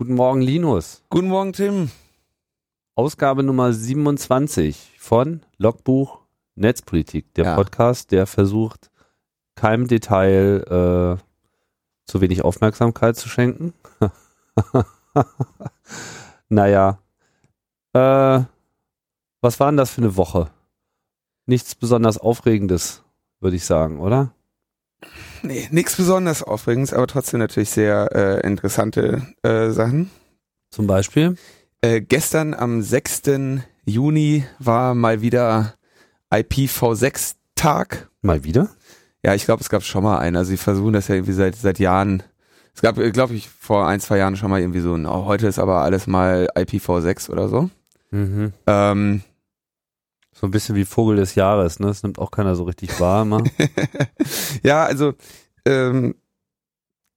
Guten 0.00 0.14
Morgen, 0.14 0.40
Linus. 0.40 1.02
Guten 1.10 1.28
Morgen, 1.28 1.52
Tim. 1.52 1.90
Ausgabe 2.94 3.42
Nummer 3.42 3.74
27 3.74 4.94
von 4.98 5.42
Logbuch 5.58 6.20
Netzpolitik, 6.54 7.34
der 7.34 7.44
Ja. 7.44 7.54
Podcast, 7.54 8.10
der 8.10 8.26
versucht, 8.26 8.90
keinem 9.56 9.88
Detail 9.88 11.18
äh, 11.20 11.22
zu 12.06 12.22
wenig 12.22 12.42
Aufmerksamkeit 12.42 13.18
zu 13.18 13.28
schenken. 13.28 13.74
naja. 16.48 16.98
Äh, 17.92 18.44
was 19.42 19.60
war 19.60 19.70
denn 19.70 19.76
das 19.76 19.90
für 19.90 20.00
eine 20.00 20.16
Woche? 20.16 20.48
Nichts 21.44 21.74
besonders 21.74 22.16
Aufregendes, 22.16 23.02
würde 23.38 23.56
ich 23.56 23.66
sagen, 23.66 24.00
oder? 24.00 24.32
Nee, 25.42 25.68
nichts 25.70 25.96
besonders 25.96 26.42
Aufregendes, 26.42 26.92
aber 26.92 27.06
trotzdem 27.06 27.40
natürlich 27.40 27.70
sehr 27.70 28.10
äh, 28.14 28.46
interessante 28.46 29.22
äh, 29.42 29.70
Sachen. 29.70 30.10
Zum 30.70 30.86
Beispiel? 30.86 31.36
Äh, 31.80 32.02
gestern 32.02 32.54
am 32.54 32.82
6. 32.82 33.22
Juni 33.86 34.44
war 34.58 34.94
mal 34.94 35.22
wieder 35.22 35.74
IPv6-Tag. 36.30 38.08
Mal 38.22 38.44
wieder? 38.44 38.68
Ja, 39.24 39.34
ich 39.34 39.44
glaube, 39.44 39.62
es 39.62 39.70
gab 39.70 39.82
schon 39.82 40.04
mal 40.04 40.18
einen. 40.18 40.36
Also 40.36 40.50
sie 40.50 40.56
versuchen 40.56 40.92
das 40.92 41.08
ja 41.08 41.14
irgendwie 41.14 41.32
seit, 41.32 41.56
seit 41.56 41.78
Jahren. 41.78 42.22
Es 42.74 42.82
gab, 42.82 42.96
glaube 42.96 43.34
ich, 43.34 43.48
vor 43.48 43.86
ein, 43.86 44.00
zwei 44.00 44.18
Jahren 44.18 44.36
schon 44.36 44.50
mal 44.50 44.60
irgendwie 44.60 44.80
so 44.80 44.94
ein, 44.94 45.06
oh, 45.06 45.24
heute 45.24 45.46
ist 45.46 45.58
aber 45.58 45.82
alles 45.82 46.06
mal 46.06 46.48
IPv6 46.54 47.30
oder 47.30 47.48
so. 47.48 47.70
Mhm. 48.10 48.52
Ähm, 48.66 49.22
So 50.40 50.46
ein 50.46 50.52
bisschen 50.52 50.74
wie 50.74 50.86
Vogel 50.86 51.16
des 51.16 51.34
Jahres, 51.34 51.80
ne? 51.80 51.88
Das 51.88 52.02
nimmt 52.02 52.18
auch 52.18 52.30
keiner 52.30 52.54
so 52.54 52.64
richtig 52.64 52.98
wahr 52.98 53.22
immer. 53.22 53.44
ja, 54.62 54.84
also 54.84 55.12
ähm, 55.66 56.14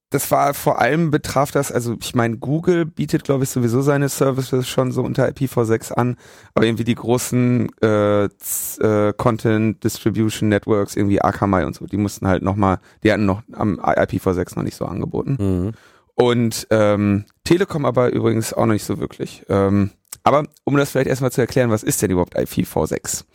das 0.09 0.29
war 0.29 0.53
vor 0.53 0.79
allem 0.79 1.09
betraf 1.09 1.49
das, 1.51 1.71
also 1.71 1.95
ich 2.01 2.15
meine, 2.15 2.37
Google 2.37 2.85
bietet, 2.85 3.23
glaube 3.23 3.45
ich, 3.45 3.49
sowieso 3.49 3.81
seine 3.81 4.09
Services 4.09 4.67
schon 4.67 4.91
so 4.91 5.03
unter 5.03 5.25
IPv6 5.25 5.93
an, 5.93 6.17
aber 6.53 6.65
irgendwie 6.65 6.83
die 6.83 6.95
großen 6.95 7.69
äh, 7.81 8.25
äh, 8.25 9.13
Content 9.15 9.81
Distribution 9.85 10.49
Networks, 10.49 10.97
irgendwie 10.97 11.21
Akamai 11.21 11.65
und 11.65 11.75
so, 11.75 11.85
die 11.85 11.95
mussten 11.95 12.27
halt 12.27 12.43
nochmal, 12.43 12.79
die 13.05 13.13
hatten 13.13 13.25
noch 13.25 13.41
am 13.53 13.79
IPv6 13.79 14.57
noch 14.57 14.63
nicht 14.63 14.75
so 14.75 14.85
angeboten. 14.85 15.37
mhm. 15.39 15.71
Und 16.15 16.67
ähm, 16.71 17.23
Telekom 17.45 17.85
aber 17.85 18.11
übrigens 18.11 18.53
auch 18.53 18.65
noch 18.65 18.73
nicht 18.73 18.83
so 18.83 18.99
wirklich. 18.99 19.45
Ähm, 19.47 19.91
aber 20.23 20.45
um 20.63 20.77
das 20.77 20.91
vielleicht 20.91 21.09
erstmal 21.09 21.31
zu 21.31 21.41
erklären, 21.41 21.69
was 21.69 21.83
ist 21.83 22.01
denn 22.01 22.11
überhaupt 22.11 22.37
IPv6? 22.37 23.25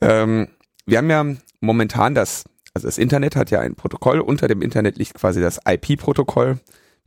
Ähm, 0.00 0.48
wir 0.86 0.98
haben 0.98 1.10
ja 1.10 1.24
momentan 1.60 2.14
das, 2.14 2.44
also 2.74 2.88
das 2.88 2.98
Internet 2.98 3.36
hat 3.36 3.50
ja 3.50 3.60
ein 3.60 3.76
Protokoll, 3.76 4.20
unter 4.20 4.48
dem 4.48 4.62
Internet 4.62 4.98
liegt 4.98 5.14
quasi 5.14 5.40
das 5.40 5.60
IP-Protokoll, 5.66 6.58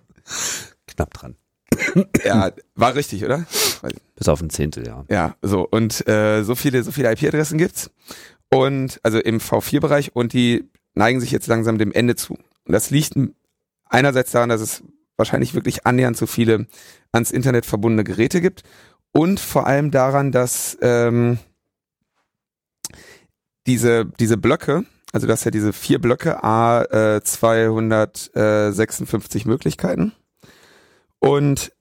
Knapp 0.87 1.15
dran. 1.15 1.37
Ja, 2.25 2.53
war 2.75 2.95
richtig, 2.95 3.25
oder? 3.25 3.47
Bis 4.17 4.29
auf 4.29 4.41
ein 4.41 4.51
Zehntel, 4.51 4.87
ja. 4.87 5.05
Ja, 5.09 5.37
so 5.43 5.67
und 5.69 6.07
äh, 6.07 6.43
so 6.43 6.55
viele, 6.55 6.83
so 6.83 6.93
viele 6.93 7.11
IP-Adressen 7.13 7.59
gibt's 7.59 7.91
und 8.51 9.01
also 9.03 9.19
im 9.19 9.39
V4-Bereich 9.39 10.15
und 10.15 10.33
die 10.33 10.71
neigen 10.95 11.21
sich 11.21 11.31
jetzt 11.31 11.47
langsam 11.47 11.79
dem 11.79 11.93
Ende 11.93 12.17
zu. 12.17 12.35
Und 12.35 12.73
das 12.73 12.91
liegt 12.91 13.15
einerseits 13.87 14.33
daran, 14.33 14.51
dass 14.51 14.61
es 14.61 14.83
wahrscheinlich 15.17 15.55
wirklich 15.55 15.87
annähernd 15.87 16.17
so 16.17 16.27
viele 16.27 16.67
ans 17.13 17.31
Internet 17.31 17.67
verbundene 17.67 18.05
Geräte 18.05 18.41
gibt 18.41 18.63
und 19.13 19.41
vor 19.41 19.67
allem 19.67 19.91
daran, 19.91 20.33
dass 20.33 20.79
ähm, 20.81 21.39
diese 23.67 24.07
diese 24.19 24.37
Blöcke, 24.37 24.85
also 25.13 25.27
dass 25.27 25.45
ja 25.45 25.51
diese 25.51 25.73
vier 25.73 26.01
Blöcke 26.01 26.43
a 26.43 26.83
äh, 26.85 27.23
256 27.23 29.47
Möglichkeiten 29.47 30.13
und 31.19 31.73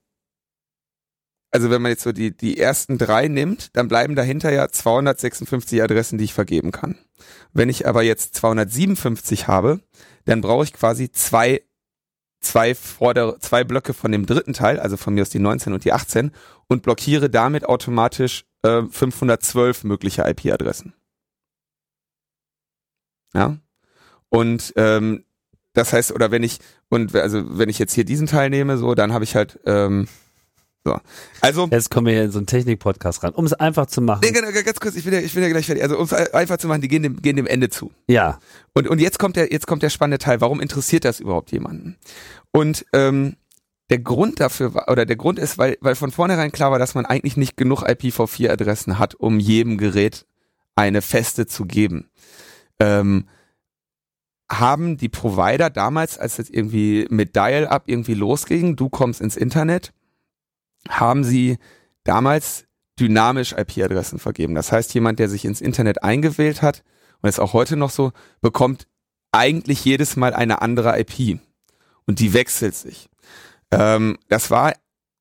also 1.51 1.69
wenn 1.69 1.81
man 1.81 1.91
jetzt 1.91 2.03
so 2.03 2.13
die, 2.13 2.35
die 2.35 2.57
ersten 2.57 2.97
drei 2.97 3.27
nimmt, 3.27 3.75
dann 3.75 3.89
bleiben 3.89 4.15
dahinter 4.15 4.51
ja 4.51 4.69
256 4.69 5.83
Adressen, 5.83 6.17
die 6.17 6.23
ich 6.23 6.33
vergeben 6.33 6.71
kann. 6.71 6.97
Wenn 7.53 7.69
ich 7.69 7.87
aber 7.87 8.03
jetzt 8.03 8.35
257 8.35 9.47
habe, 9.47 9.81
dann 10.23 10.39
brauche 10.39 10.63
ich 10.63 10.73
quasi 10.73 11.11
zwei, 11.11 11.61
zwei, 12.41 12.75
vordere, 12.75 13.39
zwei 13.39 13.63
Blöcke 13.63 13.93
von 13.93 14.11
dem 14.11 14.25
dritten 14.25 14.53
Teil, 14.53 14.79
also 14.79 14.97
von 14.97 15.13
mir 15.13 15.21
aus 15.21 15.29
die 15.29 15.39
19 15.39 15.73
und 15.73 15.85
die 15.85 15.93
18, 15.93 16.31
und 16.67 16.83
blockiere 16.83 17.29
damit 17.29 17.65
automatisch 17.65 18.45
äh, 18.63 18.83
512 18.83 19.83
mögliche 19.83 20.23
IP-Adressen. 20.27 20.93
Ja. 23.33 23.57
Und 24.29 24.73
ähm, 24.75 25.23
das 25.73 25.93
heißt, 25.93 26.11
oder 26.11 26.31
wenn 26.31 26.43
ich, 26.43 26.59
und 26.89 27.15
also 27.15 27.57
wenn 27.57 27.69
ich 27.69 27.79
jetzt 27.79 27.93
hier 27.93 28.03
diesen 28.03 28.27
Teil 28.27 28.49
nehme, 28.49 28.77
so, 28.77 28.95
dann 28.95 29.13
habe 29.13 29.23
ich 29.23 29.35
halt, 29.35 29.59
ähm, 29.65 30.07
so. 30.83 30.99
Also, 31.41 31.67
Jetzt 31.71 31.91
kommen 31.91 32.07
wir 32.07 32.13
hier 32.13 32.23
in 32.23 32.31
so 32.31 32.39
einen 32.39 32.47
Technik-Podcast 32.47 33.23
ran, 33.23 33.33
um 33.33 33.45
es 33.45 33.53
einfach 33.53 33.85
zu 33.85 34.01
machen. 34.01 34.21
Nee, 34.23 34.31
genau, 34.31 34.47
ganz 34.51 34.79
kurz, 34.79 34.95
ich 34.95 35.03
bin 35.03 35.13
ja, 35.13 35.19
ich 35.19 35.33
bin 35.33 35.43
ja 35.43 35.49
gleich 35.49 35.65
fertig. 35.65 35.83
Also 35.83 35.97
um 35.97 36.03
es 36.03 36.13
einfach 36.13 36.57
zu 36.57 36.67
machen, 36.67 36.81
die 36.81 36.87
gehen 36.87 37.03
dem, 37.03 37.21
gehen 37.21 37.35
dem 37.35 37.47
Ende 37.47 37.69
zu. 37.69 37.91
Ja, 38.07 38.39
Und, 38.73 38.87
und 38.87 38.99
jetzt 38.99 39.19
kommt 39.19 39.35
der, 39.35 39.51
jetzt 39.51 39.67
kommt 39.67 39.83
der 39.83 39.89
spannende 39.89 40.17
Teil. 40.17 40.41
Warum 40.41 40.59
interessiert 40.59 41.05
das 41.05 41.19
überhaupt 41.19 41.51
jemanden? 41.51 41.97
Und 42.51 42.85
ähm, 42.93 43.35
der 43.91 43.99
Grund 43.99 44.39
dafür 44.39 44.73
war, 44.73 44.89
oder 44.89 45.05
der 45.05 45.17
Grund 45.17 45.37
ist, 45.37 45.57
weil, 45.57 45.77
weil 45.81 45.95
von 45.95 46.11
vornherein 46.11 46.51
klar 46.51 46.71
war, 46.71 46.79
dass 46.79 46.95
man 46.95 47.05
eigentlich 47.05 47.37
nicht 47.37 47.57
genug 47.57 47.83
IPv4-Adressen 47.83 48.97
hat, 48.97 49.15
um 49.15 49.39
jedem 49.39 49.77
Gerät 49.77 50.25
eine 50.75 51.01
feste 51.01 51.45
zu 51.45 51.65
geben. 51.65 52.09
Ähm, 52.79 53.27
haben 54.49 54.97
die 54.97 55.09
Provider 55.09 55.69
damals, 55.69 56.17
als 56.17 56.39
es 56.39 56.49
irgendwie 56.49 57.05
mit 57.09 57.35
Dial-Up 57.35 57.83
irgendwie 57.85 58.13
losging, 58.13 58.75
du 58.75 58.89
kommst 58.89 59.21
ins 59.21 59.37
Internet, 59.37 59.93
haben 60.89 61.23
sie 61.23 61.57
damals 62.03 62.65
dynamisch 62.99 63.53
IP-Adressen 63.53 64.19
vergeben. 64.19 64.55
Das 64.55 64.71
heißt, 64.71 64.93
jemand, 64.93 65.19
der 65.19 65.29
sich 65.29 65.45
ins 65.45 65.61
Internet 65.61 66.03
eingewählt 66.03 66.61
hat, 66.61 66.83
und 67.21 67.29
ist 67.29 67.39
auch 67.39 67.53
heute 67.53 67.77
noch 67.77 67.91
so, 67.91 68.11
bekommt 68.41 68.87
eigentlich 69.31 69.85
jedes 69.85 70.15
Mal 70.15 70.33
eine 70.33 70.61
andere 70.61 70.99
IP. 70.99 71.39
Und 72.05 72.19
die 72.19 72.33
wechselt 72.33 72.75
sich. 72.75 73.09
Ähm, 73.71 74.17
das 74.27 74.51
war 74.51 74.73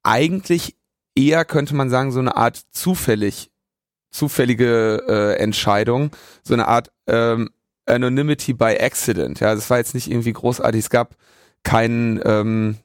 eigentlich 0.03 0.76
eher, 1.15 1.44
könnte 1.44 1.75
man 1.75 1.91
sagen, 1.91 2.10
so 2.10 2.19
eine 2.19 2.37
Art 2.37 2.60
zufällig, 2.71 3.50
zufällige 4.10 5.04
äh, 5.06 5.37
Entscheidung, 5.38 6.10
so 6.42 6.54
eine 6.54 6.66
Art 6.66 6.91
ähm, 7.06 7.50
Anonymity 7.87 8.54
by 8.54 8.78
Accident. 8.81 9.41
Ja, 9.41 9.54
das 9.54 9.71
war 9.71 9.78
jetzt 9.78 9.94
nicht 9.94 10.10
irgendwie 10.10 10.32
großartig. 10.32 10.81
Es 10.81 10.91
gab 10.91 11.16
keinen, 11.62 12.21
ähm, 12.25 12.77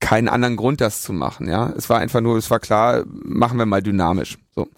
keinen 0.00 0.28
anderen 0.28 0.56
Grund, 0.56 0.80
das 0.80 1.02
zu 1.02 1.12
machen. 1.12 1.48
Ja, 1.48 1.72
es 1.76 1.88
war 1.88 1.98
einfach 1.98 2.20
nur, 2.20 2.36
es 2.36 2.50
war 2.50 2.60
klar, 2.60 3.04
machen 3.06 3.58
wir 3.58 3.66
mal 3.66 3.82
dynamisch. 3.82 4.38
So. 4.54 4.68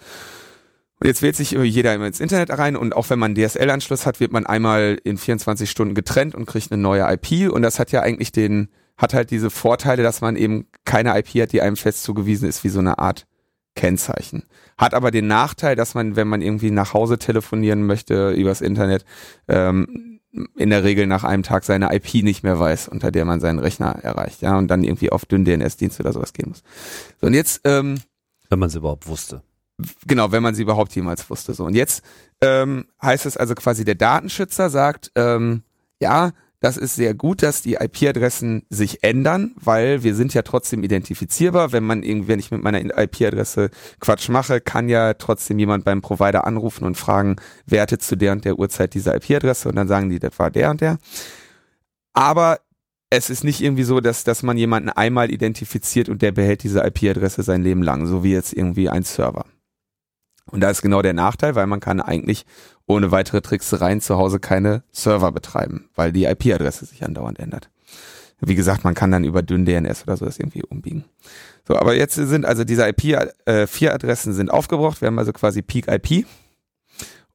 Und 0.98 1.06
jetzt 1.06 1.20
wählt 1.20 1.36
sich 1.36 1.52
irgendwie 1.52 1.70
jeder 1.70 1.94
immer 1.94 2.06
ins 2.06 2.20
Internet 2.20 2.56
rein 2.56 2.76
und 2.76 2.96
auch 2.96 3.10
wenn 3.10 3.18
man 3.18 3.34
DSL-Anschluss 3.34 4.06
hat, 4.06 4.18
wird 4.18 4.32
man 4.32 4.46
einmal 4.46 4.98
in 5.04 5.18
24 5.18 5.70
Stunden 5.70 5.94
getrennt 5.94 6.34
und 6.34 6.46
kriegt 6.46 6.72
eine 6.72 6.80
neue 6.80 7.06
IP 7.12 7.52
und 7.52 7.62
das 7.62 7.78
hat 7.78 7.92
ja 7.92 8.00
eigentlich 8.00 8.32
den, 8.32 8.68
hat 8.96 9.12
halt 9.12 9.30
diese 9.30 9.50
Vorteile, 9.50 10.02
dass 10.02 10.22
man 10.22 10.36
eben 10.36 10.66
keine 10.84 11.18
IP 11.18 11.42
hat, 11.42 11.52
die 11.52 11.60
einem 11.60 11.76
fest 11.76 12.02
zugewiesen 12.02 12.48
ist, 12.48 12.64
wie 12.64 12.70
so 12.70 12.78
eine 12.78 12.98
Art 12.98 13.26
Kennzeichen. 13.74 14.44
Hat 14.78 14.94
aber 14.94 15.10
den 15.10 15.26
Nachteil, 15.26 15.76
dass 15.76 15.94
man, 15.94 16.16
wenn 16.16 16.28
man 16.28 16.40
irgendwie 16.40 16.70
nach 16.70 16.94
Hause 16.94 17.18
telefonieren 17.18 17.84
möchte 17.84 18.30
übers 18.30 18.62
Internet, 18.62 19.04
ähm, 19.48 20.15
in 20.56 20.70
der 20.70 20.84
Regel 20.84 21.06
nach 21.06 21.24
einem 21.24 21.42
Tag 21.42 21.64
seine 21.64 21.94
IP 21.94 22.22
nicht 22.22 22.42
mehr 22.42 22.58
weiß, 22.58 22.88
unter 22.88 23.10
der 23.10 23.24
man 23.24 23.40
seinen 23.40 23.58
Rechner 23.58 23.98
erreicht, 24.02 24.42
ja, 24.42 24.56
und 24.58 24.68
dann 24.68 24.84
irgendwie 24.84 25.10
auf 25.10 25.24
dünn 25.24 25.44
DNS-Dienst 25.44 26.00
oder 26.00 26.12
sowas 26.12 26.32
gehen 26.32 26.48
muss. 26.48 26.62
So, 27.20 27.26
und 27.26 27.34
jetzt, 27.34 27.62
ähm, 27.64 28.00
wenn 28.48 28.58
man 28.58 28.68
es 28.68 28.74
überhaupt 28.74 29.06
wusste. 29.06 29.42
genau, 30.06 30.32
wenn 30.32 30.42
man 30.42 30.54
sie 30.54 30.62
überhaupt 30.62 30.94
jemals 30.94 31.28
wusste. 31.28 31.52
So 31.54 31.64
und 31.64 31.74
jetzt 31.74 32.02
ähm, 32.40 32.86
heißt 33.02 33.26
es 33.26 33.36
also 33.36 33.54
quasi, 33.54 33.84
der 33.84 33.94
Datenschützer 33.94 34.70
sagt, 34.70 35.10
ähm, 35.14 35.62
ja, 36.00 36.32
das 36.60 36.76
ist 36.76 36.96
sehr 36.96 37.14
gut, 37.14 37.42
dass 37.42 37.62
die 37.62 37.74
IP-Adressen 37.74 38.62
sich 38.70 39.04
ändern, 39.04 39.54
weil 39.60 40.02
wir 40.02 40.14
sind 40.14 40.32
ja 40.32 40.42
trotzdem 40.42 40.82
identifizierbar. 40.82 41.72
Wenn 41.72 41.84
man 41.84 42.02
irgendwie, 42.02 42.28
wenn 42.28 42.38
ich 42.38 42.50
mit 42.50 42.62
meiner 42.62 42.80
IP-Adresse 42.80 43.70
Quatsch 44.00 44.28
mache, 44.30 44.60
kann 44.60 44.88
ja 44.88 45.14
trotzdem 45.14 45.58
jemand 45.58 45.84
beim 45.84 46.00
Provider 46.00 46.46
anrufen 46.46 46.84
und 46.84 46.96
fragen, 46.96 47.36
wer 47.66 47.82
hatte 47.82 47.98
zu 47.98 48.16
der 48.16 48.32
und 48.32 48.44
der 48.44 48.58
Uhrzeit 48.58 48.94
diese 48.94 49.14
IP-Adresse 49.14 49.68
und 49.68 49.76
dann 49.76 49.88
sagen 49.88 50.08
die, 50.08 50.18
das 50.18 50.38
war 50.38 50.50
der 50.50 50.70
und 50.70 50.80
der. 50.80 50.98
Aber 52.14 52.60
es 53.10 53.30
ist 53.30 53.44
nicht 53.44 53.60
irgendwie 53.60 53.84
so, 53.84 54.00
dass, 54.00 54.24
dass 54.24 54.42
man 54.42 54.56
jemanden 54.56 54.88
einmal 54.88 55.30
identifiziert 55.30 56.08
und 56.08 56.22
der 56.22 56.32
behält 56.32 56.62
diese 56.62 56.80
IP-Adresse 56.80 57.42
sein 57.42 57.62
Leben 57.62 57.82
lang, 57.82 58.06
so 58.06 58.24
wie 58.24 58.32
jetzt 58.32 58.52
irgendwie 58.52 58.88
ein 58.88 59.02
Server. 59.02 59.44
Und 60.50 60.60
da 60.60 60.70
ist 60.70 60.82
genau 60.82 61.02
der 61.02 61.12
Nachteil, 61.12 61.54
weil 61.54 61.66
man 61.66 61.80
kann 61.80 62.00
eigentlich 62.00 62.46
ohne 62.86 63.10
weitere 63.10 63.40
Tricksereien 63.40 64.00
zu 64.00 64.16
Hause 64.16 64.38
keine 64.38 64.82
Server 64.92 65.32
betreiben, 65.32 65.88
weil 65.94 66.12
die 66.12 66.24
IP-Adresse 66.24 66.86
sich 66.86 67.04
andauernd 67.04 67.38
ändert. 67.38 67.70
Wie 68.40 68.54
gesagt, 68.54 68.84
man 68.84 68.94
kann 68.94 69.10
dann 69.10 69.24
über 69.24 69.42
dünn 69.42 69.64
DNS 69.64 70.02
oder 70.02 70.16
so 70.16 70.24
das 70.24 70.38
irgendwie 70.38 70.62
umbiegen. 70.62 71.04
So, 71.66 71.76
aber 71.76 71.94
jetzt 71.94 72.14
sind 72.14 72.44
also 72.44 72.64
diese 72.64 72.84
IP4-Adressen 72.84 74.32
äh, 74.32 74.34
sind 74.34 74.50
aufgebraucht. 74.50 75.00
Wir 75.00 75.06
haben 75.06 75.18
also 75.18 75.32
quasi 75.32 75.62
Peak 75.62 75.88
IP. 75.88 76.26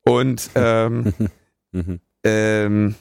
Und 0.04 0.50
ähm, 0.56 1.14
mhm. 1.72 2.00
ähm, 2.24 2.96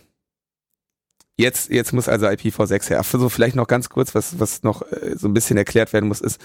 Jetzt, 1.40 1.70
jetzt 1.70 1.94
muss 1.94 2.06
also 2.06 2.26
IPv6 2.26 2.90
her. 2.90 3.02
So 3.02 3.30
vielleicht 3.30 3.56
noch 3.56 3.66
ganz 3.66 3.88
kurz, 3.88 4.14
was, 4.14 4.38
was 4.38 4.62
noch 4.62 4.82
äh, 4.92 5.16
so 5.16 5.26
ein 5.26 5.32
bisschen 5.32 5.56
erklärt 5.56 5.94
werden 5.94 6.06
muss, 6.06 6.20
ist, 6.20 6.38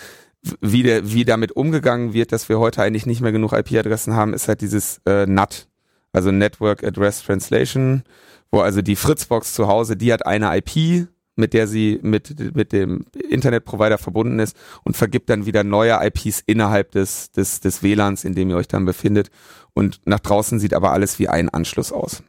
wie, 0.62 0.84
der, 0.84 1.12
wie 1.12 1.25
damit 1.25 1.51
umgegangen 1.51 2.13
wird, 2.13 2.31
dass 2.31 2.48
wir 2.48 2.60
heute 2.60 2.81
eigentlich 2.81 3.06
nicht 3.06 3.19
mehr 3.19 3.34
genug 3.34 3.51
IP-Adressen 3.51 4.13
haben, 4.13 4.34
ist 4.34 4.48
halt 4.48 4.62
dieses 4.62 5.01
äh, 5.06 5.25
NAT, 5.25 5.68
also 6.16 6.32
Network 6.32 6.84
Address 6.84 7.24
Translation, 7.24 8.04
wo 8.52 8.62
also 8.62 8.82
die 8.82 8.96
Fritzbox 8.96 9.54
zu 9.54 9.68
Hause, 9.68 9.98
die 9.98 10.14
hat 10.14 10.26
eine 10.26 10.56
IP, 10.58 11.08
mit 11.36 11.54
der 11.54 11.68
sie 11.68 12.00
mit, 12.02 12.56
mit 12.56 12.72
dem 12.72 13.06
Internetprovider 13.30 13.98
verbunden 13.98 14.40
ist 14.40 14.56
und 14.84 14.96
vergibt 14.96 15.30
dann 15.30 15.46
wieder 15.46 15.66
neue 15.66 16.00
IPs 16.02 16.42
innerhalb 16.46 16.92
des, 16.92 17.32
des, 17.32 17.60
des 17.60 17.84
WLANs, 17.84 18.24
in 18.24 18.34
dem 18.34 18.50
ihr 18.50 18.56
euch 18.56 18.70
dann 18.70 18.86
befindet. 18.86 19.30
Und 19.74 20.00
nach 20.06 20.22
draußen 20.22 20.60
sieht 20.60 20.74
aber 20.74 20.94
alles 20.94 21.20
wie 21.20 21.28
ein 21.28 21.50
Anschluss 21.50 21.92
aus. 21.92 22.24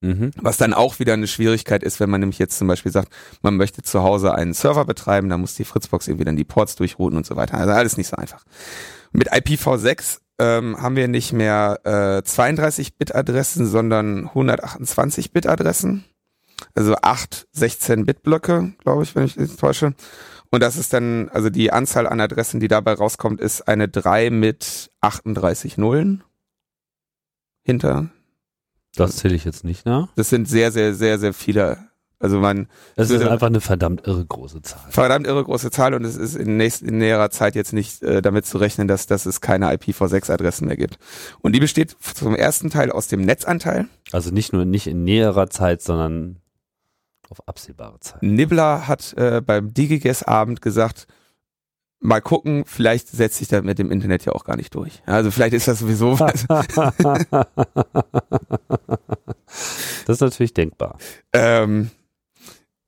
Mhm. 0.00 0.30
Was 0.36 0.56
dann 0.56 0.74
auch 0.74 1.00
wieder 1.00 1.14
eine 1.14 1.26
Schwierigkeit 1.26 1.82
ist, 1.82 1.98
wenn 1.98 2.10
man 2.10 2.20
nämlich 2.20 2.38
jetzt 2.38 2.58
zum 2.58 2.68
Beispiel 2.68 2.92
sagt, 2.92 3.12
man 3.42 3.56
möchte 3.56 3.82
zu 3.82 4.02
Hause 4.02 4.34
einen 4.34 4.54
Server 4.54 4.84
betreiben, 4.84 5.28
dann 5.28 5.40
muss 5.40 5.54
die 5.54 5.64
Fritzbox 5.64 6.06
irgendwie 6.06 6.24
dann 6.24 6.36
die 6.36 6.44
Ports 6.44 6.76
durchrouten 6.76 7.16
und 7.16 7.26
so 7.26 7.34
weiter. 7.34 7.58
Also 7.58 7.72
alles 7.72 7.96
nicht 7.96 8.08
so 8.08 8.16
einfach. 8.16 8.44
Mit 9.12 9.32
IPv6 9.32 10.21
ähm, 10.38 10.80
haben 10.80 10.96
wir 10.96 11.08
nicht 11.08 11.32
mehr 11.32 11.80
äh, 11.84 12.22
32-Bit-Adressen, 12.26 13.66
sondern 13.66 14.28
128-Bit-Adressen. 14.28 16.04
Also 16.74 16.94
acht 17.02 17.46
16-Bit-Blöcke, 17.56 18.72
glaube 18.78 19.02
ich, 19.02 19.14
wenn 19.14 19.24
ich 19.24 19.36
nicht 19.36 19.58
täusche. 19.58 19.94
Und 20.50 20.62
das 20.62 20.76
ist 20.76 20.92
dann, 20.92 21.28
also 21.30 21.50
die 21.50 21.72
Anzahl 21.72 22.06
an 22.06 22.20
Adressen, 22.20 22.60
die 22.60 22.68
dabei 22.68 22.92
rauskommt, 22.94 23.40
ist 23.40 23.62
eine 23.68 23.88
3 23.88 24.30
mit 24.30 24.90
38 25.00 25.78
Nullen 25.78 26.22
hinter 27.62 28.10
das 28.94 29.16
zähle 29.16 29.34
ich 29.34 29.44
jetzt 29.44 29.64
nicht 29.64 29.86
nach. 29.86 30.08
Das 30.16 30.28
sind 30.28 30.48
sehr, 30.48 30.70
sehr, 30.70 30.94
sehr, 30.94 31.18
sehr 31.18 31.32
viele. 31.32 31.78
Also 32.22 32.38
man. 32.38 32.68
Das 32.94 33.10
ist 33.10 33.20
einfach 33.20 33.48
eine 33.48 33.60
verdammt 33.60 34.06
irre 34.06 34.24
große 34.24 34.62
Zahl. 34.62 34.80
Verdammt 34.90 35.26
irre 35.26 35.42
große 35.42 35.72
Zahl 35.72 35.92
und 35.92 36.04
es 36.04 36.16
ist 36.16 36.36
in, 36.36 36.56
nächst, 36.56 36.80
in 36.80 36.98
näherer 36.98 37.30
Zeit 37.30 37.56
jetzt 37.56 37.72
nicht 37.72 38.02
äh, 38.04 38.22
damit 38.22 38.46
zu 38.46 38.58
rechnen, 38.58 38.86
dass, 38.86 39.06
dass 39.06 39.26
es 39.26 39.40
keine 39.40 39.74
IPv6-Adressen 39.74 40.68
mehr 40.68 40.76
gibt. 40.76 40.98
Und 41.40 41.52
die 41.52 41.60
besteht 41.60 41.96
zum 42.00 42.36
ersten 42.36 42.70
Teil 42.70 42.92
aus 42.92 43.08
dem 43.08 43.22
Netzanteil. 43.22 43.88
Also 44.12 44.30
nicht 44.30 44.52
nur 44.52 44.64
nicht 44.64 44.86
in 44.86 45.02
näherer 45.02 45.50
Zeit, 45.50 45.82
sondern 45.82 46.36
auf 47.28 47.48
absehbare 47.48 47.98
Zeit. 47.98 48.22
Nibbler 48.22 48.86
hat 48.86 49.14
äh, 49.16 49.40
beim 49.44 49.74
DigiGuess-Abend 49.74 50.62
gesagt, 50.62 51.08
mal 51.98 52.20
gucken, 52.20 52.64
vielleicht 52.66 53.08
setzt 53.08 53.38
sich 53.38 53.48
das 53.48 53.64
mit 53.64 53.80
dem 53.80 53.90
Internet 53.90 54.24
ja 54.26 54.32
auch 54.32 54.44
gar 54.44 54.56
nicht 54.56 54.74
durch. 54.76 55.02
Also 55.06 55.32
vielleicht 55.32 55.54
ist 55.54 55.66
das 55.66 55.80
sowieso 55.80 56.20
was. 56.20 56.46
das 60.06 60.16
ist 60.16 60.20
natürlich 60.20 60.54
denkbar. 60.54 60.98
Ähm, 61.32 61.90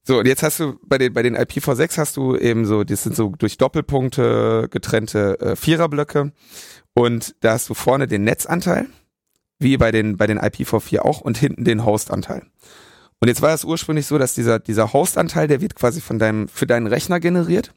so, 0.06 0.18
und 0.18 0.26
jetzt 0.26 0.42
hast 0.42 0.60
du 0.60 0.78
bei 0.82 0.98
den, 0.98 1.14
bei 1.14 1.22
den 1.22 1.34
IPv6 1.34 1.96
hast 1.96 2.16
du 2.18 2.36
eben 2.36 2.66
so, 2.66 2.84
das 2.84 3.02
sind 3.02 3.16
so 3.16 3.32
durch 3.38 3.56
Doppelpunkte 3.56 4.68
getrennte 4.70 5.40
äh, 5.40 5.56
Viererblöcke 5.56 6.32
und 6.92 7.34
da 7.40 7.52
hast 7.52 7.70
du 7.70 7.74
vorne 7.74 8.06
den 8.06 8.22
Netzanteil, 8.22 8.86
wie 9.58 9.78
bei 9.78 9.90
den, 9.92 10.18
bei 10.18 10.26
den 10.26 10.38
IPv4 10.38 10.98
auch 11.00 11.22
und 11.22 11.38
hinten 11.38 11.64
den 11.64 11.86
Hostanteil. 11.86 12.42
Und 13.20 13.28
jetzt 13.28 13.40
war 13.40 13.54
es 13.54 13.64
ursprünglich 13.64 14.06
so, 14.06 14.18
dass 14.18 14.34
dieser, 14.34 14.58
dieser 14.58 14.92
Hostanteil, 14.92 15.48
der 15.48 15.62
wird 15.62 15.74
quasi 15.74 16.02
von 16.02 16.18
deinem, 16.18 16.48
für 16.48 16.66
deinen 16.66 16.86
Rechner 16.86 17.18
generiert 17.18 17.72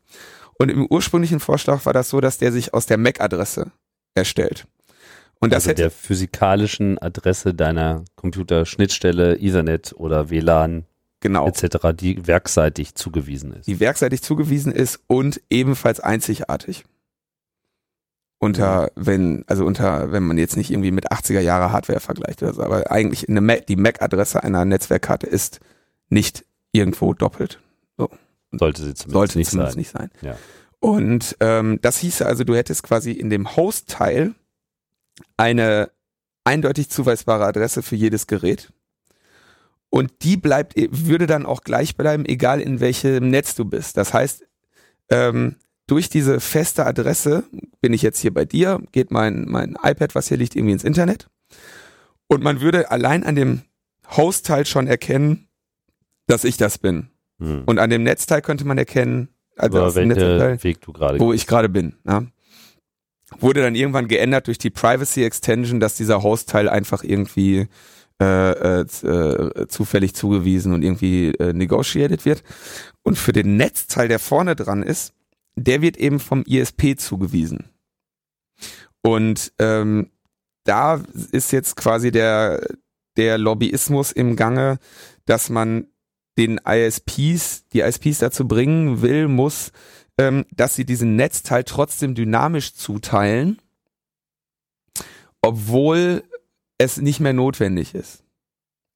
und 0.59 0.69
im 0.69 0.85
ursprünglichen 0.85 1.39
Vorschlag 1.39 1.85
war 1.85 1.93
das 1.93 2.09
so, 2.09 2.19
dass 2.19 2.37
der 2.39 2.51
sich 2.51 2.73
aus 2.73 2.87
der 2.87 2.97
MAC-Adresse 2.97 3.71
erstellt. 4.15 4.67
Und 5.39 5.53
das 5.53 5.63
also 5.63 5.69
hätte 5.69 5.81
der 5.83 5.91
physikalischen 5.91 6.97
Adresse 6.97 7.53
deiner 7.53 8.03
Computerschnittstelle, 8.15 9.37
Ethernet 9.37 9.93
oder 9.95 10.29
WLAN 10.29 10.85
genau. 11.19 11.47
etc., 11.47 11.95
die 11.95 12.27
werkseitig 12.27 12.95
zugewiesen 12.95 13.53
ist. 13.53 13.67
Die 13.67 13.79
werkseitig 13.79 14.21
zugewiesen 14.21 14.71
ist 14.71 14.99
und 15.07 15.41
ebenfalls 15.49 15.99
einzigartig. 15.99 16.85
Unter, 18.39 18.91
mhm. 18.95 19.05
wenn, 19.05 19.43
also 19.47 19.65
unter, 19.65 20.11
wenn 20.11 20.23
man 20.23 20.37
jetzt 20.37 20.57
nicht 20.57 20.69
irgendwie 20.69 20.91
mit 20.91 21.11
80er 21.11 21.39
Jahre 21.39 21.71
Hardware 21.71 21.99
vergleicht 21.99 22.43
oder 22.43 22.53
so, 22.53 22.63
aber 22.63 22.91
eigentlich 22.91 23.27
eine 23.27 23.41
Mac, 23.41 23.65
die 23.65 23.75
MAC-Adresse 23.75 24.43
einer 24.43 24.63
Netzwerkkarte 24.63 25.25
ist 25.25 25.59
nicht 26.09 26.45
irgendwo 26.71 27.13
doppelt. 27.13 27.59
So. 27.97 28.09
Sollte 28.51 28.83
sie 28.83 28.93
zumindest, 28.93 29.13
sollte 29.13 29.37
nicht, 29.39 29.49
zumindest 29.49 29.73
sein. 29.73 29.79
nicht 29.79 29.91
sein. 29.91 30.11
Ja. 30.21 30.37
Und 30.79 31.35
ähm, 31.39 31.79
das 31.81 31.97
hieße 31.97 32.25
also, 32.25 32.43
du 32.43 32.55
hättest 32.55 32.83
quasi 32.83 33.11
in 33.11 33.31
dem 33.31 33.55
Host-Teil 33.55 34.35
eine 35.35 35.89
eindeutig 36.43 36.89
zuweisbare 36.89 37.45
Adresse 37.45 37.81
für 37.81 37.95
jedes 37.95 38.27
Gerät. 38.27 38.71
Und 39.89 40.11
die 40.21 40.37
bleibt, 40.37 40.73
würde 40.75 41.27
dann 41.27 41.45
auch 41.45 41.61
gleich 41.61 41.95
bleiben, 41.95 42.25
egal 42.25 42.59
in 42.61 42.79
welchem 42.79 43.29
Netz 43.29 43.55
du 43.55 43.65
bist. 43.65 43.97
Das 43.97 44.13
heißt, 44.13 44.45
ähm, 45.09 45.55
durch 45.87 46.09
diese 46.09 46.41
feste 46.41 46.85
Adresse 46.85 47.45
bin 47.79 47.93
ich 47.93 48.01
jetzt 48.01 48.19
hier 48.19 48.33
bei 48.33 48.43
dir, 48.43 48.81
geht 48.91 49.11
mein, 49.11 49.45
mein 49.47 49.77
iPad, 49.81 50.13
was 50.15 50.27
hier 50.27 50.37
liegt, 50.37 50.55
irgendwie 50.55 50.73
ins 50.73 50.83
Internet. 50.83 51.29
Und 52.27 52.43
man 52.43 52.59
würde 52.59 52.91
allein 52.91 53.23
an 53.23 53.35
dem 53.35 53.61
Host-Teil 54.15 54.65
schon 54.65 54.87
erkennen, 54.87 55.47
dass 56.27 56.43
ich 56.43 56.57
das 56.57 56.77
bin. 56.77 57.07
Hm. 57.39 57.63
Und 57.65 57.79
an 57.79 57.89
dem 57.89 58.03
Netzteil 58.03 58.41
könnte 58.41 58.65
man 58.65 58.77
erkennen, 58.77 59.29
also 59.55 59.77
Über 59.77 59.95
welchen 59.95 60.63
Weg 60.63 60.81
du 60.81 60.93
gerade 60.93 61.19
wo 61.19 61.33
ich 61.33 61.47
gerade 61.47 61.69
bin. 61.69 61.95
Ja. 62.05 62.23
Wurde 63.39 63.61
dann 63.61 63.75
irgendwann 63.75 64.07
geändert 64.07 64.47
durch 64.47 64.57
die 64.57 64.69
Privacy 64.69 65.23
Extension, 65.23 65.79
dass 65.79 65.95
dieser 65.95 66.21
Host-Teil 66.21 66.69
einfach 66.69 67.03
irgendwie 67.03 67.67
äh, 68.19 68.51
äh, 68.51 68.81
äh, 68.81 69.67
zufällig 69.67 70.15
zugewiesen 70.15 70.73
und 70.73 70.83
irgendwie 70.83 71.27
äh, 71.35 71.53
negotiated 71.53 72.25
wird. 72.25 72.43
Und 73.03 73.17
für 73.17 73.31
den 73.31 73.57
Netzteil, 73.57 74.07
der 74.07 74.17
vorne 74.17 74.55
dran 74.55 74.81
ist, 74.81 75.13
der 75.55 75.81
wird 75.81 75.97
eben 75.97 76.19
vom 76.19 76.43
ISP 76.43 76.97
zugewiesen. 76.97 77.69
Und 79.03 79.53
ähm, 79.59 80.09
da 80.63 81.01
ist 81.31 81.51
jetzt 81.51 81.75
quasi 81.75 82.11
der, 82.11 82.65
der 83.17 83.37
Lobbyismus 83.37 84.11
im 84.11 84.35
Gange, 84.35 84.79
dass 85.25 85.49
man 85.49 85.87
den 86.37 86.59
ISPs, 86.67 87.67
die 87.69 87.81
ISPs 87.81 88.19
dazu 88.19 88.47
bringen 88.47 89.01
will, 89.01 89.27
muss, 89.27 89.71
ähm, 90.17 90.45
dass 90.51 90.75
sie 90.75 90.85
diesen 90.85 91.15
Netzteil 91.15 91.63
trotzdem 91.63 92.15
dynamisch 92.15 92.73
zuteilen, 92.73 93.61
obwohl 95.41 96.23
es 96.77 96.97
nicht 96.97 97.19
mehr 97.19 97.33
notwendig 97.33 97.95
ist. 97.95 98.23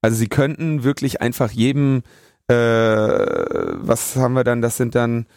Also 0.02 0.18
sie 0.18 0.28
könnten 0.28 0.84
wirklich 0.84 1.22
einfach 1.22 1.52
jedem, 1.52 2.04
äh, 2.48 2.54
was 2.54 4.16
haben 4.16 4.34
wir 4.34 4.44
dann, 4.44 4.62
das 4.62 4.78
sind 4.78 4.96
dann 4.96 5.28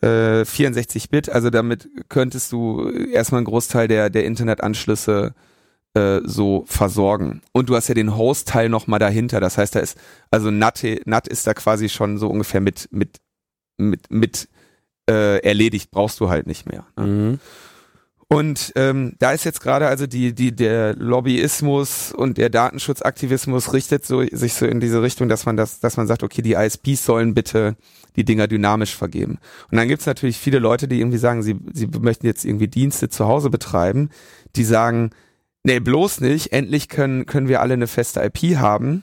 äh, 0.00 0.44
64 0.44 1.10
Bit, 1.10 1.28
also 1.28 1.50
damit 1.50 1.88
könntest 2.08 2.52
du 2.52 2.88
erstmal 2.90 3.40
einen 3.40 3.46
Großteil 3.46 3.88
der, 3.88 4.10
der 4.10 4.24
Internetanschlüsse 4.24 5.34
äh, 5.94 6.20
so 6.24 6.64
versorgen. 6.66 7.42
Und 7.52 7.68
du 7.68 7.76
hast 7.76 7.88
ja 7.88 7.94
den 7.94 8.16
Host-Teil 8.16 8.68
nochmal 8.68 8.98
dahinter. 8.98 9.40
Das 9.40 9.56
heißt, 9.56 9.74
da 9.74 9.80
ist, 9.80 9.98
also 10.30 10.50
NAT, 10.50 10.84
NAT 11.06 11.28
ist 11.28 11.46
da 11.46 11.54
quasi 11.54 11.88
schon 11.88 12.18
so 12.18 12.28
ungefähr 12.28 12.60
mit, 12.60 12.88
mit, 12.90 13.18
mit, 13.78 14.10
mit 14.10 14.48
äh, 15.08 15.38
erledigt, 15.38 15.90
brauchst 15.90 16.20
du 16.20 16.28
halt 16.28 16.46
nicht 16.46 16.66
mehr. 16.66 16.86
Ne? 16.96 17.06
Mhm. 17.06 17.40
Und 18.28 18.72
ähm, 18.74 19.14
da 19.20 19.32
ist 19.32 19.44
jetzt 19.44 19.60
gerade 19.60 19.86
also 19.86 20.08
die, 20.08 20.34
die, 20.34 20.54
der 20.54 20.96
Lobbyismus 20.96 22.12
und 22.12 22.38
der 22.38 22.50
Datenschutzaktivismus 22.50 23.72
richtet 23.72 24.04
so, 24.04 24.24
sich 24.32 24.54
so 24.54 24.66
in 24.66 24.80
diese 24.80 25.00
Richtung, 25.00 25.28
dass 25.28 25.46
man 25.46 25.56
das, 25.56 25.78
dass 25.78 25.96
man 25.96 26.08
sagt, 26.08 26.24
okay, 26.24 26.42
die 26.42 26.54
ISPs 26.54 27.04
sollen 27.04 27.34
bitte 27.34 27.76
die 28.16 28.24
Dinger 28.24 28.48
dynamisch 28.48 28.96
vergeben. 28.96 29.38
Und 29.70 29.78
dann 29.78 29.86
gibt's 29.86 30.06
natürlich 30.06 30.38
viele 30.38 30.58
Leute, 30.58 30.88
die 30.88 30.98
irgendwie 30.98 31.18
sagen, 31.18 31.42
sie, 31.42 31.56
sie 31.72 31.86
möchten 31.86 32.26
jetzt 32.26 32.44
irgendwie 32.44 32.66
Dienste 32.66 33.08
zu 33.08 33.26
Hause 33.26 33.48
betreiben, 33.48 34.10
die 34.56 34.64
sagen, 34.64 35.10
Nee, 35.66 35.80
bloß 35.80 36.20
nicht. 36.20 36.52
Endlich 36.52 36.88
können, 36.88 37.26
können 37.26 37.48
wir 37.48 37.60
alle 37.60 37.74
eine 37.74 37.88
feste 37.88 38.22
IP 38.22 38.56
haben. 38.56 39.02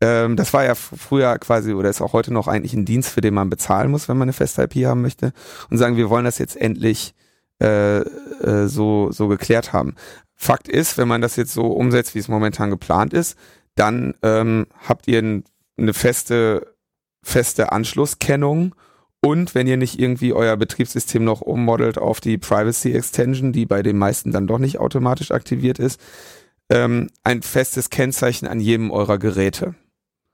Ähm, 0.00 0.34
das 0.34 0.54
war 0.54 0.64
ja 0.64 0.74
früher 0.74 1.36
quasi 1.38 1.74
oder 1.74 1.90
ist 1.90 2.00
auch 2.00 2.14
heute 2.14 2.32
noch 2.32 2.48
eigentlich 2.48 2.72
ein 2.72 2.86
Dienst, 2.86 3.10
für 3.10 3.20
den 3.20 3.34
man 3.34 3.50
bezahlen 3.50 3.90
muss, 3.90 4.08
wenn 4.08 4.16
man 4.16 4.24
eine 4.24 4.32
feste 4.32 4.62
IP 4.62 4.86
haben 4.86 5.02
möchte. 5.02 5.34
Und 5.68 5.76
sagen, 5.76 5.98
wir 5.98 6.08
wollen 6.08 6.24
das 6.24 6.38
jetzt 6.38 6.56
endlich 6.56 7.12
äh, 7.60 7.98
äh, 7.98 8.66
so, 8.66 9.10
so 9.12 9.28
geklärt 9.28 9.72
haben. 9.72 9.94
Fakt 10.34 10.68
ist, 10.68 10.98
wenn 10.98 11.08
man 11.08 11.20
das 11.20 11.36
jetzt 11.36 11.52
so 11.52 11.66
umsetzt, 11.66 12.14
wie 12.14 12.18
es 12.18 12.28
momentan 12.28 12.70
geplant 12.70 13.14
ist, 13.14 13.38
dann 13.74 14.14
ähm, 14.22 14.66
habt 14.86 15.08
ihr 15.08 15.20
ein, 15.20 15.44
eine 15.78 15.94
feste 15.94 16.74
feste 17.26 17.72
Anschlusskennung 17.72 18.74
und 19.20 19.56
wenn 19.56 19.66
ihr 19.66 19.76
nicht 19.76 19.98
irgendwie 19.98 20.32
euer 20.32 20.56
Betriebssystem 20.56 21.24
noch 21.24 21.40
ummodelt 21.40 21.98
auf 21.98 22.20
die 22.20 22.38
Privacy 22.38 22.92
Extension, 22.92 23.52
die 23.52 23.66
bei 23.66 23.82
den 23.82 23.98
meisten 23.98 24.30
dann 24.30 24.46
doch 24.46 24.58
nicht 24.58 24.78
automatisch 24.78 25.32
aktiviert 25.32 25.80
ist, 25.80 26.00
ähm, 26.70 27.10
ein 27.24 27.42
festes 27.42 27.90
Kennzeichen 27.90 28.46
an 28.46 28.60
jedem 28.60 28.92
eurer 28.92 29.18
Geräte. 29.18 29.74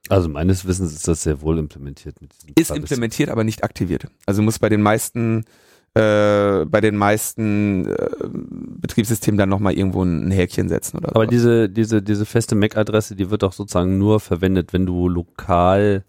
Also 0.08 0.28
meines 0.28 0.66
Wissens 0.66 0.92
ist 0.92 1.08
das 1.08 1.22
sehr 1.22 1.40
wohl 1.40 1.58
implementiert. 1.58 2.20
Mit 2.20 2.32
ist 2.34 2.68
Privacy. 2.68 2.76
implementiert, 2.76 3.30
aber 3.30 3.44
nicht 3.44 3.64
aktiviert. 3.64 4.08
Also 4.26 4.42
muss 4.42 4.58
bei 4.58 4.68
den 4.68 4.82
meisten 4.82 5.46
äh, 5.94 6.64
bei 6.64 6.80
den 6.80 6.96
meisten 6.96 7.87
äh, 7.87 8.08
Betriebssystemen 8.22 9.38
dann 9.38 9.49
nochmal 9.49 9.75
irgendwo 9.75 10.02
ein 10.02 10.30
Häkchen 10.30 10.68
setzen 10.68 10.99
oder 10.99 11.11
Aber 11.11 11.25
so. 11.25 11.30
diese, 11.30 11.68
diese, 11.68 12.02
diese 12.02 12.25
feste 12.26 12.54
MAC-Adresse, 12.54 13.14
die 13.14 13.30
wird 13.30 13.42
doch 13.42 13.52
sozusagen 13.52 13.99
nur 13.99 14.20
verwendet, 14.20 14.72
wenn 14.72 14.87
du 14.87 15.08
lokal 15.08 16.04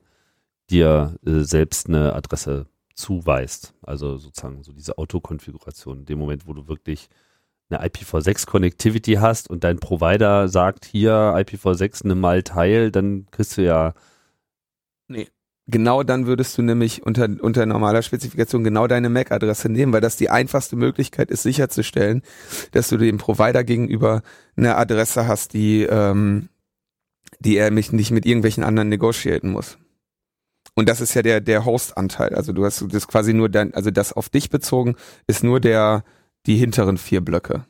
dir 0.70 1.16
äh, 1.25 1.42
selbst 1.42 1.88
eine 1.90 2.13
Adresse 2.13 2.68
zuweist. 2.96 3.74
Also 3.82 4.18
sozusagen 4.18 4.63
so 4.63 4.72
diese 4.72 4.98
Autokonfiguration. 4.98 6.00
In 6.00 6.06
dem 6.06 6.20
Moment, 6.20 6.48
wo 6.48 6.54
du 6.54 6.68
wirklich 6.68 7.10
eine 7.70 7.86
IPv6 7.86 8.46
Connectivity 8.46 9.13
hast 9.16 9.50
und 9.50 9.63
dein 9.63 9.80
Provider 9.80 10.48
sagt 10.48 10.86
hier 10.86 11.12
IPv6 11.36 12.08
nimm 12.08 12.20
mal 12.20 12.44
teil, 12.44 12.92
dann 12.92 13.25
kriegst 13.32 13.58
du 13.58 13.63
ja 13.63 13.94
Nee. 15.08 15.28
Genau 15.67 16.03
dann 16.03 16.27
würdest 16.27 16.58
du 16.58 16.62
nämlich 16.62 17.03
unter, 17.03 17.29
unter 17.39 17.65
normaler 17.65 18.01
Spezifikation 18.01 18.65
genau 18.65 18.86
deine 18.88 19.10
MAC-Adresse 19.10 19.70
nehmen, 19.70 19.93
weil 19.93 20.01
das 20.01 20.17
die 20.17 20.29
einfachste 20.29 20.75
Möglichkeit 20.75 21.32
ist, 21.32 21.43
sicherzustellen, 21.43 22.22
dass 22.72 22.89
du 22.89 22.98
dem 22.98 23.17
Provider 23.17 23.63
gegenüber 23.63 24.24
eine 24.58 24.75
Adresse 24.75 25.25
hast, 25.25 25.53
die, 25.53 25.84
ähm, 25.84 26.50
die 27.39 27.55
er 27.55 27.72
mich 27.72 27.93
nicht 27.93 28.12
mit 28.12 28.25
irgendwelchen 28.25 28.63
anderen 28.63 28.89
negotiaten 28.89 29.51
muss. 29.51 29.77
Und 30.75 30.89
das 30.89 31.00
ist 31.00 31.13
ja 31.13 31.22
der, 31.22 31.39
der 31.39 31.63
Host-Anteil. 31.63 32.36
Also 32.36 32.51
du 32.51 32.65
hast 32.65 32.84
das 32.91 33.08
quasi 33.08 33.34
nur 33.34 33.48
dein, 33.48 33.74
also 33.74 33.89
das 33.89 34.12
auf 34.12 34.27
dich 34.27 34.50
bezogen 34.50 34.96
ist 35.27 35.43
nur 35.43 35.62
der, 35.62 36.03
die 36.46 36.58
hinteren 36.58 36.98
vier 36.98 37.22
Blöcke. 37.22 37.65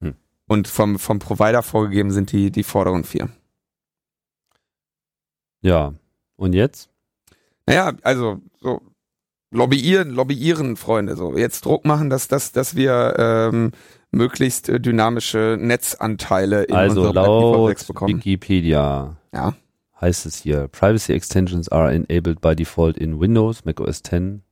Hm. 0.00 0.16
Und 0.48 0.68
vom, 0.68 0.98
vom 0.98 1.18
Provider 1.18 1.62
vorgegeben 1.62 2.10
sind 2.10 2.32
die, 2.32 2.50
die 2.50 2.62
vorderen 2.62 3.04
vier. 3.04 3.30
Ja. 5.62 5.94
Und 6.36 6.52
jetzt? 6.52 6.90
Naja, 7.68 7.92
also 8.02 8.40
so 8.60 8.80
lobbyieren, 9.50 10.10
lobbyieren, 10.10 10.76
Freunde. 10.76 11.16
So 11.16 11.36
jetzt 11.36 11.64
Druck 11.64 11.84
machen, 11.84 12.10
dass, 12.10 12.28
dass, 12.28 12.52
dass 12.52 12.74
wir 12.74 13.14
ähm, 13.18 13.72
möglichst 14.10 14.68
äh, 14.68 14.80
dynamische 14.80 15.56
Netzanteile 15.60 16.64
in 16.64 16.74
also 16.74 17.02
unserem 17.02 17.14
laut 17.14 17.86
bekommen. 17.86 18.16
Wikipedia. 18.16 19.16
Ja. 19.32 19.54
Heißt 20.00 20.26
es 20.26 20.36
hier, 20.36 20.68
Privacy 20.68 21.12
Extensions 21.12 21.68
are 21.70 21.92
enabled 21.92 22.40
by 22.40 22.54
default 22.54 22.96
in 22.96 23.18
Windows, 23.18 23.64
Mac 23.64 23.80
OS 23.80 24.02
10, 24.02 24.42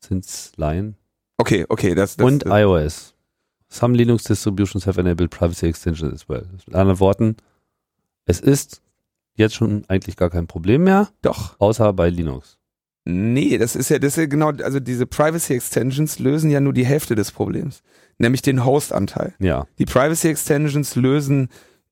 since 0.00 0.52
Lion. 0.56 0.96
Okay, 1.36 1.66
okay, 1.68 1.94
das, 1.94 2.16
das 2.16 2.26
Und 2.26 2.46
das, 2.46 2.52
iOS. 2.52 3.14
Some 3.68 3.94
Linux 3.94 4.24
distributions 4.24 4.86
have 4.86 4.98
enabled 4.98 5.30
privacy 5.30 5.66
extensions 5.66 6.12
as 6.12 6.28
well. 6.28 6.46
Mit 6.66 6.74
anderen 6.74 7.00
Worten, 7.00 7.36
es 8.24 8.40
ist 8.40 8.80
jetzt 9.38 9.54
schon 9.54 9.84
eigentlich 9.88 10.16
gar 10.16 10.30
kein 10.30 10.46
Problem 10.46 10.84
mehr. 10.84 11.08
Doch. 11.22 11.58
Außer 11.58 11.92
bei 11.92 12.10
Linux. 12.10 12.58
Nee, 13.04 13.56
das 13.56 13.74
ist 13.74 13.88
ja, 13.88 13.98
das 13.98 14.12
ist 14.12 14.16
ja 14.18 14.26
genau, 14.26 14.50
also 14.50 14.80
diese 14.80 15.06
Privacy 15.06 15.54
Extensions 15.54 16.18
lösen 16.18 16.50
ja 16.50 16.60
nur 16.60 16.74
die 16.74 16.84
Hälfte 16.84 17.14
des 17.14 17.32
Problems, 17.32 17.82
nämlich 18.18 18.42
den 18.42 18.66
Host-Anteil. 18.66 19.34
Ja. 19.38 19.66
Die 19.78 19.86
Privacy 19.86 20.28
Extensions 20.28 20.94
lösen 20.94 21.48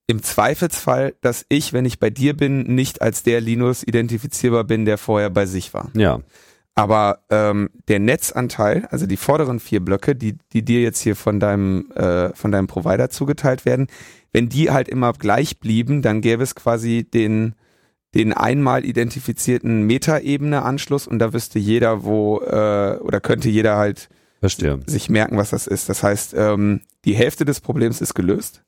im 0.07 0.23
Zweifelsfall, 0.23 1.15
dass 1.23 1.47
ich, 1.49 1.73
wenn 1.73 1.87
ich 1.87 1.99
bei 1.99 2.11
dir 2.11 2.37
bin, 2.37 2.75
nicht 2.75 3.01
als 3.01 3.23
der 3.23 3.41
Linus 3.41 3.83
identifizierbar 3.83 4.65
bin, 4.65 4.85
der 4.85 4.99
vorher 4.99 5.31
bei 5.31 5.47
sich 5.47 5.73
war. 5.73 5.91
Ja. 5.95 6.21
Aber 6.79 7.25
ähm, 7.31 7.71
der 7.89 7.99
Netzanteil, 7.99 8.87
also 8.91 9.07
die 9.07 9.17
vorderen 9.17 9.61
vier 9.61 9.81
Blöcke, 9.81 10.15
die, 10.15 10.37
die 10.53 10.63
dir 10.63 10.83
jetzt 10.83 11.01
hier 11.01 11.17
von 11.17 11.41
deinem, 11.41 11.91
äh, 11.93 12.35
von 12.35 12.53
deinem 12.53 12.67
Provider 12.67 13.09
zugeteilt 13.09 13.65
werden, 13.65 13.87
wenn 14.33 14.51
die 14.51 14.71
halt 14.71 14.87
immer 14.87 15.15
gleich 15.15 15.59
blieben, 15.59 16.03
dann 16.03 16.21
gäbe 16.21 16.43
es 16.43 16.55
quasi 16.55 17.03
den, 17.03 17.55
den 18.15 18.35
einmal 18.35 18.85
identifizierten 18.85 19.85
Metaebene-Anschluss 19.85 21.07
und 21.07 21.19
da 21.19 21.33
wüsste 21.33 21.59
jeder, 21.59 22.05
wo, 22.05 22.41
äh, 22.41 22.99
oder 23.01 23.21
könnte 23.21 23.49
jeder 23.49 23.79
halt 23.79 24.11
Verstehe. 24.41 24.79
sich 24.87 25.09
merken, 25.09 25.39
was 25.39 25.51
das 25.51 25.67
ist. 25.67 25.89
Das 25.89 26.03
heißt, 26.03 26.35
ähm, 26.37 26.83
die 27.07 27.15
Hälfte 27.15 27.47
des 27.47 27.63
Problems 27.63 28.03
ist 28.03 28.13
gelöst. 28.13 28.65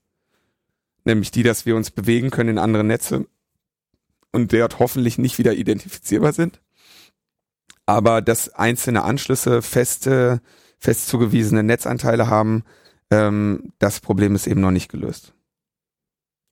Nämlich 1.04 1.30
die, 1.30 1.42
dass 1.42 1.66
wir 1.66 1.76
uns 1.76 1.90
bewegen 1.90 2.30
können 2.30 2.50
in 2.50 2.58
andere 2.58 2.84
Netze 2.84 3.26
und 4.32 4.50
dort 4.54 4.78
hoffentlich 4.78 5.18
nicht 5.18 5.36
wieder 5.36 5.52
identifizierbar 5.52 6.32
sind 6.32 6.62
aber 7.88 8.20
dass 8.20 8.50
einzelne 8.50 9.02
Anschlüsse 9.02 9.62
feste, 9.62 10.42
fest 10.78 11.08
zugewiesene 11.08 11.62
Netzanteile 11.62 12.28
haben, 12.28 12.64
ähm, 13.10 13.72
das 13.78 14.00
Problem 14.00 14.34
ist 14.34 14.46
eben 14.46 14.60
noch 14.60 14.70
nicht 14.70 14.90
gelöst. 14.90 15.32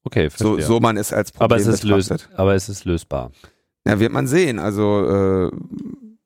Okay, 0.02 0.30
verstehe. 0.30 0.62
so, 0.62 0.74
so 0.74 0.80
man 0.80 0.96
es 0.96 1.12
als 1.12 1.32
Problem 1.32 1.44
aber 1.44 1.56
es 1.56 1.66
ist 1.66 1.82
löst, 1.82 2.30
Aber 2.36 2.54
es 2.54 2.70
ist 2.70 2.86
lösbar. 2.86 3.32
Ja, 3.86 4.00
wird 4.00 4.12
man 4.12 4.26
sehen. 4.26 4.58
Also 4.58 5.50
äh, 5.50 5.50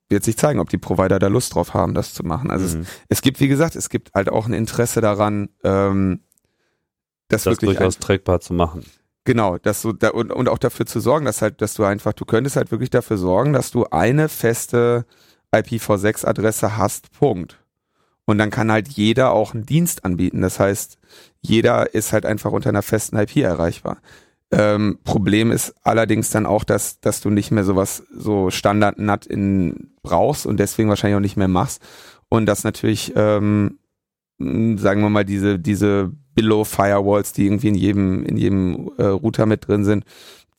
wird 0.09 0.23
sich 0.23 0.37
zeigen, 0.37 0.61
ob 0.61 0.69
die 0.69 0.79
Provider 0.79 1.19
da 1.19 1.27
Lust 1.27 1.57
drauf 1.57 1.75
haben, 1.75 1.93
das 1.93 2.15
zu 2.15 2.23
machen. 2.23 2.53
Also 2.53 2.77
mhm. 2.77 2.83
es, 2.83 2.89
es, 3.09 3.23
gibt, 3.23 3.41
wie 3.41 3.49
gesagt, 3.49 3.75
es 3.75 3.89
gibt 3.89 4.15
halt 4.15 4.29
auch 4.29 4.47
ein 4.47 4.53
Interesse 4.53 5.01
daran, 5.01 5.49
ähm, 5.65 6.21
das, 7.27 7.43
das 7.43 7.55
wirklich 7.55 7.77
durchaus 7.79 7.99
trägbar 7.99 8.39
zu 8.39 8.55
machen. 8.55 8.85
Genau, 9.25 9.59
dass 9.59 9.83
du 9.83 9.93
da 9.93 10.11
und, 10.11 10.33
und 10.33 10.49
auch 10.49 10.59
dafür 10.59 10.87
zu 10.87 10.99
sorgen, 11.01 11.27
dass 11.27 11.43
halt, 11.43 11.61
dass 11.61 11.75
du 11.75 11.85
einfach, 11.85 12.13
du 12.15 12.25
könntest 12.25 12.57
halt 12.57 12.71
wirklich 12.71 12.91
dafür 12.91 13.19
sorgen, 13.19 13.53
dass 13.53 13.71
du 13.71 13.85
eine 13.87 14.29
feste 14.29 15.05
IPv6-Adresse 15.53 16.77
hast, 16.77 17.13
Punkt. 17.13 17.59
Und 18.25 18.39
dann 18.39 18.51
kann 18.51 18.71
halt 18.71 18.89
jeder 18.89 19.33
auch 19.33 19.55
einen 19.55 19.67
Dienst 19.67 20.05
anbieten. 20.05 20.41
Das 20.41 20.61
heißt, 20.61 20.99
jeder 21.41 21.95
ist 21.95 22.13
halt 22.13 22.25
einfach 22.25 22.53
unter 22.53 22.69
einer 22.69 22.83
festen 22.83 23.17
IP 23.17 23.37
erreichbar. 23.39 23.99
Ähm, 24.53 24.99
Problem 25.05 25.51
ist 25.51 25.75
allerdings 25.83 26.31
dann 26.31 26.47
auch, 26.47 26.65
dass, 26.65 27.01
dass 27.01 27.21
du 27.21 27.31
nicht 27.31 27.51
mehr 27.51 27.65
sowas, 27.65 28.05
so 28.17 28.51
Standard-NAT 28.51 29.27
in 29.27 29.93
brauchst 30.03 30.47
und 30.47 30.59
deswegen 30.59 30.89
wahrscheinlich 30.89 31.17
auch 31.17 31.21
nicht 31.21 31.37
mehr 31.37 31.49
machst. 31.49 31.83
Und 32.29 32.47
das 32.47 32.65
natürlich, 32.65 33.13
ähm, 33.17 33.79
sagen 34.39 35.03
wir 35.03 35.11
mal, 35.11 35.25
diese, 35.25 35.59
diese 35.59 36.13
Billow-Firewalls, 36.35 37.33
die 37.33 37.47
irgendwie 37.47 37.69
in 37.69 37.75
jedem, 37.75 38.25
in 38.25 38.37
jedem 38.37 38.91
äh, 38.99 39.05
Router 39.05 39.47
mit 39.47 39.67
drin 39.67 39.85
sind, 39.85 40.05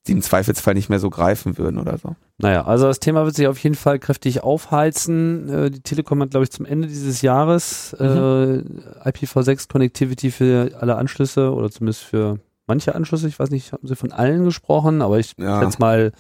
die 0.08 0.13
im 0.13 0.22
Zweifelsfall 0.22 0.74
nicht 0.74 0.90
mehr 0.90 1.00
so 1.00 1.10
greifen 1.10 1.58
würden 1.58 1.78
oder 1.78 1.98
so. 1.98 2.16
Naja, 2.40 2.66
also 2.66 2.88
das 2.88 3.00
Thema 3.00 3.25
wird 3.25 3.36
sich 3.36 3.48
auf 3.48 3.60
jeden 3.60 3.75
Fall 3.75 4.00
kräftig 4.00 4.42
aufheizen. 4.44 5.48
Äh, 5.50 5.72
die 5.72 5.82
Telekom 5.82 6.22
hat, 6.22 6.32
glaube 6.32 6.44
ich, 6.44 6.51
zum 6.51 6.66
Ende 6.66 6.88
dieses 6.88 7.22
Jahres 7.22 7.94
äh, 8.00 8.04
mhm. 8.04 8.82
äh, 9.04 9.10
IPv6 9.10 9.70
Connectivity 9.70 10.32
für 10.32 10.72
alle 10.80 10.96
Anschlüsse 10.96 11.54
oder 11.54 11.70
zumindest 11.70 12.04
für 12.04 12.40
manche 12.66 12.96
Anschlüsse. 12.96 13.28
Ich 13.28 13.38
weiß 13.38 13.51
nicht, 13.51 13.74
haben 13.74 13.88
sie 13.88 13.96
von 13.96 14.12
allen 14.12 14.44
gesprochen, 14.44 15.01
aber 15.01 15.20
ich 15.20 15.34
ja. 15.38 15.62
schätze 15.62 15.80
mal, 15.80 16.13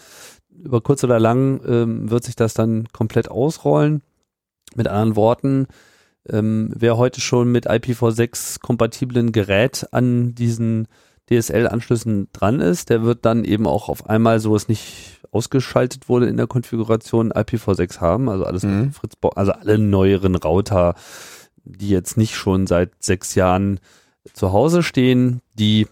über 0.63 0.81
kurz 0.81 1.03
oder 1.03 1.19
lang 1.19 1.61
ähm, 1.65 2.11
wird 2.11 2.23
sich 2.23 2.35
das 2.35 2.53
dann 2.53 2.87
komplett 2.93 3.31
ausrollen. 3.31 4.03
Mit 4.75 4.87
anderen 4.87 5.15
Worten, 5.15 5.67
ähm, 6.29 6.71
wer 6.75 6.97
heute 6.97 7.21
schon 7.21 7.51
mit 7.51 7.69
IPv6 7.69 8.59
kompatiblen 8.61 9.31
Gerät 9.31 9.87
an 9.91 10.35
diesen 10.35 10.87
DSL-Anschlüssen 11.29 12.27
dran 12.33 12.59
ist, 12.59 12.89
der 12.89 13.03
wird 13.03 13.25
dann 13.25 13.45
eben 13.45 13.67
auch 13.67 13.89
auf 13.89 14.09
einmal, 14.09 14.39
so 14.39 14.55
es 14.55 14.67
nicht 14.67 15.21
ausgeschaltet 15.31 16.09
wurde 16.09 16.27
in 16.27 16.37
der 16.37 16.47
Konfiguration, 16.47 17.31
IPv6 17.31 18.01
haben. 18.01 18.29
Also 18.29 18.45
alles 18.45 18.63
mhm. 18.63 18.91
Fritz, 18.91 19.13
also 19.35 19.53
alle 19.53 19.77
neueren 19.77 20.35
Router, 20.35 20.95
die 21.63 21.89
jetzt 21.89 22.17
nicht 22.17 22.35
schon 22.35 22.67
seit 22.67 22.91
sechs 22.99 23.35
Jahren 23.35 23.79
zu 24.33 24.51
Hause 24.51 24.83
stehen, 24.83 25.41
die 25.53 25.87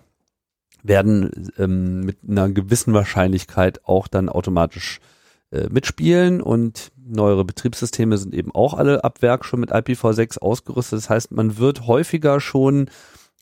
werden 0.84 1.52
ähm, 1.58 2.02
mit 2.02 2.18
einer 2.28 2.50
gewissen 2.50 2.94
Wahrscheinlichkeit 2.94 3.86
auch 3.86 4.08
dann 4.08 4.30
automatisch 4.30 5.00
äh, 5.52 5.68
mitspielen 5.70 6.42
und 6.42 6.92
neuere 7.10 7.46
Betriebssysteme 7.46 8.18
sind 8.18 8.34
eben 8.34 8.54
auch 8.54 8.74
alle 8.74 9.04
ab 9.04 9.22
Werk 9.22 9.46
schon 9.46 9.60
mit 9.60 9.72
IPv6 9.72 10.40
ausgerüstet. 10.40 11.00
Das 11.00 11.10
heißt, 11.10 11.32
man 11.32 11.58
wird 11.58 11.88
häufiger 11.88 12.40
schon 12.40 12.90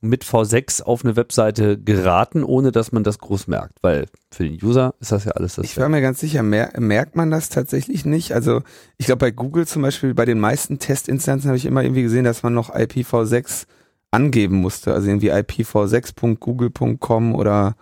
mit 0.02 0.24
V6 0.24 0.84
auf 0.84 1.04
eine 1.04 1.16
Webseite 1.16 1.80
geraten, 1.80 2.44
ohne 2.44 2.72
dass 2.72 2.92
man 2.92 3.04
das 3.04 3.20
groß 3.20 3.48
merkt, 3.48 3.80
weil 3.82 4.06
für 4.32 4.44
den 4.44 4.60
User 4.62 4.94
ist 5.00 5.12
das 5.12 5.26
ja 5.26 5.32
alles 5.32 5.56
das. 5.56 5.66
Ich 5.66 5.78
war 5.78 5.90
mir 5.90 6.02
ganz 6.02 6.20
sicher, 6.20 6.44
mer 6.44 6.72
merkt 6.78 7.16
man 7.16 7.32
das 7.32 7.50
tatsächlich 7.50 8.06
nicht? 8.06 8.34
Also 8.34 8.62
ich 8.98 9.08
glaube 9.08 9.20
bei 9.20 9.32
Google 9.32 9.66
zum 9.66 9.82
Beispiel, 9.82 10.14
bei 10.14 10.26
den 10.26 10.40
meisten 10.40 10.78
Testinstanzen 10.78 11.50
habe 11.50 11.58
ich 11.58 11.66
immer 11.66 11.82
irgendwie 11.82 12.04
gesehen, 12.04 12.26
dass 12.26 12.44
man 12.44 12.54
noch 12.54 12.76
IPv6 12.76 13.66
angeben 14.12 14.58
musste, 14.58 14.94
also 14.94 15.08
irgendwie 15.08 15.32
ipv6.google.com 15.32 17.36
oder 17.36 17.76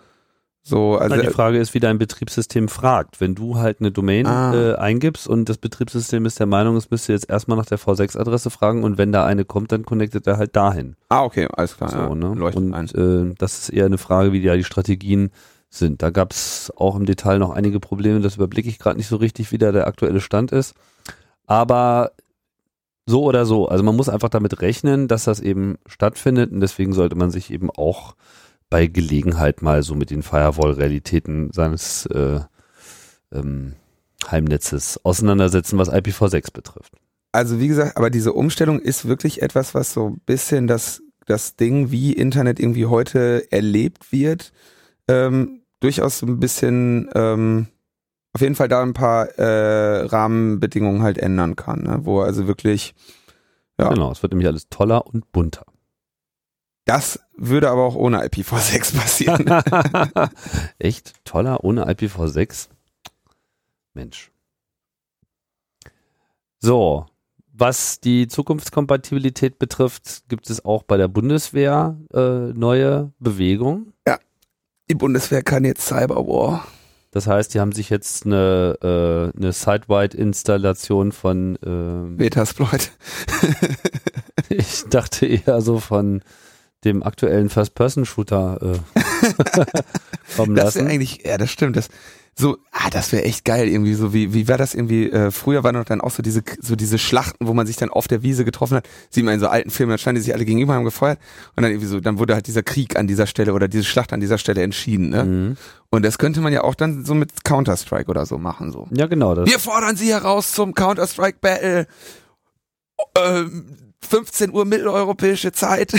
so, 0.68 0.96
also 0.96 1.14
die 1.14 1.28
Frage 1.28 1.58
ist, 1.58 1.74
wie 1.74 1.78
dein 1.80 1.96
Betriebssystem 1.96 2.66
fragt. 2.66 3.20
Wenn 3.20 3.36
du 3.36 3.56
halt 3.56 3.78
eine 3.78 3.92
Domain 3.92 4.26
ah. 4.26 4.52
äh, 4.52 4.74
eingibst 4.74 5.28
und 5.28 5.48
das 5.48 5.58
Betriebssystem 5.58 6.26
ist 6.26 6.40
der 6.40 6.46
Meinung, 6.46 6.74
es 6.76 6.90
müsste 6.90 7.12
jetzt 7.12 7.30
erstmal 7.30 7.56
nach 7.56 7.66
der 7.66 7.78
V6-Adresse 7.78 8.50
fragen 8.50 8.82
und 8.82 8.98
wenn 8.98 9.12
da 9.12 9.24
eine 9.24 9.44
kommt, 9.44 9.70
dann 9.70 9.84
connectet 9.84 10.26
er 10.26 10.38
halt 10.38 10.56
dahin. 10.56 10.96
Ah, 11.08 11.22
okay, 11.22 11.46
alles 11.52 11.76
klar. 11.76 11.90
So, 11.90 11.96
ja. 11.98 12.14
ne? 12.16 12.30
und 12.30 12.94
äh, 12.96 13.32
das 13.38 13.60
ist 13.60 13.68
eher 13.68 13.86
eine 13.86 13.96
Frage, 13.96 14.32
wie 14.32 14.40
ja 14.40 14.56
die 14.56 14.64
Strategien 14.64 15.30
sind. 15.70 16.02
Da 16.02 16.10
gab 16.10 16.32
es 16.32 16.72
auch 16.74 16.96
im 16.96 17.06
Detail 17.06 17.38
noch 17.38 17.50
einige 17.50 17.78
Probleme, 17.78 18.18
das 18.18 18.34
überblicke 18.34 18.68
ich 18.68 18.80
gerade 18.80 18.96
nicht 18.96 19.06
so 19.06 19.16
richtig, 19.16 19.52
wie 19.52 19.58
da 19.58 19.70
der 19.70 19.86
aktuelle 19.86 20.20
Stand 20.20 20.50
ist. 20.50 20.74
Aber 21.46 22.10
so 23.06 23.22
oder 23.22 23.46
so, 23.46 23.68
also 23.68 23.84
man 23.84 23.94
muss 23.94 24.08
einfach 24.08 24.30
damit 24.30 24.60
rechnen, 24.62 25.06
dass 25.06 25.22
das 25.22 25.38
eben 25.38 25.78
stattfindet 25.86 26.50
und 26.50 26.58
deswegen 26.58 26.92
sollte 26.92 27.14
man 27.14 27.30
sich 27.30 27.52
eben 27.52 27.70
auch 27.70 28.16
bei 28.70 28.86
Gelegenheit 28.86 29.62
mal 29.62 29.82
so 29.82 29.94
mit 29.94 30.10
den 30.10 30.22
Firewall-Realitäten 30.22 31.50
seines 31.52 32.06
äh, 32.06 32.40
ähm, 33.32 33.74
Heimnetzes 34.28 35.00
auseinandersetzen, 35.04 35.78
was 35.78 35.92
IPv6 35.92 36.52
betrifft. 36.52 36.92
Also 37.32 37.60
wie 37.60 37.68
gesagt, 37.68 37.96
aber 37.96 38.10
diese 38.10 38.32
Umstellung 38.32 38.80
ist 38.80 39.06
wirklich 39.06 39.42
etwas, 39.42 39.74
was 39.74 39.92
so 39.92 40.08
ein 40.08 40.20
bisschen 40.26 40.66
das, 40.66 41.02
das 41.26 41.56
Ding, 41.56 41.90
wie 41.90 42.12
Internet 42.12 42.58
irgendwie 42.58 42.86
heute 42.86 43.46
erlebt 43.50 44.10
wird, 44.10 44.52
ähm, 45.08 45.62
durchaus 45.80 46.22
ein 46.22 46.40
bisschen 46.40 47.10
ähm, 47.14 47.68
auf 48.32 48.40
jeden 48.40 48.54
Fall 48.54 48.68
da 48.68 48.82
ein 48.82 48.94
paar 48.94 49.26
äh, 49.38 50.06
Rahmenbedingungen 50.06 51.02
halt 51.02 51.18
ändern 51.18 51.56
kann, 51.56 51.82
ne? 51.82 52.00
wo 52.02 52.20
also 52.20 52.46
wirklich 52.46 52.94
ja. 53.78 53.90
Genau, 53.90 54.10
es 54.10 54.22
wird 54.22 54.32
nämlich 54.32 54.48
alles 54.48 54.68
toller 54.68 55.06
und 55.06 55.30
bunter. 55.32 55.64
Das 56.86 57.20
würde 57.36 57.68
aber 57.68 57.84
auch 57.84 57.96
ohne 57.96 58.24
IPv6 58.24 58.96
passieren. 58.96 59.44
Echt? 60.78 61.12
Toller 61.24 61.62
ohne 61.62 61.84
IPv6? 61.90 62.68
Mensch. 63.92 64.30
So, 66.60 67.06
was 67.52 68.00
die 68.00 68.28
Zukunftskompatibilität 68.28 69.58
betrifft, 69.58 70.28
gibt 70.28 70.48
es 70.48 70.64
auch 70.64 70.84
bei 70.84 70.96
der 70.96 71.08
Bundeswehr 71.08 71.98
äh, 72.14 72.52
neue 72.52 73.12
Bewegungen. 73.18 73.92
Ja, 74.06 74.18
die 74.88 74.94
Bundeswehr 74.94 75.42
kann 75.42 75.64
jetzt 75.64 75.86
Cyberwar. 75.86 76.66
Das 77.10 77.26
heißt, 77.26 77.54
die 77.54 77.60
haben 77.60 77.72
sich 77.72 77.90
jetzt 77.90 78.26
eine, 78.26 78.76
äh, 79.34 79.36
eine 79.36 79.52
Site-wide-Installation 79.52 81.12
von 81.12 81.56
äh, 81.56 81.68
Metasploit. 81.68 82.92
ich 84.50 84.84
dachte 84.84 85.26
eher 85.26 85.60
so 85.62 85.80
von 85.80 86.22
dem 86.86 87.02
aktuellen 87.02 87.50
First-Person-Shooter 87.50 88.58
äh, 88.62 89.62
kommen 90.36 90.56
lassen. 90.56 90.66
Das 90.66 90.74
wäre 90.76 90.88
eigentlich, 90.88 91.22
ja, 91.24 91.36
das 91.36 91.50
stimmt. 91.50 91.76
Das, 91.76 91.88
so, 92.38 92.58
ah, 92.70 92.90
das 92.90 93.12
wäre 93.12 93.24
echt 93.24 93.46
geil 93.46 93.66
irgendwie 93.66 93.94
so 93.94 94.12
wie 94.12 94.34
wie 94.34 94.46
war 94.46 94.58
das 94.58 94.74
irgendwie 94.74 95.10
äh, 95.10 95.30
früher 95.30 95.64
waren 95.64 95.74
doch 95.74 95.86
dann 95.86 96.02
auch 96.02 96.10
so 96.10 96.22
diese 96.22 96.42
so 96.60 96.76
diese 96.76 96.98
Schlachten, 96.98 97.46
wo 97.46 97.54
man 97.54 97.66
sich 97.66 97.76
dann 97.76 97.88
auf 97.88 98.08
der 98.08 98.22
Wiese 98.22 98.44
getroffen 98.44 98.76
hat. 98.76 98.86
Sieht 99.08 99.24
man 99.24 99.32
in 99.34 99.40
so 99.40 99.48
alten 99.48 99.70
Filmen, 99.70 99.90
dann 99.90 99.98
standen 99.98 100.16
die 100.16 100.24
sich 100.24 100.34
alle 100.34 100.44
gegenüber 100.44 100.74
haben 100.74 100.84
gefeuert 100.84 101.18
und 101.56 101.62
dann 101.62 101.72
irgendwie 101.72 101.88
so 101.88 101.98
dann 101.98 102.18
wurde 102.18 102.34
halt 102.34 102.46
dieser 102.46 102.62
Krieg 102.62 102.96
an 102.96 103.06
dieser 103.06 103.26
Stelle 103.26 103.54
oder 103.54 103.68
diese 103.68 103.84
Schlacht 103.84 104.12
an 104.12 104.20
dieser 104.20 104.36
Stelle 104.36 104.62
entschieden, 104.62 105.08
ne? 105.08 105.24
Mhm. 105.24 105.56
Und 105.88 106.04
das 106.04 106.18
könnte 106.18 106.42
man 106.42 106.52
ja 106.52 106.62
auch 106.62 106.74
dann 106.74 107.06
so 107.06 107.14
mit 107.14 107.42
Counter 107.44 107.76
Strike 107.76 108.10
oder 108.10 108.26
so 108.26 108.36
machen 108.36 108.70
so. 108.70 108.86
Ja, 108.90 109.06
genau, 109.06 109.34
das. 109.34 109.48
Wir 109.48 109.58
fordern 109.58 109.96
sie 109.96 110.12
heraus 110.12 110.52
zum 110.52 110.74
Counter 110.74 111.06
Strike 111.06 111.38
Battle. 111.40 111.86
Ähm, 113.16 113.76
15 114.06 114.52
Uhr 114.52 114.64
mitteleuropäische 114.66 115.52
Zeit. 115.52 115.94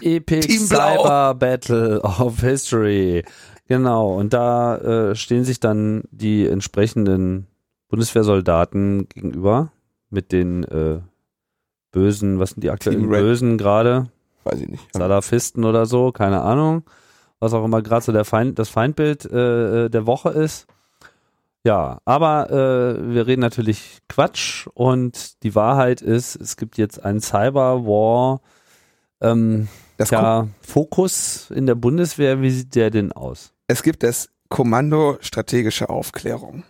Epic 0.00 0.48
Cyber 0.58 1.34
Battle 1.34 2.00
of 2.02 2.40
History. 2.40 3.24
Genau, 3.68 4.14
und 4.14 4.32
da 4.32 4.76
äh, 4.76 5.14
stehen 5.16 5.44
sich 5.44 5.58
dann 5.58 6.04
die 6.10 6.46
entsprechenden 6.46 7.46
Bundeswehrsoldaten 7.88 9.08
gegenüber 9.08 9.72
mit 10.10 10.32
den 10.32 10.64
äh, 10.64 11.00
bösen, 11.90 12.38
was 12.38 12.50
sind 12.50 12.62
die 12.62 12.70
aktuellen 12.70 13.08
Bösen 13.08 13.58
gerade? 13.58 14.10
Weiß 14.44 14.60
ich 14.60 14.68
nicht. 14.68 14.84
Salafisten 14.92 15.64
oder 15.64 15.86
so, 15.86 16.12
keine 16.12 16.42
Ahnung. 16.42 16.84
Was 17.40 17.52
auch 17.52 17.64
immer 17.64 17.82
gerade 17.82 18.04
so 18.04 18.12
der 18.12 18.24
Feind, 18.24 18.58
das 18.58 18.68
Feindbild 18.68 19.24
äh, 19.24 19.86
äh 19.86 19.88
der 19.88 20.06
Woche 20.06 20.30
ist. 20.30 20.66
Ja, 21.64 21.98
aber 22.04 22.50
äh, 22.50 23.12
wir 23.12 23.26
reden 23.26 23.40
natürlich 23.40 23.98
Quatsch 24.08 24.68
und 24.74 25.42
die 25.42 25.56
Wahrheit 25.56 26.00
ist, 26.00 26.36
es 26.36 26.56
gibt 26.56 26.78
jetzt 26.78 27.04
einen 27.04 27.20
Cyberwar. 27.20 28.40
Ähm, 29.20 29.68
das 29.96 30.10
ja, 30.10 30.48
Fokus 30.60 31.50
in 31.50 31.66
der 31.66 31.74
Bundeswehr, 31.74 32.40
wie 32.42 32.50
sieht 32.50 32.74
der 32.74 32.90
denn 32.90 33.12
aus? 33.12 33.52
es 33.68 33.82
gibt 33.82 34.02
das 34.02 34.28
Kommando 34.48 35.18
strategische 35.20 35.88
Aufklärung. 35.88 36.64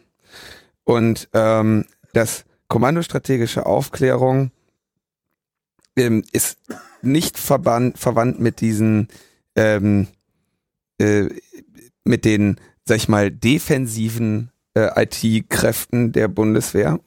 Und 0.85 1.29
ähm, 1.35 1.85
das 2.13 2.45
Kommando 2.69 3.03
strategische 3.03 3.67
Aufklärung 3.67 4.51
ähm, 5.97 6.25
ist 6.33 6.59
nicht 7.03 7.39
verbannt, 7.39 7.99
verwandt 7.99 8.41
mit 8.41 8.61
diesen, 8.61 9.09
ähm, 9.57 10.09
äh, 10.99 11.29
mit 12.05 12.25
den, 12.25 12.57
sag 12.85 12.97
ich 12.97 13.09
mal, 13.09 13.31
defensiven 13.31 14.51
äh, 14.75 15.03
IT-Kräften 15.03 16.13
der 16.13 16.29
Bundeswehr, 16.29 17.01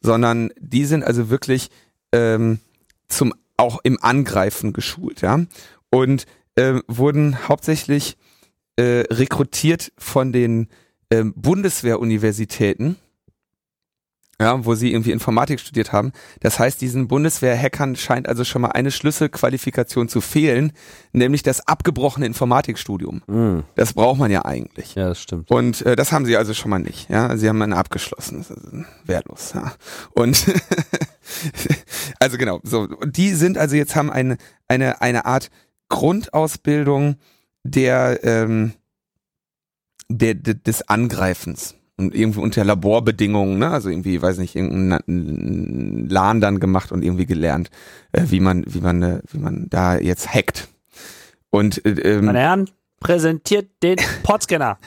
sondern 0.00 0.50
die 0.58 0.84
sind 0.84 1.04
also 1.04 1.28
wirklich 1.28 1.70
ähm, 2.12 2.60
zum 3.08 3.34
auch 3.56 3.80
im 3.82 3.98
Angreifen 4.02 4.72
geschult, 4.72 5.20
ja. 5.20 5.40
Und 5.90 6.26
äh, 6.56 6.80
wurden 6.88 7.48
hauptsächlich 7.48 8.16
äh, 8.76 9.04
rekrutiert 9.10 9.92
von 9.98 10.32
den 10.32 10.68
ähm, 11.10 11.32
Bundeswehruniversitäten, 11.36 12.96
ja, 14.40 14.64
wo 14.64 14.74
sie 14.74 14.92
irgendwie 14.92 15.12
Informatik 15.12 15.60
studiert 15.60 15.92
haben. 15.92 16.12
Das 16.40 16.58
heißt, 16.58 16.80
diesen 16.80 17.08
Bundeswehr-Hackern 17.08 17.96
scheint 17.96 18.28
also 18.28 18.44
schon 18.44 18.62
mal 18.62 18.72
eine 18.72 18.90
Schlüsselqualifikation 18.90 20.08
zu 20.08 20.20
fehlen, 20.20 20.72
nämlich 21.12 21.42
das 21.42 21.66
abgebrochene 21.66 22.26
Informatikstudium. 22.26 23.22
Mm. 23.26 23.60
Das 23.76 23.92
braucht 23.92 24.18
man 24.18 24.30
ja 24.30 24.44
eigentlich. 24.44 24.94
Ja, 24.94 25.08
das 25.08 25.20
stimmt. 25.20 25.50
Und 25.50 25.82
äh, 25.82 25.96
das 25.96 26.12
haben 26.12 26.26
sie 26.26 26.36
also 26.36 26.54
schon 26.54 26.70
mal 26.70 26.80
nicht. 26.80 27.08
Ja, 27.10 27.36
sie 27.36 27.48
haben 27.48 27.62
eine 27.62 27.76
abgeschlossen. 27.76 28.86
Wertlos. 29.04 29.52
Ja. 29.54 29.72
Und 30.14 30.46
also 32.18 32.36
genau. 32.36 32.60
So, 32.64 32.80
und 32.80 33.16
die 33.16 33.30
sind 33.34 33.56
also 33.56 33.76
jetzt 33.76 33.94
haben 33.94 34.10
eine 34.10 34.36
eine 34.66 35.00
eine 35.00 35.26
Art 35.26 35.50
Grundausbildung 35.88 37.16
der, 37.62 38.20
ähm, 38.24 38.72
der, 40.08 40.34
der 40.34 40.54
des 40.54 40.88
Angreifens 40.88 41.74
und 41.96 42.14
irgendwie 42.14 42.40
unter 42.40 42.64
Laborbedingungen, 42.64 43.58
ne? 43.58 43.70
Also 43.70 43.88
irgendwie, 43.88 44.20
weiß 44.20 44.38
nicht, 44.38 44.56
irgendein 44.56 46.08
LAN 46.08 46.40
dann 46.40 46.60
gemacht 46.60 46.92
und 46.92 47.04
irgendwie 47.04 47.26
gelernt, 47.26 47.70
äh, 48.12 48.22
wie 48.26 48.40
man, 48.40 48.64
wie 48.66 48.80
man, 48.80 49.02
äh, 49.02 49.20
wie 49.30 49.38
man 49.38 49.68
da 49.70 49.98
jetzt 49.98 50.34
hackt. 50.34 50.68
Und 51.50 51.84
äh, 51.84 51.90
ähm, 51.90 52.24
meine 52.24 52.40
Herren, 52.40 52.70
präsentiert 53.00 53.70
den 53.82 53.96
Podscanner. 54.24 54.78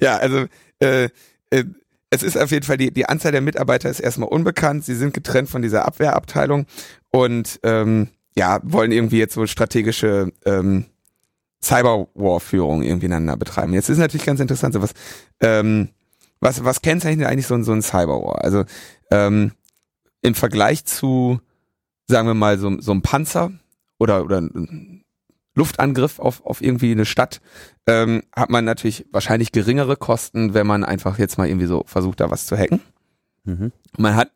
ja, 0.00 0.16
also 0.18 0.46
äh, 0.80 1.08
äh, 1.50 1.64
es 2.10 2.22
ist 2.22 2.36
auf 2.36 2.50
jeden 2.50 2.64
Fall 2.64 2.76
die 2.76 2.90
die 2.90 3.06
Anzahl 3.06 3.32
der 3.32 3.40
Mitarbeiter 3.40 3.88
ist 3.88 4.00
erstmal 4.00 4.28
unbekannt. 4.28 4.84
Sie 4.84 4.94
sind 4.94 5.14
getrennt 5.14 5.48
von 5.48 5.62
dieser 5.62 5.86
Abwehrabteilung 5.86 6.66
und 7.10 7.60
ähm, 7.62 8.08
ja, 8.36 8.60
wollen 8.62 8.92
irgendwie 8.92 9.18
jetzt 9.18 9.34
so 9.34 9.46
strategische 9.46 10.32
ähm, 10.44 10.86
Cyberwar-Führung 11.62 12.82
irgendwie 12.82 13.06
ineinander 13.06 13.36
betreiben. 13.36 13.74
Jetzt 13.74 13.88
ist 13.88 13.98
natürlich 13.98 14.26
ganz 14.26 14.40
interessant, 14.40 14.74
so 14.74 14.82
was, 14.82 14.92
ähm, 15.40 15.88
was, 16.40 16.64
was 16.64 16.82
kennzeichnet 16.82 17.26
eigentlich 17.26 17.46
so, 17.46 17.54
ein 17.54 17.64
so 17.64 17.72
ein 17.72 17.82
Cyberwar? 17.82 18.44
Also 18.44 18.64
ähm, 19.10 19.52
im 20.22 20.34
Vergleich 20.34 20.84
zu, 20.84 21.40
sagen 22.06 22.28
wir 22.28 22.34
mal, 22.34 22.58
so, 22.58 22.80
so 22.80 22.92
ein 22.92 23.02
Panzer 23.02 23.52
oder, 23.98 24.24
oder 24.24 24.42
Luftangriff 25.54 26.20
auf, 26.20 26.44
auf 26.44 26.62
irgendwie 26.62 26.92
eine 26.92 27.04
Stadt, 27.04 27.40
ähm, 27.86 28.22
hat 28.34 28.50
man 28.50 28.64
natürlich 28.64 29.06
wahrscheinlich 29.10 29.52
geringere 29.52 29.96
Kosten, 29.96 30.54
wenn 30.54 30.66
man 30.66 30.84
einfach 30.84 31.18
jetzt 31.18 31.38
mal 31.38 31.48
irgendwie 31.48 31.66
so 31.66 31.82
versucht, 31.86 32.20
da 32.20 32.30
was 32.30 32.46
zu 32.46 32.56
hacken. 32.56 32.80
Mhm. 33.44 33.72
Man 33.96 34.14
hat 34.14 34.30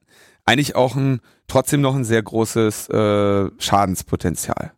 eigentlich 0.45 0.75
auch 0.75 0.97
ein 0.97 1.21
trotzdem 1.47 1.81
noch 1.81 1.95
ein 1.95 2.05
sehr 2.05 2.23
großes 2.23 2.89
äh, 2.89 3.51
Schadenspotenzial. 3.59 4.73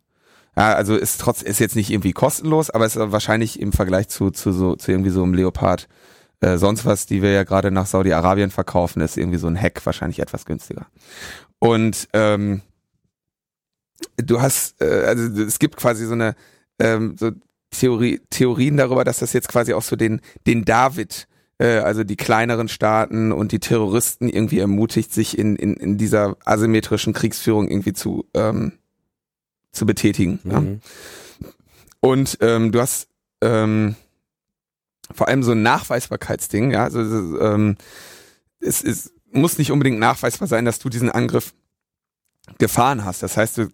Ja, 0.57 0.73
also 0.73 0.95
ist 0.95 1.19
trotz 1.19 1.41
ist 1.41 1.59
jetzt 1.59 1.75
nicht 1.75 1.89
irgendwie 1.89 2.13
kostenlos, 2.13 2.69
aber 2.69 2.85
ist 2.85 2.97
wahrscheinlich 2.97 3.59
im 3.59 3.73
Vergleich 3.73 4.07
zu 4.07 4.31
zu 4.31 4.51
so 4.51 4.75
zu 4.75 4.91
irgendwie 4.91 5.09
so 5.09 5.23
einem 5.23 5.33
Leopard 5.33 5.87
äh, 6.41 6.57
sonst 6.57 6.85
was, 6.85 7.05
die 7.05 7.21
wir 7.21 7.31
ja 7.31 7.43
gerade 7.43 7.71
nach 7.71 7.85
Saudi 7.85 8.13
Arabien 8.13 8.51
verkaufen, 8.51 9.01
ist 9.01 9.17
irgendwie 9.17 9.37
so 9.37 9.47
ein 9.47 9.59
Hack 9.59 9.85
wahrscheinlich 9.85 10.19
etwas 10.19 10.45
günstiger. 10.45 10.87
Und 11.59 12.07
ähm, 12.13 12.61
du 14.17 14.41
hast 14.41 14.81
äh, 14.81 15.05
also 15.05 15.41
es 15.41 15.59
gibt 15.59 15.77
quasi 15.77 16.05
so 16.05 16.13
eine 16.13 16.35
ähm, 16.79 17.15
so 17.17 17.31
Theorie 17.71 18.21
Theorien 18.29 18.77
darüber, 18.77 19.03
dass 19.03 19.19
das 19.19 19.33
jetzt 19.33 19.49
quasi 19.49 19.73
auch 19.73 19.81
so 19.81 19.95
den 19.95 20.21
den 20.45 20.63
David 20.65 21.27
äh, 21.57 21.79
also 21.79 22.03
die 22.03 22.15
kleineren 22.15 22.67
Staaten 22.67 23.31
und 23.31 23.51
die 23.51 23.59
Terroristen 23.59 24.29
irgendwie 24.29 24.59
ermutigt, 24.59 25.13
sich 25.13 25.37
in, 25.37 25.55
in, 25.55 25.75
in 25.75 25.97
dieser 25.97 26.37
asymmetrischen 26.45 27.13
Kriegsführung 27.13 27.67
irgendwie 27.69 27.93
zu, 27.93 28.25
ähm, 28.33 28.73
zu 29.75 29.85
betätigen. 29.85 30.39
Mhm. 30.43 30.51
Ja? 30.51 30.63
Und 31.99 32.37
ähm, 32.41 32.71
du 32.71 32.79
hast 32.79 33.07
ähm, 33.41 33.95
vor 35.13 35.27
allem 35.27 35.43
so 35.43 35.51
ein 35.51 35.61
Nachweisbarkeitsding, 35.63 36.71
ja, 36.71 36.83
also 36.83 36.99
ähm, 37.39 37.77
es, 38.59 38.83
es 38.83 39.13
muss 39.31 39.57
nicht 39.57 39.71
unbedingt 39.71 39.99
nachweisbar 39.99 40.47
sein, 40.47 40.65
dass 40.65 40.79
du 40.79 40.89
diesen 40.89 41.11
Angriff 41.11 41.53
gefahren 42.57 43.05
hast. 43.05 43.21
Das 43.23 43.37
heißt, 43.37 43.57
du, 43.57 43.67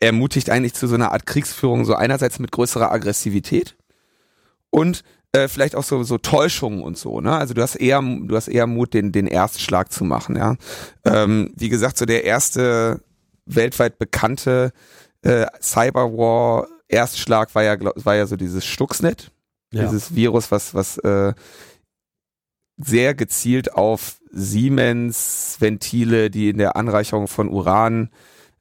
ermutigt 0.00 0.50
eigentlich 0.50 0.74
zu 0.74 0.86
so 0.86 0.94
einer 0.94 1.12
Art 1.12 1.26
Kriegsführung, 1.26 1.84
so 1.84 1.94
einerseits 1.94 2.38
mit 2.38 2.52
größerer 2.52 2.92
Aggressivität 2.92 3.76
und 4.70 5.02
äh, 5.32 5.48
vielleicht 5.48 5.74
auch 5.74 5.84
so, 5.84 6.02
so 6.04 6.18
Täuschungen 6.18 6.82
und 6.82 6.96
so, 6.96 7.20
ne? 7.20 7.36
Also 7.36 7.52
du 7.54 7.62
hast 7.62 7.74
eher, 7.74 8.00
du 8.00 8.34
hast 8.34 8.48
eher 8.48 8.66
Mut, 8.66 8.94
den, 8.94 9.12
den 9.12 9.26
Erstschlag 9.26 9.92
zu 9.92 10.04
machen, 10.04 10.36
ja. 10.36 10.56
Ähm, 11.04 11.52
wie 11.56 11.68
gesagt, 11.68 11.98
so 11.98 12.06
der 12.06 12.24
erste 12.24 13.02
weltweit 13.54 13.98
bekannte 13.98 14.72
äh, 15.22 15.46
Cyberwar 15.60 16.66
Erstschlag 16.88 17.54
war 17.54 17.62
ja, 17.62 17.76
war 17.80 18.16
ja 18.16 18.26
so 18.26 18.36
dieses 18.36 18.64
Stuxnet, 18.64 19.30
ja. 19.72 19.82
dieses 19.82 20.14
Virus, 20.14 20.50
was, 20.50 20.74
was 20.74 20.98
äh, 20.98 21.34
sehr 22.78 23.14
gezielt 23.14 23.74
auf 23.74 24.20
Siemens-Ventile, 24.30 26.30
die 26.30 26.48
in 26.48 26.58
der 26.58 26.76
Anreicherung 26.76 27.28
von 27.28 27.48
Uran 27.48 28.10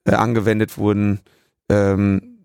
äh, 0.05 0.11
angewendet 0.11 0.77
wurden, 0.77 1.21
ähm, 1.69 2.37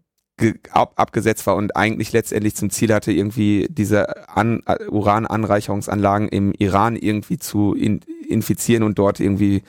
ab, 0.71 0.95
abgesetzt 0.97 1.47
war 1.47 1.57
und 1.57 1.77
eigentlich 1.77 2.13
letztendlich 2.13 2.57
zum 2.57 2.71
Ziel 2.71 2.93
hatte, 2.93 3.13
irgendwie 3.13 3.69
diese 3.71 4.29
An 4.29 4.63
Urananreicherungsanlagen 4.89 6.29
im 6.29 6.53
Iran 6.53 6.97
irgendwie 6.97 7.39
zu 7.39 7.75
in 7.75 8.01
infizieren 8.29 8.83
und 8.83 8.99
dort 8.99 9.21
irgendwie 9.21 9.63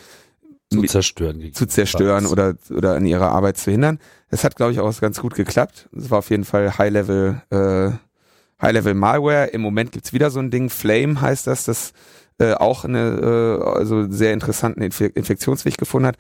zu 0.82 0.88
zerstören, 0.88 1.54
zu 1.54 1.66
zerstören 1.66 2.26
oder 2.26 2.56
oder 2.70 2.96
an 2.96 3.06
ihrer 3.06 3.32
Arbeit 3.32 3.58
zu 3.58 3.72
hindern. 3.72 4.00
Es 4.30 4.44
hat, 4.44 4.56
glaube 4.56 4.72
ich, 4.72 4.80
auch 4.80 5.00
ganz 5.00 5.20
gut 5.20 5.36
geklappt. 5.36 5.90
Es 5.96 6.10
war 6.10 6.20
auf 6.20 6.30
jeden 6.30 6.46
Fall 6.46 6.78
High-Level 6.78 7.42
äh, 7.50 7.92
High-Level 8.62 8.94
Malware. 8.94 9.48
Im 9.48 9.62
Moment 9.62 9.92
gibt's 9.92 10.14
wieder 10.14 10.30
so 10.32 10.40
ein 10.40 10.52
Ding, 10.52 10.70
Flame 10.70 11.22
heißt 11.22 11.48
das, 11.48 11.66
das 11.66 11.94
äh, 12.40 12.54
auch 12.54 12.84
eine 12.84 13.60
äh, 13.62 13.78
also 13.78 14.10
sehr 14.10 14.34
interessanten 14.34 14.82
Inf 14.82 15.02
Infektionsweg 15.02 15.78
gefunden 15.78 16.08
hat. 16.08 16.18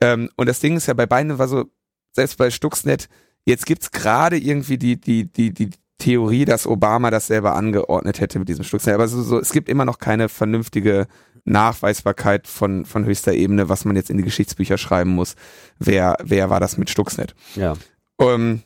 Ähm, 0.00 0.30
und 0.36 0.48
das 0.48 0.60
Ding 0.60 0.76
ist 0.76 0.86
ja 0.86 0.94
bei 0.94 1.06
beiden 1.06 1.38
war 1.38 1.48
so, 1.48 1.64
selbst 2.12 2.38
bei 2.38 2.50
Stuxnet 2.50 3.08
Jetzt 3.44 3.66
gibt's 3.66 3.90
gerade 3.90 4.38
irgendwie 4.38 4.78
die, 4.78 4.98
die, 4.98 5.30
die, 5.30 5.52
die 5.52 5.70
Theorie, 5.98 6.44
dass 6.44 6.66
Obama 6.66 7.10
das 7.10 7.26
selber 7.26 7.54
angeordnet 7.54 8.20
hätte 8.20 8.38
mit 8.38 8.48
diesem 8.48 8.64
Stuxnet. 8.64 8.94
Aber 8.94 9.06
so, 9.06 9.22
so, 9.22 9.38
es 9.38 9.52
gibt 9.52 9.68
immer 9.68 9.84
noch 9.84 9.98
keine 9.98 10.28
vernünftige 10.28 11.06
Nachweisbarkeit 11.44 12.46
von, 12.46 12.84
von 12.84 13.04
höchster 13.04 13.32
Ebene, 13.32 13.68
was 13.68 13.84
man 13.84 13.96
jetzt 13.96 14.10
in 14.10 14.16
die 14.16 14.24
Geschichtsbücher 14.24 14.78
schreiben 14.78 15.10
muss. 15.10 15.34
Wer, 15.78 16.16
wer 16.22 16.50
war 16.50 16.60
das 16.60 16.78
mit 16.78 16.90
Stuxnet? 16.90 17.34
Ja. 17.54 17.74
Um, 18.16 18.28
ähm, 18.28 18.62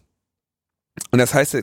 und 1.11 1.19
das 1.19 1.35
heißt, 1.35 1.57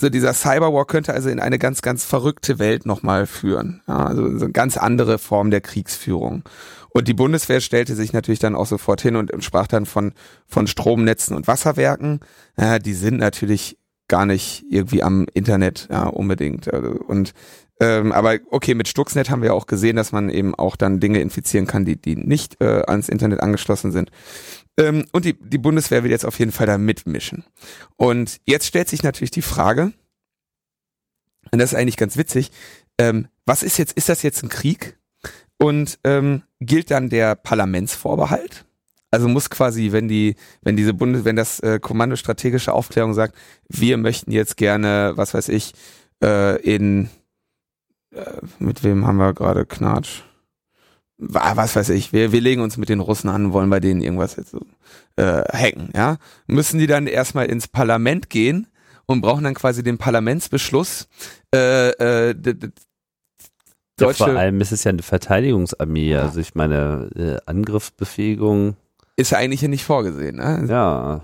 so 0.00 0.08
dieser 0.08 0.32
Cyberwar 0.32 0.86
könnte 0.86 1.12
also 1.12 1.28
in 1.28 1.40
eine 1.40 1.58
ganz, 1.58 1.82
ganz 1.82 2.04
verrückte 2.04 2.58
Welt 2.58 2.86
nochmal 2.86 3.26
führen. 3.26 3.82
Ja, 3.86 4.06
also 4.06 4.38
so 4.38 4.44
eine 4.44 4.52
ganz 4.52 4.76
andere 4.78 5.18
Form 5.18 5.50
der 5.50 5.60
Kriegsführung. 5.60 6.42
Und 6.88 7.06
die 7.06 7.14
Bundeswehr 7.14 7.60
stellte 7.60 7.94
sich 7.94 8.12
natürlich 8.12 8.40
dann 8.40 8.56
auch 8.56 8.66
sofort 8.66 9.00
hin 9.02 9.16
und 9.16 9.44
sprach 9.44 9.66
dann 9.66 9.86
von, 9.86 10.12
von 10.46 10.66
Stromnetzen 10.66 11.36
und 11.36 11.46
Wasserwerken. 11.46 12.20
Ja, 12.58 12.78
die 12.78 12.94
sind 12.94 13.18
natürlich 13.18 13.78
gar 14.08 14.26
nicht 14.26 14.64
irgendwie 14.68 15.02
am 15.02 15.26
Internet 15.34 15.88
ja, 15.90 16.04
unbedingt. 16.04 16.72
Also, 16.72 16.90
und 16.90 17.32
ähm, 17.80 18.12
aber 18.12 18.38
okay, 18.50 18.74
mit 18.74 18.88
Stuxnet 18.88 19.30
haben 19.30 19.42
wir 19.42 19.54
auch 19.54 19.66
gesehen, 19.66 19.96
dass 19.96 20.12
man 20.12 20.28
eben 20.28 20.54
auch 20.54 20.76
dann 20.76 21.00
Dinge 21.00 21.20
infizieren 21.20 21.66
kann, 21.66 21.86
die, 21.86 21.96
die 21.96 22.14
nicht 22.14 22.60
äh, 22.60 22.82
ans 22.86 23.08
Internet 23.08 23.40
angeschlossen 23.40 23.90
sind. 23.90 24.10
Ähm, 24.78 25.06
und 25.12 25.24
die, 25.24 25.32
die 25.40 25.58
Bundeswehr 25.58 26.04
will 26.04 26.10
jetzt 26.10 26.26
auf 26.26 26.38
jeden 26.38 26.52
Fall 26.52 26.66
da 26.66 26.76
mitmischen. 26.76 27.44
Und 27.96 28.38
jetzt 28.44 28.66
stellt 28.66 28.88
sich 28.88 29.02
natürlich 29.02 29.30
die 29.30 29.42
Frage, 29.42 29.92
und 31.50 31.58
das 31.58 31.72
ist 31.72 31.78
eigentlich 31.78 31.96
ganz 31.96 32.18
witzig, 32.18 32.50
ähm, 32.98 33.28
was 33.46 33.62
ist 33.62 33.78
jetzt, 33.78 33.94
ist 33.94 34.10
das 34.10 34.22
jetzt 34.22 34.42
ein 34.42 34.50
Krieg? 34.50 34.98
Und 35.56 35.98
ähm, 36.04 36.42
gilt 36.60 36.90
dann 36.90 37.08
der 37.08 37.34
Parlamentsvorbehalt? 37.34 38.64
Also 39.10 39.26
muss 39.26 39.50
quasi, 39.50 39.92
wenn 39.92 40.06
die, 40.06 40.36
wenn 40.62 40.76
diese 40.76 40.94
Bundes, 40.94 41.24
wenn 41.24 41.36
das 41.36 41.60
äh, 41.60 41.80
Kommando 41.80 42.16
strategische 42.16 42.72
Aufklärung 42.72 43.14
sagt, 43.14 43.34
wir 43.68 43.96
möchten 43.96 44.30
jetzt 44.32 44.56
gerne, 44.56 45.12
was 45.16 45.34
weiß 45.34 45.48
ich, 45.48 45.74
äh, 46.22 46.60
in 46.62 47.10
äh, 48.12 48.40
mit 48.58 48.82
wem 48.84 49.06
haben 49.06 49.16
wir 49.16 49.34
gerade 49.34 49.66
Knatsch? 49.66 50.22
Was 51.18 51.76
weiß 51.76 51.90
ich, 51.90 52.14
wir, 52.14 52.32
wir 52.32 52.40
legen 52.40 52.62
uns 52.62 52.78
mit 52.78 52.88
den 52.88 53.00
Russen 53.00 53.28
an, 53.28 53.52
wollen 53.52 53.68
bei 53.68 53.80
denen 53.80 54.00
irgendwas 54.00 54.36
jetzt 54.36 54.52
so, 54.52 54.64
äh, 55.16 55.42
hacken, 55.52 55.90
ja? 55.94 56.16
Müssen 56.46 56.78
die 56.78 56.86
dann 56.86 57.06
erstmal 57.06 57.46
ins 57.46 57.68
Parlament 57.68 58.30
gehen 58.30 58.68
und 59.04 59.20
brauchen 59.20 59.44
dann 59.44 59.54
quasi 59.54 59.82
den 59.82 59.98
Parlamentsbeschluss, 59.98 61.08
äh, 61.54 61.90
äh, 61.90 62.34
ja, 64.00 64.12
vor 64.12 64.28
allem 64.28 64.60
ist 64.60 64.72
es 64.72 64.84
ja 64.84 64.90
eine 64.90 65.02
Verteidigungsarmee. 65.02 66.12
Ja. 66.12 66.22
Also 66.22 66.40
ich 66.40 66.54
meine, 66.54 67.10
äh, 67.14 67.36
Angriffsbefähigung. 67.46 68.76
Ist 69.16 69.32
ja 69.32 69.38
eigentlich 69.38 69.60
hier 69.60 69.68
nicht 69.68 69.84
vorgesehen, 69.84 70.36
ne? 70.36 70.64
Ja. 70.68 71.20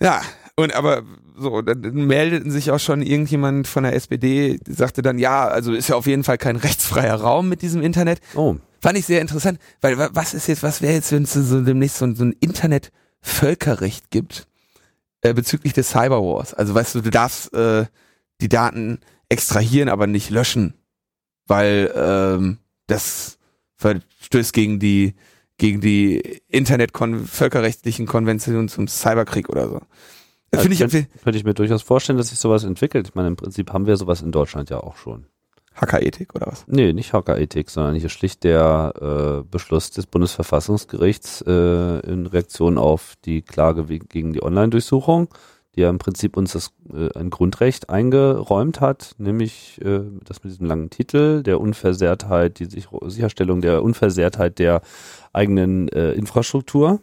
Ja, 0.00 0.22
und 0.56 0.74
aber 0.74 1.02
so, 1.36 1.62
dann 1.62 2.06
meldeten 2.06 2.50
sich 2.50 2.70
auch 2.70 2.80
schon 2.80 3.02
irgendjemand 3.02 3.68
von 3.68 3.84
der 3.84 3.94
SPD, 3.94 4.58
sagte 4.66 5.02
dann, 5.02 5.18
ja, 5.18 5.46
also 5.46 5.72
ist 5.72 5.88
ja 5.88 5.96
auf 5.96 6.06
jeden 6.06 6.24
Fall 6.24 6.38
kein 6.38 6.56
rechtsfreier 6.56 7.16
Raum 7.16 7.48
mit 7.48 7.62
diesem 7.62 7.82
Internet. 7.82 8.20
Oh. 8.34 8.56
Fand 8.80 8.98
ich 8.98 9.06
sehr 9.06 9.20
interessant, 9.20 9.58
weil 9.80 9.98
was 9.98 10.34
ist 10.34 10.48
jetzt, 10.48 10.62
was 10.62 10.82
wäre 10.82 10.94
jetzt, 10.94 11.12
wenn 11.12 11.24
es 11.24 11.32
so 11.32 11.62
demnächst 11.62 11.98
so, 11.98 12.14
so 12.14 12.24
ein 12.24 12.36
Internet-Völkerrecht 12.40 14.10
gibt 14.10 14.46
äh, 15.22 15.34
bezüglich 15.34 15.72
des 15.72 15.90
Cyberwars? 15.90 16.54
Also 16.54 16.74
weißt 16.74 16.94
du, 16.94 17.00
du 17.00 17.10
darfst 17.10 17.52
äh, 17.54 17.86
die 18.40 18.48
Daten 18.48 19.00
extrahieren, 19.28 19.88
aber 19.88 20.06
nicht 20.06 20.30
löschen 20.30 20.74
weil 21.46 21.92
ähm, 21.94 22.58
das 22.86 23.38
verstößt 23.76 24.52
gegen 24.52 24.78
die 24.78 25.14
gegen 25.58 25.80
die 25.80 26.42
Internet-völkerrechtlichen 26.48 28.04
Konventionen 28.04 28.68
zum 28.68 28.88
Cyberkrieg 28.88 29.48
oder 29.48 29.70
so. 29.70 29.80
Das 30.50 30.62
finde 30.62 30.74
ich 30.74 30.80
könnte, 30.80 31.06
könnte 31.22 31.38
ich 31.38 31.44
mir 31.44 31.54
durchaus 31.54 31.82
vorstellen, 31.82 32.18
dass 32.18 32.28
sich 32.28 32.38
sowas 32.38 32.64
entwickelt. 32.64 33.08
Ich 33.08 33.14
meine, 33.14 33.28
im 33.28 33.36
Prinzip 33.36 33.72
haben 33.72 33.86
wir 33.86 33.96
sowas 33.96 34.22
in 34.22 34.32
Deutschland 34.32 34.70
ja 34.70 34.80
auch 34.80 34.96
schon. 34.96 35.26
Hackerethik 35.74 36.34
oder 36.34 36.46
was? 36.46 36.64
Nee, 36.68 36.92
nicht 36.92 37.12
Hackerethik, 37.12 37.68
sondern 37.68 37.96
hier 37.96 38.08
schlicht 38.08 38.44
der 38.44 39.42
äh, 39.42 39.48
Beschluss 39.50 39.90
des 39.90 40.06
Bundesverfassungsgerichts 40.06 41.42
äh, 41.46 42.00
in 42.10 42.26
Reaktion 42.26 42.78
auf 42.78 43.14
die 43.24 43.42
Klage 43.42 43.84
gegen 43.84 44.32
die 44.32 44.42
Online-Durchsuchung 44.42 45.28
die 45.76 45.82
ja 45.82 45.90
im 45.90 45.98
Prinzip 45.98 46.36
uns 46.36 46.52
das 46.52 46.72
äh, 46.92 47.16
ein 47.18 47.30
Grundrecht 47.30 47.90
eingeräumt 47.90 48.80
hat, 48.80 49.14
nämlich 49.18 49.80
äh, 49.82 50.00
das 50.24 50.42
mit 50.42 50.52
diesem 50.52 50.66
langen 50.66 50.90
Titel 50.90 51.42
der 51.42 51.60
Unversehrtheit, 51.60 52.58
die 52.58 52.64
Sich 52.64 52.88
Sicherstellung 53.06 53.60
der 53.60 53.82
Unversehrtheit 53.82 54.58
der 54.58 54.80
eigenen 55.32 55.88
äh, 55.88 56.12
Infrastruktur. 56.12 57.00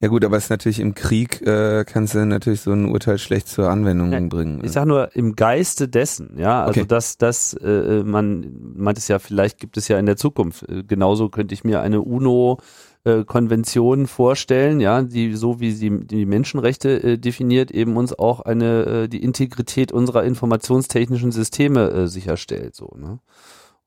Ja 0.00 0.06
gut, 0.06 0.24
aber 0.24 0.36
es 0.36 0.44
ist 0.44 0.50
natürlich 0.50 0.78
im 0.78 0.94
Krieg 0.94 1.42
äh, 1.44 1.84
kannst 1.84 2.14
du 2.14 2.24
natürlich 2.24 2.60
so 2.60 2.70
ein 2.70 2.88
Urteil 2.88 3.18
schlecht 3.18 3.48
zur 3.48 3.68
Anwendung 3.68 4.12
ja, 4.12 4.20
bringen. 4.20 4.58
Ich 4.58 4.66
ne? 4.66 4.68
sag 4.70 4.86
nur 4.86 5.16
im 5.16 5.34
Geiste 5.34 5.88
dessen, 5.88 6.38
ja, 6.38 6.64
also 6.64 6.80
okay. 6.80 6.88
dass 6.88 7.18
dass 7.18 7.54
äh, 7.54 8.04
man 8.04 8.46
meint 8.76 8.96
es 8.96 9.08
ja, 9.08 9.18
vielleicht 9.18 9.58
gibt 9.58 9.76
es 9.76 9.88
ja 9.88 9.98
in 9.98 10.06
der 10.06 10.16
Zukunft. 10.16 10.68
Äh, 10.68 10.84
genauso 10.84 11.30
könnte 11.30 11.52
ich 11.52 11.64
mir 11.64 11.80
eine 11.80 12.00
UNO 12.00 12.58
äh, 13.02 13.24
Konventionen 13.24 14.06
vorstellen, 14.06 14.78
ja, 14.78 15.02
die 15.02 15.34
so 15.34 15.58
wie 15.58 15.72
sie 15.72 16.06
die 16.06 16.26
Menschenrechte 16.26 17.02
äh, 17.02 17.18
definiert, 17.18 17.72
eben 17.72 17.96
uns 17.96 18.16
auch 18.16 18.40
eine 18.40 18.84
äh, 18.84 19.08
die 19.08 19.24
Integrität 19.24 19.90
unserer 19.90 20.22
informationstechnischen 20.22 21.32
Systeme 21.32 21.90
äh, 21.90 22.06
sicherstellt, 22.06 22.76
so, 22.76 22.94
ne? 22.96 23.18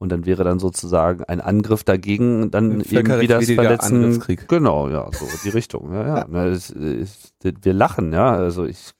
Und 0.01 0.09
dann 0.09 0.25
wäre 0.25 0.43
dann 0.43 0.57
sozusagen 0.57 1.25
ein 1.25 1.41
Angriff 1.41 1.83
dagegen 1.83 2.49
dann 2.49 2.81
irgendwie 2.81 3.27
das 3.27 3.45
Verletzen. 3.51 4.19
Genau, 4.47 4.89
ja, 4.89 5.07
so 5.11 5.27
die 5.43 5.49
Richtung. 5.49 5.93
Ja, 5.93 6.07
ja. 6.07 6.25
Na, 6.29 6.47
es, 6.47 6.71
es, 6.71 7.33
wir 7.43 7.73
lachen, 7.73 8.11
ja. 8.11 8.31
Also 8.31 8.65
ich 8.65 8.93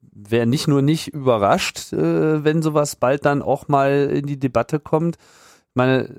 wäre 0.00 0.46
nicht 0.46 0.66
nur 0.66 0.82
nicht 0.82 1.14
überrascht, 1.14 1.92
äh, 1.92 2.42
wenn 2.42 2.60
sowas 2.60 2.96
bald 2.96 3.24
dann 3.24 3.40
auch 3.40 3.68
mal 3.68 4.10
in 4.12 4.26
die 4.26 4.36
Debatte 4.36 4.80
kommt. 4.80 5.16
Ich 5.16 5.74
meine, 5.76 6.12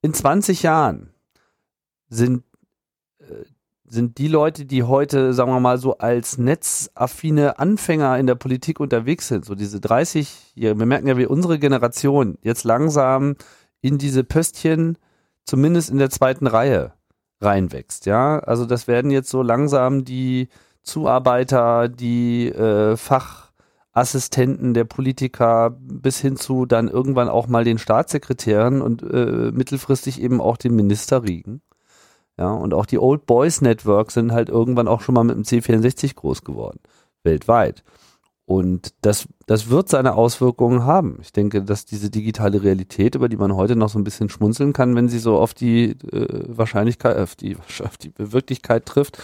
in 0.00 0.14
20 0.14 0.62
Jahren 0.62 1.10
sind, 2.08 2.44
sind 3.90 4.18
die 4.18 4.28
Leute, 4.28 4.64
die 4.64 4.84
heute, 4.84 5.34
sagen 5.34 5.50
wir 5.50 5.60
mal, 5.60 5.78
so 5.78 5.98
als 5.98 6.38
netzaffine 6.38 7.58
Anfänger 7.58 8.18
in 8.18 8.26
der 8.26 8.36
Politik 8.36 8.78
unterwegs 8.78 9.28
sind, 9.28 9.44
so 9.44 9.54
diese 9.56 9.80
30, 9.80 10.52
wir 10.54 10.74
merken 10.74 11.08
ja, 11.08 11.16
wie 11.16 11.26
unsere 11.26 11.58
Generation 11.58 12.38
jetzt 12.42 12.64
langsam 12.64 13.34
in 13.80 13.98
diese 13.98 14.22
Pöstchen, 14.22 14.96
zumindest 15.44 15.90
in 15.90 15.98
der 15.98 16.10
zweiten 16.10 16.46
Reihe, 16.46 16.92
reinwächst. 17.40 18.06
Ja, 18.06 18.38
also 18.38 18.64
das 18.64 18.86
werden 18.86 19.10
jetzt 19.10 19.30
so 19.30 19.42
langsam 19.42 20.04
die 20.04 20.48
Zuarbeiter, 20.82 21.88
die 21.88 22.48
äh, 22.48 22.96
Fachassistenten 22.96 24.72
der 24.72 24.84
Politiker 24.84 25.70
bis 25.80 26.20
hin 26.20 26.36
zu 26.36 26.64
dann 26.64 26.88
irgendwann 26.88 27.28
auch 27.28 27.48
mal 27.48 27.64
den 27.64 27.78
Staatssekretären 27.78 28.82
und 28.82 29.02
äh, 29.02 29.50
mittelfristig 29.52 30.20
eben 30.22 30.40
auch 30.40 30.56
den 30.56 30.76
Ministerriegen. 30.76 31.62
Ja, 32.38 32.52
und 32.52 32.72
auch 32.74 32.86
die 32.86 32.98
Old 32.98 33.26
Boys 33.26 33.60
Network 33.60 34.10
sind 34.10 34.32
halt 34.32 34.48
irgendwann 34.48 34.88
auch 34.88 35.02
schon 35.02 35.14
mal 35.14 35.24
mit 35.24 35.36
dem 35.36 35.42
C64 35.44 36.14
groß 36.14 36.42
geworden. 36.42 36.80
Weltweit. 37.22 37.84
Und 38.50 38.94
das, 39.02 39.28
das 39.46 39.70
wird 39.70 39.88
seine 39.88 40.16
Auswirkungen 40.16 40.84
haben. 40.84 41.18
Ich 41.22 41.32
denke, 41.32 41.62
dass 41.62 41.84
diese 41.84 42.10
digitale 42.10 42.64
Realität, 42.64 43.14
über 43.14 43.28
die 43.28 43.36
man 43.36 43.54
heute 43.54 43.76
noch 43.76 43.88
so 43.88 43.96
ein 43.96 44.02
bisschen 44.02 44.28
schmunzeln 44.28 44.72
kann, 44.72 44.96
wenn 44.96 45.08
sie 45.08 45.20
so 45.20 45.38
auf 45.38 45.54
die 45.54 45.90
äh, 45.90 46.44
Wahrscheinlichkeit, 46.48 47.16
auf 47.16 47.36
die, 47.36 47.56
auf 47.84 47.96
die 47.96 48.12
Wirklichkeit 48.18 48.86
trifft, 48.86 49.18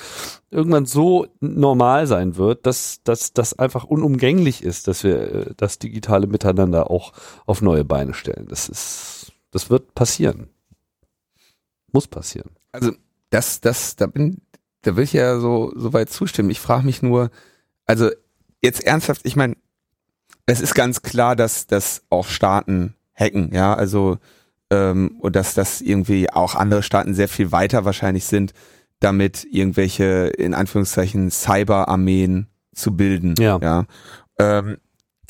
irgendwann 0.53 0.87
so 0.87 1.27
normal 1.41 2.07
sein 2.07 2.37
wird, 2.37 2.67
dass, 2.67 3.03
dass 3.03 3.33
das 3.33 3.59
einfach 3.59 3.83
unumgänglich 3.83 4.63
ist, 4.63 4.87
dass 4.87 5.03
wir 5.03 5.19
äh, 5.19 5.55
das 5.57 5.81
digitale 5.81 6.29
Miteinander 6.29 6.89
auch 6.89 7.13
auf 7.47 7.63
neue 7.63 7.85
Beine 7.85 8.15
stellen. 8.15 8.47
Das 8.49 8.69
ist, 8.69 9.33
das 9.51 9.71
wird 9.71 9.93
passieren. 9.97 10.51
Muss 11.91 12.07
passieren. 12.07 12.51
Also 12.77 12.93
das, 13.31 13.61
das, 13.61 13.97
da 13.97 14.07
bin, 14.07 14.43
da 14.83 14.97
will 14.97 15.05
ich 15.05 15.13
ja 15.13 15.39
so, 15.41 15.73
so 15.75 15.93
weit 15.93 16.11
zustimmen. 16.11 16.51
Ich 16.51 16.61
frage 16.61 16.85
mich 16.85 17.03
nur, 17.03 17.31
also 17.87 18.11
jetzt 18.63 18.85
ernsthaft, 18.85 19.23
ich 19.25 19.37
meine, 19.37 19.57
es 20.47 20.61
ist 20.61 20.75
ganz 20.75 21.03
klar, 21.03 21.35
dass 21.35 21.67
dass 21.67 22.03
auch 22.09 22.29
Staaten 22.29 22.95
hacken, 23.15 23.53
ja, 23.53 23.75
also 23.75 24.19
ähm, 24.71 25.17
und 25.21 25.35
dass 25.35 25.55
das 25.55 25.81
irgendwie 25.81 26.31
auch 26.31 26.55
andere 26.55 26.83
Staaten 26.83 27.15
sehr 27.15 27.29
viel 27.29 27.51
weiter 27.51 27.85
wahrscheinlich 27.85 28.25
sind, 28.25 28.53
damit 29.01 29.47
irgendwelche 29.51 30.29
in 30.37 30.55
Anführungszeichen 30.55 31.31
Cyberarmeen 31.31 32.47
zu 32.75 32.97
bilden, 32.97 33.35
ja. 33.39 33.59
ja. 33.61 33.87
Ähm, 34.39 34.77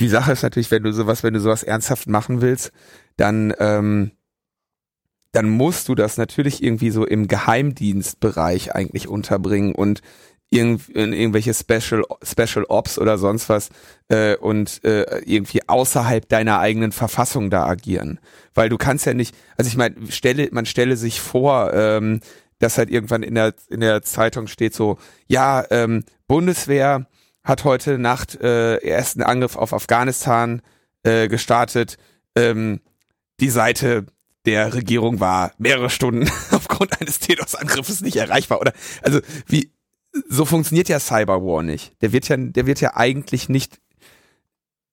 die 0.01 0.09
Sache 0.09 0.33
ist 0.33 0.43
natürlich, 0.43 0.71
wenn 0.71 0.83
du 0.83 0.93
sowas, 0.93 1.23
wenn 1.23 1.33
du 1.33 1.41
sowas 1.41 1.63
ernsthaft 1.63 2.09
machen 2.09 2.43
willst, 2.43 2.73
dann 3.17 3.55
ähm, 3.59 4.11
dann 5.37 5.51
musst 5.51 5.91
du 5.91 5.95
das 5.95 6.17
natürlich 6.17 6.63
irgendwie 6.63 6.89
so 6.89 7.05
im 7.05 7.29
Geheimdienstbereich 7.29 8.75
eigentlich 8.75 9.07
unterbringen 9.07 9.75
und 9.75 10.01
in 10.49 10.81
irgendwelche 10.95 11.53
Special 11.53 12.05
Special 12.23 12.65
Ops 12.71 12.99
oder 12.99 13.19
sonst 13.19 13.51
was 13.51 13.69
äh, 14.09 14.37
und 14.37 14.83
äh, 14.83 15.03
irgendwie 15.27 15.61
außerhalb 15.69 16.27
deiner 16.27 16.61
eigenen 16.61 16.91
Verfassung 16.91 17.51
da 17.51 17.67
agieren, 17.67 18.19
weil 18.55 18.71
du 18.71 18.79
kannst 18.79 19.05
ja 19.05 19.13
nicht, 19.13 19.37
also 19.59 19.69
ich 19.69 19.77
meine, 19.77 19.97
stelle 20.09 20.49
man 20.53 20.65
stelle 20.65 20.97
sich 20.97 21.21
vor, 21.21 21.71
ähm, 21.75 22.21
dass 22.59 22.79
halt 22.79 22.89
irgendwann 22.89 23.23
in 23.23 23.35
der 23.35 23.53
in 23.69 23.81
der 23.81 24.01
Zeitung 24.01 24.47
steht 24.47 24.73
so, 24.73 24.97
ja, 25.27 25.67
ähm, 25.69 26.05
Bundeswehr 26.29 27.09
hat 27.45 27.65
heute 27.65 27.99
Nacht 27.99 28.41
äh, 28.41 28.77
ersten 28.79 29.23
Angriff 29.23 29.57
auf 29.57 29.75
Afghanistan 29.75 30.63
äh, 31.03 31.29
gestartet. 31.29 31.99
Ähm, 32.35 32.81
die 33.39 33.51
Seite 33.51 34.07
der 34.47 34.73
Regierung 34.73 35.21
war 35.21 35.53
mehrere 35.59 35.91
Stunden 35.91 36.31
aufgrund 36.53 37.01
eines 37.01 37.19
DDoS-Angriffes 37.19 38.01
nicht 38.01 38.17
erreichbar. 38.17 38.61
Oder 38.61 38.73
also 39.03 39.21
wie 39.47 39.73
so 40.29 40.45
funktioniert 40.45 40.89
ja 40.89 40.99
Cyberwar 40.99 41.63
nicht. 41.63 41.93
Der 42.01 42.13
wird 42.13 42.29
ja, 42.29 42.37
der 42.37 42.67
wird 42.67 42.81
ja 42.81 42.97
eigentlich 42.97 43.49
nicht 43.49 43.81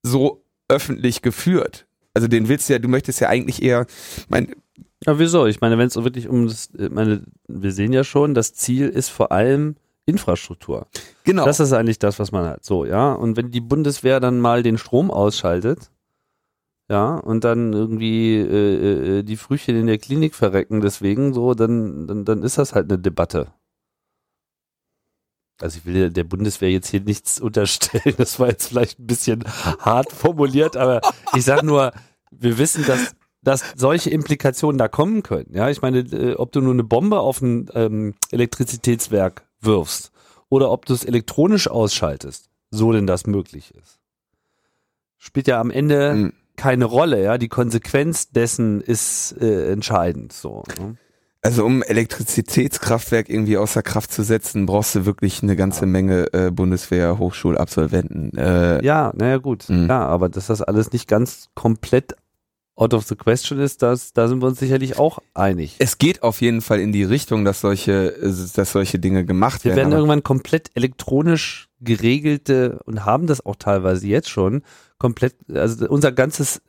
so 0.02 0.44
öffentlich 0.68 1.22
geführt. 1.22 1.88
Also 2.14 2.28
den 2.28 2.48
willst 2.48 2.70
du 2.70 2.74
ja, 2.74 2.80
du 2.80 2.90
möchtest 2.90 3.22
ja 3.22 3.30
eigentlich 3.30 3.62
eher, 3.64 3.86
mein, 4.28 4.56
ja, 5.06 5.20
wieso? 5.20 5.46
Ich 5.46 5.62
meine, 5.62 5.78
wenn 5.78 5.88
es 5.88 5.96
wirklich 5.96 6.28
um 6.28 6.48
das, 6.48 6.70
ich 6.78 6.90
meine, 6.90 7.24
wir 7.48 7.72
sehen 7.72 7.94
ja 7.94 8.04
schon, 8.04 8.34
das 8.34 8.54
Ziel 8.54 8.90
ist 8.90 9.10
vor 9.10 9.32
allem 9.32 9.76
Infrastruktur. 10.06 10.88
Genau. 11.24 11.46
Das 11.46 11.60
ist 11.60 11.74
eigentlich 11.74 12.00
das, 12.00 12.20
was 12.20 12.32
man 12.32 12.46
hat. 12.46 12.64
So, 12.64 12.86
ja. 12.86 13.14
Und 13.14 13.38
wenn 13.38 13.52
die 13.52 13.62
Bundeswehr 13.62 14.20
dann 14.20 14.40
mal 14.40 14.64
den 14.64 14.78
Strom 14.78 15.12
ausschaltet, 15.12 15.92
ja, 16.90 17.16
und 17.16 17.44
dann 17.44 17.74
irgendwie 17.74 18.36
äh, 18.36 19.20
äh, 19.20 19.24
die 19.24 19.38
Frühchen 19.38 19.76
in 19.76 19.88
der 19.88 19.98
Klinik 19.98 20.36
verrecken 20.36 20.82
deswegen, 20.82 21.34
so, 21.34 21.54
dann, 21.54 22.08
dann, 22.08 22.26
dann 22.26 22.44
ist 22.44 22.58
das 22.58 22.76
halt 22.76 22.92
eine 22.92 23.00
Debatte 23.00 23.54
also 25.62 25.78
ich 25.78 25.86
will 25.86 26.10
der 26.10 26.24
Bundeswehr 26.24 26.72
jetzt 26.72 26.90
hier 26.90 27.02
nichts 27.02 27.40
unterstellen, 27.40 28.16
das 28.18 28.40
war 28.40 28.50
jetzt 28.50 28.68
vielleicht 28.68 29.00
ein 29.00 29.08
bisschen 29.08 29.44
hart 29.80 30.12
formuliert, 30.12 30.78
aber 30.78 31.02
ich 31.36 31.46
sag 31.46 31.64
nur, 31.64 31.94
wir 32.32 32.58
wissen, 32.58 32.86
dass, 32.86 33.16
dass 33.42 33.74
solche 33.76 34.10
Implikationen 34.10 34.78
da 34.78 34.88
kommen 34.88 35.24
können. 35.24 35.54
Ja, 35.54 35.70
ich 35.70 35.82
meine, 35.82 36.00
äh, 36.00 36.36
ob 36.36 36.52
du 36.52 36.62
nur 36.62 36.74
eine 36.74 36.84
Bombe 36.84 37.20
auf 37.20 37.42
ein 37.42 37.70
ähm, 37.74 38.16
Elektrizitätswerk 38.32 39.48
wirfst 39.62 40.12
oder 40.50 40.72
ob 40.72 40.86
du 40.86 40.94
es 40.94 41.06
elektronisch 41.06 41.68
ausschaltest, 41.68 42.50
so 42.70 42.92
denn 42.92 43.08
das 43.08 43.26
möglich 43.26 43.74
ist, 43.76 44.00
spielt 45.18 45.48
ja 45.48 45.62
am 45.62 45.72
Ende 45.72 46.14
mhm. 46.14 46.34
Keine 46.56 46.86
Rolle. 46.86 47.24
Ja, 47.24 47.38
die 47.38 47.50
Konsequenz 47.50 48.30
dessen 48.30 48.82
ist 48.82 49.36
äh, 49.42 49.72
entscheidend. 49.72 50.34
So. 50.34 50.64
Ne? 50.80 50.98
Also 51.42 51.66
um 51.66 51.84
Elektrizitätskraftwerk 51.84 53.28
irgendwie 53.30 53.58
außer 53.58 53.84
Kraft 53.84 54.14
zu 54.14 54.24
setzen, 54.24 54.66
brauchst 54.66 54.96
du 54.96 55.06
wirklich 55.06 55.44
eine 55.44 55.58
ganze 55.58 55.86
Menge 55.86 56.32
äh, 56.32 56.52
Bundeswehr-Hochschulabsolventen. 56.52 58.38
Äh, 58.38 58.84
ja, 58.84 59.12
naja 59.14 59.38
gut, 59.38 59.66
mh. 59.68 59.88
ja, 59.88 60.06
aber 60.06 60.30
dass 60.30 60.48
das 60.48 60.62
alles 60.62 60.94
nicht 60.94 61.10
ganz 61.10 61.50
komplett 61.54 62.16
out 62.76 62.94
of 62.94 63.06
the 63.06 63.16
question 63.16 63.60
ist, 63.60 63.82
das, 63.82 64.14
da 64.14 64.28
sind 64.28 64.42
wir 64.42 64.48
uns 64.48 64.60
sicherlich 64.60 64.98
auch 64.98 65.20
einig. 65.34 65.76
Es 65.80 65.98
geht 65.98 66.24
auf 66.24 66.42
jeden 66.42 66.62
Fall 66.62 66.80
in 66.80 66.92
die 66.92 67.04
Richtung, 67.04 67.46
dass 67.46 67.62
solche, 67.62 68.16
dass 68.56 68.72
solche 68.72 69.00
Dinge 69.00 69.26
gemacht 69.26 69.66
werden. 69.66 69.76
Wir 69.76 69.82
werden 69.84 69.94
irgendwann 69.94 70.24
komplett 70.24 70.72
elektronisch 70.76 71.70
geregelte 71.84 72.80
und 72.86 73.06
haben 73.06 73.28
das 73.28 73.46
auch 73.46 73.56
teilweise 73.56 74.08
jetzt 74.08 74.30
schon 74.30 74.64
komplett, 74.98 75.36
also 75.54 75.88
unser 75.90 76.12
ganzes 76.12 76.62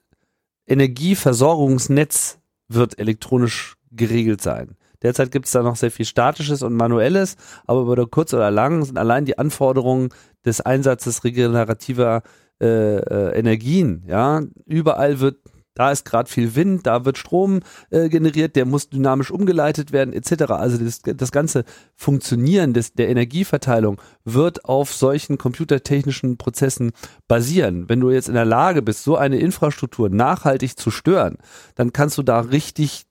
Energieversorgungsnetz 0.66 2.38
wird 2.68 2.98
elektronisch 2.98 3.76
geregelt 3.92 4.40
sein. 4.40 4.76
Derzeit 5.02 5.30
gibt 5.30 5.46
es 5.46 5.52
da 5.52 5.62
noch 5.62 5.76
sehr 5.76 5.90
viel 5.90 6.06
Statisches 6.06 6.62
und 6.62 6.74
Manuelles, 6.74 7.36
aber 7.66 7.82
über 7.82 8.06
kurz 8.06 8.32
oder 8.32 8.50
lang 8.50 8.84
sind 8.84 8.96
allein 8.98 9.26
die 9.26 9.38
Anforderungen 9.38 10.08
des 10.44 10.62
Einsatzes 10.62 11.24
regenerativer 11.24 12.22
äh, 12.60 12.96
äh, 12.96 13.38
Energien. 13.38 14.04
Ja, 14.06 14.42
überall 14.64 15.20
wird 15.20 15.36
da 15.74 15.90
ist 15.90 16.04
gerade 16.04 16.30
viel 16.30 16.54
Wind, 16.54 16.86
da 16.86 17.04
wird 17.04 17.18
Strom 17.18 17.60
äh, 17.90 18.08
generiert, 18.08 18.56
der 18.56 18.64
muss 18.64 18.88
dynamisch 18.88 19.30
umgeleitet 19.30 19.92
werden, 19.92 20.14
etc. 20.14 20.52
Also 20.52 20.78
das, 20.78 21.00
das 21.02 21.32
ganze 21.32 21.64
Funktionieren 21.94 22.72
des, 22.72 22.94
der 22.94 23.08
Energieverteilung 23.08 24.00
wird 24.24 24.64
auf 24.64 24.92
solchen 24.92 25.38
computertechnischen 25.38 26.36
Prozessen 26.36 26.92
basieren. 27.28 27.88
Wenn 27.88 28.00
du 28.00 28.10
jetzt 28.10 28.28
in 28.28 28.34
der 28.34 28.44
Lage 28.44 28.82
bist, 28.82 29.04
so 29.04 29.16
eine 29.16 29.38
Infrastruktur 29.38 30.08
nachhaltig 30.08 30.78
zu 30.78 30.90
stören, 30.90 31.38
dann 31.74 31.92
kannst 31.92 32.18
du 32.18 32.22
da 32.22 32.40
richtig 32.40 33.06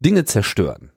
Dinge 0.00 0.24
zerstören. 0.24 0.92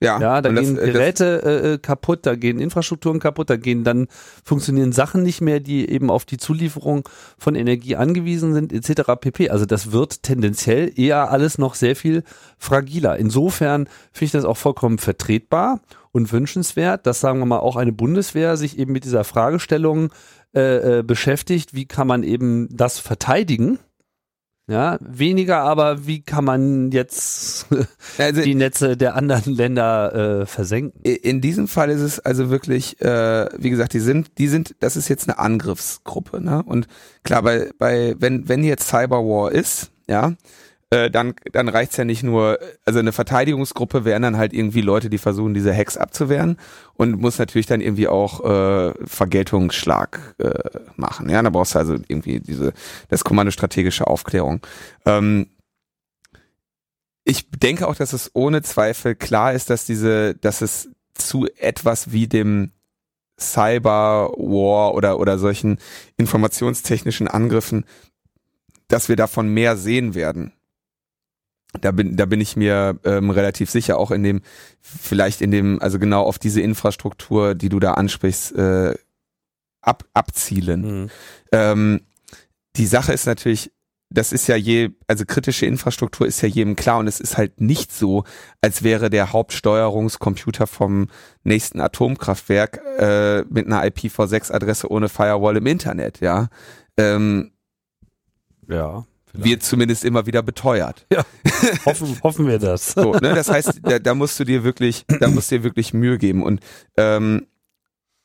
Ja, 0.00 0.20
ja 0.20 0.42
da 0.42 0.50
gehen 0.50 0.76
das, 0.76 0.84
äh, 0.84 0.92
Geräte 0.92 1.42
äh, 1.44 1.72
äh, 1.74 1.78
kaputt, 1.78 2.20
da 2.26 2.34
gehen 2.34 2.58
Infrastrukturen 2.58 3.20
kaputt, 3.20 3.48
da 3.48 3.56
gehen 3.56 3.84
dann 3.84 4.08
funktionieren 4.44 4.92
Sachen 4.92 5.22
nicht 5.22 5.40
mehr, 5.40 5.60
die 5.60 5.88
eben 5.88 6.10
auf 6.10 6.24
die 6.24 6.36
Zulieferung 6.36 7.08
von 7.38 7.54
Energie 7.54 7.96
angewiesen 7.96 8.54
sind, 8.54 8.72
etc. 8.72 9.12
pp. 9.20 9.50
Also 9.50 9.66
das 9.66 9.92
wird 9.92 10.22
tendenziell 10.22 10.92
eher 10.98 11.30
alles 11.30 11.58
noch 11.58 11.74
sehr 11.74 11.96
viel 11.96 12.24
fragiler. 12.58 13.16
Insofern 13.16 13.86
finde 14.12 14.24
ich 14.24 14.32
das 14.32 14.44
auch 14.44 14.56
vollkommen 14.56 14.98
vertretbar 14.98 15.80
und 16.12 16.32
wünschenswert, 16.32 17.06
dass 17.06 17.20
sagen 17.20 17.38
wir 17.38 17.46
mal 17.46 17.58
auch 17.58 17.76
eine 17.76 17.92
Bundeswehr 17.92 18.56
sich 18.56 18.78
eben 18.78 18.92
mit 18.92 19.04
dieser 19.04 19.24
Fragestellung 19.24 20.10
äh, 20.54 20.98
äh 20.98 21.02
beschäftigt, 21.02 21.74
wie 21.74 21.86
kann 21.86 22.06
man 22.06 22.22
eben 22.22 22.68
das 22.70 22.98
verteidigen 22.98 23.78
ja, 24.66 24.96
weniger, 25.00 25.60
aber 25.60 26.06
wie 26.06 26.22
kann 26.22 26.44
man 26.44 26.90
jetzt 26.90 27.66
also, 28.18 28.40
die 28.40 28.54
Netze 28.54 28.96
der 28.96 29.14
anderen 29.14 29.54
Länder 29.54 30.40
äh, 30.42 30.46
versenken? 30.46 31.00
In 31.02 31.40
diesem 31.42 31.68
Fall 31.68 31.90
ist 31.90 32.00
es 32.00 32.18
also 32.18 32.48
wirklich, 32.48 33.00
äh, 33.02 33.46
wie 33.58 33.70
gesagt, 33.70 33.92
die 33.92 34.00
sind, 34.00 34.38
die 34.38 34.48
sind, 34.48 34.74
das 34.80 34.96
ist 34.96 35.08
jetzt 35.08 35.28
eine 35.28 35.38
Angriffsgruppe, 35.38 36.40
ne? 36.40 36.62
Und 36.62 36.86
klar, 37.24 37.42
bei, 37.42 37.70
bei, 37.78 38.14
wenn, 38.18 38.48
wenn 38.48 38.64
jetzt 38.64 38.88
Cyberwar 38.88 39.52
ist, 39.52 39.90
ja, 40.08 40.32
äh, 40.94 41.10
dann, 41.10 41.34
dann 41.52 41.68
reicht's 41.68 41.96
ja 41.96 42.04
nicht 42.04 42.22
nur, 42.22 42.58
also 42.84 43.00
eine 43.00 43.12
Verteidigungsgruppe 43.12 44.04
wären 44.04 44.22
dann 44.22 44.36
halt 44.36 44.52
irgendwie 44.52 44.80
Leute, 44.80 45.10
die 45.10 45.18
versuchen, 45.18 45.52
diese 45.52 45.74
Hacks 45.76 45.96
abzuwehren 45.96 46.56
und 46.94 47.20
muss 47.20 47.38
natürlich 47.38 47.66
dann 47.66 47.80
irgendwie 47.80 48.06
auch 48.06 48.44
äh, 48.44 48.94
Vergeltungsschlag 49.04 50.36
äh, 50.38 50.52
machen. 50.96 51.28
Ja, 51.28 51.42
da 51.42 51.50
brauchst 51.50 51.74
du 51.74 51.80
also 51.80 51.94
irgendwie 52.06 52.38
diese, 52.38 52.72
das 53.08 53.24
Kommando 53.24 53.50
strategische 53.50 54.06
Aufklärung. 54.06 54.60
Ähm, 55.04 55.48
ich 57.24 57.50
denke 57.50 57.88
auch, 57.88 57.96
dass 57.96 58.12
es 58.12 58.30
ohne 58.34 58.62
Zweifel 58.62 59.16
klar 59.16 59.52
ist, 59.52 59.70
dass 59.70 59.86
diese, 59.86 60.36
dass 60.36 60.60
es 60.60 60.90
zu 61.14 61.46
etwas 61.56 62.12
wie 62.12 62.28
dem 62.28 62.70
Cyber 63.40 64.30
War 64.36 64.94
oder, 64.94 65.18
oder 65.18 65.38
solchen 65.38 65.78
informationstechnischen 66.16 67.26
Angriffen, 67.26 67.84
dass 68.86 69.08
wir 69.08 69.16
davon 69.16 69.48
mehr 69.48 69.76
sehen 69.76 70.14
werden. 70.14 70.52
Da 71.80 71.90
bin, 71.90 72.16
da 72.16 72.26
bin 72.26 72.40
ich 72.40 72.56
mir 72.56 72.98
ähm, 73.04 73.30
relativ 73.30 73.70
sicher, 73.70 73.98
auch 73.98 74.10
in 74.10 74.22
dem, 74.22 74.42
vielleicht 74.80 75.40
in 75.40 75.50
dem, 75.50 75.80
also 75.82 75.98
genau 75.98 76.22
auf 76.22 76.38
diese 76.38 76.60
Infrastruktur, 76.60 77.54
die 77.54 77.68
du 77.68 77.80
da 77.80 77.94
ansprichst, 77.94 78.54
äh, 78.56 78.94
ab, 79.80 80.04
abzielen. 80.14 81.02
Mhm. 81.02 81.10
Ähm, 81.52 82.00
die 82.76 82.86
Sache 82.86 83.12
ist 83.12 83.26
natürlich, 83.26 83.72
das 84.10 84.32
ist 84.32 84.46
ja 84.46 84.56
je, 84.56 84.90
also 85.06 85.24
kritische 85.26 85.66
Infrastruktur 85.66 86.26
ist 86.26 86.40
ja 86.40 86.48
jedem 86.48 86.76
klar 86.76 86.98
und 86.98 87.06
es 87.06 87.20
ist 87.20 87.36
halt 87.36 87.60
nicht 87.60 87.92
so, 87.92 88.24
als 88.60 88.82
wäre 88.82 89.10
der 89.10 89.32
Hauptsteuerungscomputer 89.32 90.66
vom 90.66 91.08
nächsten 91.42 91.80
Atomkraftwerk 91.80 92.80
äh, 92.98 93.42
mit 93.48 93.66
einer 93.66 93.84
IPv6-Adresse 93.84 94.90
ohne 94.90 95.08
Firewall 95.08 95.56
im 95.56 95.66
Internet, 95.66 96.20
ja. 96.20 96.48
ähm, 96.96 97.52
Ja. 98.68 99.04
Vielleicht. 99.34 99.44
wird 99.44 99.62
zumindest 99.62 100.04
immer 100.04 100.26
wieder 100.26 100.42
beteuert. 100.42 101.06
hoffen, 101.84 102.18
hoffen 102.22 102.46
wir 102.46 102.58
das. 102.58 102.92
So, 102.92 103.12
ne? 103.12 103.34
Das 103.34 103.48
heißt, 103.48 103.80
da, 103.82 103.98
da 103.98 104.14
musst 104.14 104.38
du 104.40 104.44
dir 104.44 104.64
wirklich, 104.64 105.04
da 105.20 105.28
musst 105.28 105.50
du 105.50 105.56
dir 105.56 105.64
wirklich 105.64 105.92
Mühe 105.94 106.18
geben. 106.18 106.42
Und 106.42 106.60
ähm, 106.96 107.46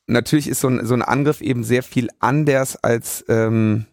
natürlich 0.07 0.47
ist 0.47 0.61
so 0.61 0.67
ein, 0.67 0.85
so 0.85 0.93
ein 0.93 1.01
Angriff 1.01 1.41
eben 1.41 1.63
sehr 1.63 1.83
viel 1.83 2.09
anders 2.19 2.75
als 2.77 3.25
ähm, 3.27 3.85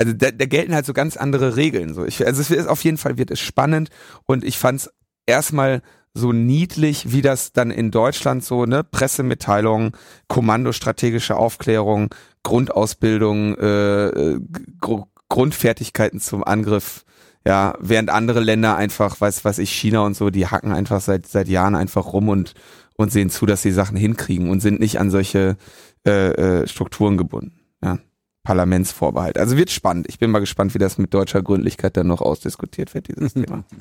also 0.00 0.14
da, 0.14 0.30
da 0.30 0.46
gelten 0.46 0.74
halt 0.74 0.86
so 0.86 0.94
ganz 0.94 1.18
andere 1.18 1.56
Regeln. 1.56 1.92
So, 1.92 2.06
ich, 2.06 2.26
also 2.26 2.40
es 2.40 2.50
ist 2.50 2.68
auf 2.68 2.82
jeden 2.84 2.96
Fall 2.96 3.18
wird 3.18 3.30
es 3.30 3.38
spannend 3.38 3.90
und 4.24 4.44
ich 4.44 4.56
fand 4.56 4.80
es 4.80 4.90
erstmal 5.26 5.82
so 6.14 6.32
niedlich, 6.32 7.12
wie 7.12 7.22
das 7.22 7.52
dann 7.52 7.70
in 7.70 7.90
Deutschland 7.90 8.42
so, 8.42 8.64
ne, 8.64 8.82
Pressemitteilung, 8.82 9.96
Kommando 10.26 10.72
strategische 10.72 11.36
Aufklärung, 11.36 12.12
Grundausbildung, 12.42 13.56
äh, 13.58 14.08
äh, 14.08 14.40
Gr 14.80 15.06
Grundfertigkeiten 15.28 16.18
zum 16.18 16.42
Angriff, 16.42 17.04
ja, 17.46 17.74
während 17.78 18.10
andere 18.10 18.40
Länder 18.40 18.74
einfach, 18.74 19.20
weiß 19.20 19.44
was 19.44 19.58
ich, 19.58 19.70
China 19.70 20.00
und 20.00 20.16
so, 20.16 20.30
die 20.30 20.48
hacken 20.48 20.72
einfach 20.72 21.00
seit 21.00 21.28
seit 21.28 21.46
Jahren 21.46 21.76
einfach 21.76 22.12
rum 22.12 22.28
und 22.28 22.54
und 22.96 23.12
sehen 23.12 23.30
zu, 23.30 23.46
dass 23.46 23.62
sie 23.62 23.70
Sachen 23.70 23.96
hinkriegen 23.96 24.50
und 24.50 24.60
sind 24.60 24.80
nicht 24.80 24.98
an 24.98 25.10
solche 25.10 25.56
äh, 26.04 26.30
äh, 26.30 26.66
Strukturen 26.66 27.16
gebunden. 27.16 27.60
Ja. 27.82 27.98
Parlamentsvorbehalt. 28.42 29.38
Also 29.38 29.56
wird 29.56 29.70
spannend. 29.70 30.06
Ich 30.08 30.18
bin 30.18 30.30
mal 30.30 30.38
gespannt, 30.38 30.74
wie 30.74 30.78
das 30.78 30.98
mit 30.98 31.12
deutscher 31.14 31.42
Gründlichkeit 31.42 31.96
dann 31.96 32.06
noch 32.06 32.20
ausdiskutiert 32.22 32.94
wird, 32.94 33.08
dieses 33.08 33.34
Thema. 33.34 33.64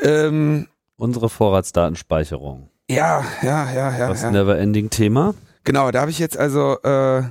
Ähm, 0.00 0.68
Unsere 0.96 1.28
Vorratsdatenspeicherung. 1.28 2.70
ja, 2.88 3.24
ja, 3.42 3.72
ja, 3.72 3.98
ja. 3.98 4.08
Das 4.08 4.22
ja. 4.22 4.30
Neverending 4.30 4.90
Thema. 4.90 5.34
Genau, 5.68 5.90
da 5.90 6.00
habe 6.00 6.10
ich 6.10 6.18
jetzt 6.18 6.38
also 6.38 6.80
äh, 6.80 7.24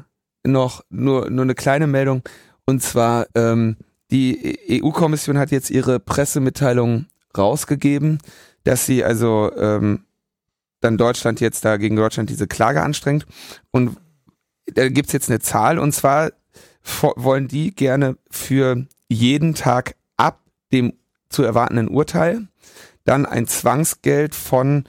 noch 0.43 0.86
nur, 0.91 1.28
nur 1.32 1.41
eine 1.41 1.56
kleine 1.56 1.88
Meldung. 1.88 2.21
Und 2.67 2.84
zwar, 2.84 3.26
ähm, 3.34 3.78
die 4.12 4.60
EU-Kommission 4.84 5.39
hat 5.39 5.50
jetzt 5.50 5.71
ihre 5.71 6.00
Pressemitteilung 6.00 7.08
rausgegeben, 7.36 8.19
dass 8.63 8.86
sie 8.86 9.04
also 9.04 9.52
ähm, 9.58 10.06
dann 10.82 11.00
Deutschland 11.00 11.39
jetzt 11.39 11.65
da 11.65 11.78
gegen 11.78 11.95
Deutschland 11.95 12.30
diese 12.30 12.45
Klage 12.45 12.84
anstrengt. 12.84 13.26
Und 13.71 13.97
da 14.71 14.88
gibt's 14.88 15.13
jetzt 15.13 15.32
eine 15.32 15.39
Zahl 15.39 15.80
und 15.80 15.93
zwar 15.93 16.30
wollen 17.15 17.47
die 17.47 17.73
gerne 17.73 18.17
für 18.30 18.86
jeden 19.08 19.56
Tag 19.56 19.95
ab 20.15 20.43
dem 20.71 20.93
zu 21.30 21.41
erwartenden 21.41 21.88
Urteil 21.88 22.47
dann 23.04 23.26
ein 23.26 23.47
Zwangsgeld 23.47 24.36
von 24.36 24.84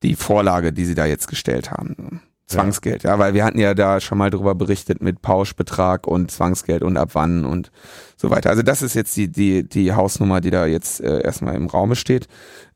die 0.02 0.16
Vorlage, 0.16 0.72
die 0.72 0.84
sie 0.84 0.94
da 0.94 1.06
jetzt 1.06 1.28
gestellt 1.28 1.70
haben. 1.70 2.22
Zwangsgeld, 2.46 3.04
ja, 3.04 3.18
weil 3.18 3.32
wir 3.32 3.44
hatten 3.44 3.58
ja 3.58 3.72
da 3.72 3.98
schon 4.00 4.18
mal 4.18 4.28
drüber 4.28 4.54
berichtet 4.54 5.00
mit 5.00 5.22
Pauschbetrag 5.22 6.06
und 6.06 6.30
Zwangsgeld 6.30 6.82
und 6.82 6.98
ab 6.98 7.10
wann 7.14 7.46
und 7.46 7.70
so 8.16 8.28
weiter. 8.30 8.50
Also 8.50 8.62
das 8.62 8.82
ist 8.82 8.92
jetzt 8.94 9.16
die, 9.16 9.28
die, 9.28 9.66
die 9.66 9.94
Hausnummer, 9.94 10.42
die 10.42 10.50
da 10.50 10.66
jetzt 10.66 11.00
äh, 11.00 11.22
erstmal 11.22 11.54
im 11.54 11.66
Raume 11.66 11.96
steht. 11.96 12.28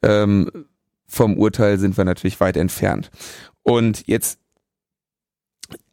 Ähm, 0.03 0.51
vom 1.07 1.37
Urteil 1.37 1.79
sind 1.79 1.97
wir 1.99 2.05
natürlich 2.05 2.41
weit 2.41 2.57
entfernt. 2.57 3.11
Und 3.69 4.07
jetzt 4.07 4.39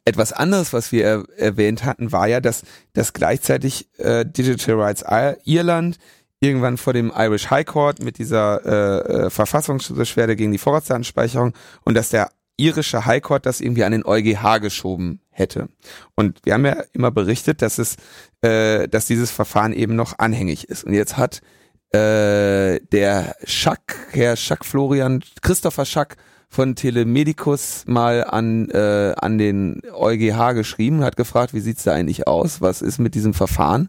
etwas 0.04 0.32
anderes, 0.32 0.72
was 0.72 0.92
wir 0.92 1.04
er 1.04 1.24
erwähnt 1.36 1.84
hatten, 1.84 2.12
war 2.12 2.28
ja, 2.28 2.40
dass, 2.40 2.62
dass 2.92 3.14
gleichzeitig 3.14 3.88
äh, 3.98 4.24
Digital 4.24 4.76
Rights 4.80 5.02
Ir- 5.02 5.38
Irland 5.44 5.98
irgendwann 6.38 6.76
vor 6.76 6.92
dem 6.92 7.10
Irish 7.14 7.50
High 7.50 7.66
Court 7.66 8.00
mit 8.00 8.18
dieser 8.18 8.64
äh, 8.64 9.26
äh, 9.26 9.30
Verfassungsbeschwerde 9.30 10.36
gegen 10.36 10.52
die 10.52 10.58
Vorratsdatenspeicherung 10.58 11.52
und 11.84 11.94
dass 11.94 12.10
der 12.10 12.30
irische 12.56 13.06
High 13.06 13.22
Court 13.22 13.44
das 13.46 13.60
irgendwie 13.60 13.82
an 13.82 13.92
den 13.92 14.04
EuGH 14.04 14.60
geschoben 14.60 15.20
hätte. 15.30 15.68
Und 16.14 16.38
wir 16.44 16.54
haben 16.54 16.66
ja 16.66 16.76
immer 16.92 17.10
berichtet, 17.10 17.62
dass 17.62 17.78
es, 17.78 17.96
äh, 18.42 18.86
dass 18.86 19.06
dieses 19.06 19.32
Verfahren 19.32 19.72
eben 19.72 19.96
noch 19.96 20.18
anhängig 20.18 20.68
ist. 20.68 20.84
Und 20.84 20.92
jetzt 20.92 21.16
hat 21.16 21.40
äh, 21.92 22.78
der 22.92 23.34
Schack, 23.44 23.96
Herr 24.12 24.36
Schack 24.36 24.64
Florian, 24.64 25.24
Christopher 25.42 25.86
Schack 25.86 26.16
von 26.54 26.76
Telemedicus 26.76 27.82
mal 27.86 28.22
an, 28.22 28.70
äh, 28.70 29.12
an 29.16 29.38
den 29.38 29.82
EuGH 29.92 30.54
geschrieben, 30.54 31.02
hat 31.02 31.16
gefragt, 31.16 31.52
wie 31.52 31.60
sieht's 31.60 31.82
da 31.82 31.92
eigentlich 31.92 32.28
aus? 32.28 32.60
Was 32.60 32.80
ist 32.80 33.00
mit 33.00 33.16
diesem 33.16 33.34
Verfahren? 33.34 33.88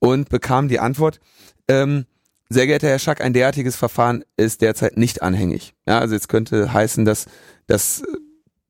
Und 0.00 0.28
bekam 0.28 0.68
die 0.68 0.80
Antwort, 0.80 1.18
ähm, 1.66 2.04
sehr 2.50 2.66
geehrter 2.66 2.88
Herr 2.88 2.98
Schack, 2.98 3.22
ein 3.22 3.32
derartiges 3.32 3.76
Verfahren 3.76 4.22
ist 4.36 4.60
derzeit 4.60 4.98
nicht 4.98 5.22
anhängig. 5.22 5.72
Ja, 5.88 5.98
also 5.98 6.14
jetzt 6.14 6.28
könnte 6.28 6.74
heißen, 6.74 7.06
dass, 7.06 7.24
dass, 7.66 8.02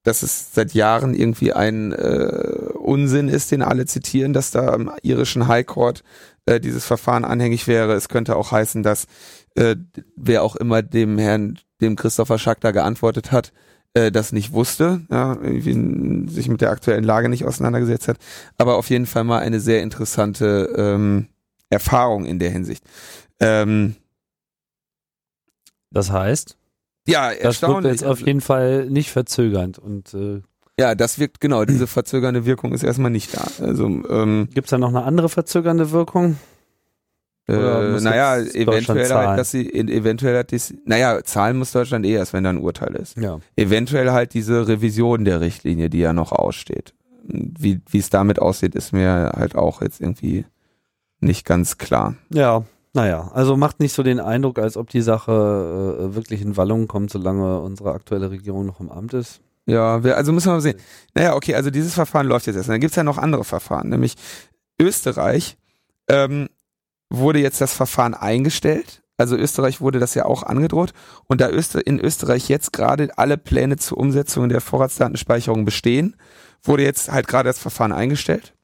dass 0.05 0.23
es 0.23 0.55
seit 0.55 0.73
Jahren 0.73 1.13
irgendwie 1.13 1.53
ein 1.53 1.91
äh, 1.91 2.71
Unsinn 2.79 3.29
ist, 3.29 3.51
den 3.51 3.63
alle 3.63 3.87
zitieren, 3.87 4.33
dass 4.33 4.53
da 4.53 4.73
im 4.75 4.93
irischen 5.03 5.49
High 5.49 5.67
Court 5.67 6.05
äh, 6.47 6.61
dieses 6.61 6.85
Verfahren 6.85 7.25
anhängig 7.25 7.67
wäre. 7.67 7.95
Es 7.95 8.09
könnte 8.09 8.37
auch 8.37 8.53
heißen, 8.53 8.85
dass 8.85 9.07
äh, 9.55 9.77
wer 10.17 10.43
auch 10.43 10.57
immer 10.57 10.83
dem 10.83 11.19
Herrn, 11.19 11.59
dem 11.81 11.97
Christopher 11.97 12.39
Schack 12.39 12.61
da 12.61 12.71
geantwortet 12.71 13.33
hat, 13.33 13.53
äh, 13.95 14.11
das 14.11 14.33
nicht 14.33 14.53
wusste, 14.53 15.03
ja, 15.11 15.35
irgendwie 15.35 16.29
sich 16.33 16.49
mit 16.49 16.61
der 16.61 16.71
aktuellen 16.71 17.05
Lage 17.05 17.29
nicht 17.29 17.45
auseinandergesetzt 17.45 18.09
hat. 18.09 18.19
Aber 18.59 18.77
auf 18.77 18.91
jeden 18.91 19.07
Fall 19.07 19.25
mal 19.25 19.39
eine 19.39 19.61
sehr 19.61 19.83
interessante 19.83 20.73
ähm, 20.77 21.29
Erfahrung 21.71 22.25
in 22.25 22.39
der 22.39 22.51
Hinsicht. 22.51 22.85
Ähm, 23.41 23.97
Das 25.91 26.11
heißt, 26.11 26.57
ja, 27.07 27.31
das 27.31 27.39
erstaunlich. 27.39 27.93
jetzt 27.93 28.05
auf 28.05 28.21
jeden 28.21 28.41
Fall 28.41 28.87
nicht 28.87 29.11
verzögernd. 29.11 29.79
Und 29.79 30.15
äh, 30.15 30.43
ja, 30.79 30.95
das 30.97 31.19
wirkt 31.21 31.41
genau. 31.41 31.65
Diese 31.65 31.87
verzögernde 31.87 32.47
Wirkung 32.47 32.73
ist 32.73 32.83
erstmal 32.83 33.11
nicht 33.11 33.37
da. 33.37 33.47
Also 33.65 33.87
ähm, 33.87 34.49
gibt 34.55 34.67
es 34.67 34.71
da 34.71 34.79
noch 34.79 34.89
eine 34.89 35.05
andere 35.05 35.29
verzögernde 35.29 35.93
Wirkung? 35.93 36.37
Oder 37.47 37.97
äh, 37.97 38.01
naja, 38.01 38.39
eventuell 38.39 39.11
halt, 39.11 39.39
dass 39.39 39.51
sie 39.51 39.71
eventuell 39.71 40.39
hat 40.39 40.51
dies, 40.51 40.75
naja, 40.87 41.23
zahlen 41.23 41.59
muss 41.59 41.73
Deutschland 41.73 42.07
eh 42.07 42.13
erst, 42.13 42.33
wenn 42.33 42.45
da 42.45 42.51
ein 42.51 42.59
Urteil 42.59 42.95
ist. 42.97 43.17
Ja. 43.19 43.41
Eventuell 43.57 44.13
halt 44.13 44.33
diese 44.33 44.67
Revision 44.67 45.25
der 45.25 45.41
Richtlinie, 45.41 45.91
die 45.91 45.99
ja 45.99 46.13
noch 46.13 46.33
aussteht. 46.33 46.95
Wie 47.27 47.81
wie 47.89 47.99
es 47.99 48.11
damit 48.11 48.39
aussieht, 48.39 48.75
ist 48.75 48.93
mir 48.93 49.33
halt 49.37 49.57
auch 49.57 49.83
jetzt 49.83 50.01
irgendwie 50.01 50.47
nicht 51.21 51.45
ganz 51.45 51.79
klar. 51.79 52.15
Ja, 52.33 52.65
naja, 52.95 53.31
also 53.35 53.57
macht 53.57 53.81
nicht 53.81 53.93
so 53.93 54.03
den 54.03 54.21
Eindruck, 54.21 54.59
als 54.59 54.77
ob 54.77 54.89
die 54.89 55.03
Sache 55.03 55.33
äh, 55.33 56.15
wirklich 56.15 56.41
in 56.41 56.57
Wallung 56.57 56.87
kommt, 56.87 57.11
solange 57.11 57.59
unsere 57.61 57.93
aktuelle 57.93 58.31
Regierung 58.31 58.65
noch 58.65 58.81
im 58.81 58.91
Amt 58.91 59.15
ist. 59.15 59.41
Ja, 59.67 60.05
wir, 60.05 60.17
also 60.17 60.33
müssen 60.33 60.49
wir 60.49 60.53
mal 60.53 60.61
sehen. 60.61 60.79
Naja, 61.15 61.35
okay, 61.35 61.55
also 61.55 61.71
dieses 61.71 61.95
Verfahren 61.95 62.27
läuft 62.27 62.47
jetzt 62.47 62.57
erst. 62.57 62.69
Dann 62.69 62.81
gibt's 62.81 62.97
ja 62.97 63.03
noch 63.03 63.19
andere 63.19 63.45
Verfahren, 63.45 63.89
nämlich 63.89 64.15
Österreich 64.81 65.57
ähm, 66.09 66.49
wurde 67.17 67.39
jetzt 67.39 67.61
das 67.61 67.73
Verfahren 67.73 68.15
eingestellt. 68.15 69.03
Also 69.17 69.37
Österreich 69.37 69.81
wurde 69.81 70.01
das 70.01 70.15
ja 70.15 70.25
auch 70.25 70.43
angedroht. 70.43 70.93
Und 71.27 71.41
da 71.41 71.47
in 71.47 72.01
Österreich 72.01 72.49
jetzt 72.49 72.73
gerade 72.73 73.17
alle 73.17 73.39
Pläne 73.39 73.77
zur 73.77 73.99
Umsetzung 73.99 74.49
der 74.49 74.61
Vorratsdatenspeicherung 74.61 75.65
bestehen, 75.65 76.17
wurde 76.63 76.83
jetzt 76.83 77.13
halt 77.13 77.29
gerade 77.29 77.49
das 77.49 77.59
Verfahren 77.59 77.93
eingestellt. 77.93 78.55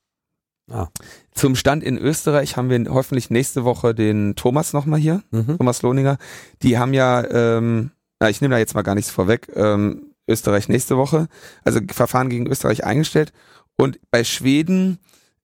Ah. 0.70 0.88
Zum 1.32 1.56
Stand 1.56 1.82
in 1.82 1.98
Österreich 1.98 2.56
haben 2.56 2.70
wir 2.70 2.92
hoffentlich 2.92 3.30
nächste 3.30 3.64
Woche 3.64 3.94
den 3.94 4.34
Thomas 4.36 4.72
nochmal 4.72 5.00
hier. 5.00 5.22
Mhm. 5.30 5.58
Thomas 5.58 5.82
Lohninger, 5.82 6.18
die 6.62 6.78
haben 6.78 6.94
ja, 6.94 7.24
ähm, 7.30 7.90
na, 8.20 8.30
ich 8.30 8.40
nehme 8.40 8.54
da 8.54 8.58
jetzt 8.58 8.74
mal 8.74 8.82
gar 8.82 8.94
nichts 8.94 9.10
vorweg, 9.10 9.48
ähm, 9.54 10.12
Österreich 10.28 10.68
nächste 10.68 10.96
Woche, 10.96 11.26
also 11.64 11.80
Verfahren 11.90 12.28
gegen 12.28 12.46
Österreich 12.46 12.84
eingestellt 12.84 13.32
und 13.76 13.98
bei 14.12 14.22
Schweden 14.22 14.98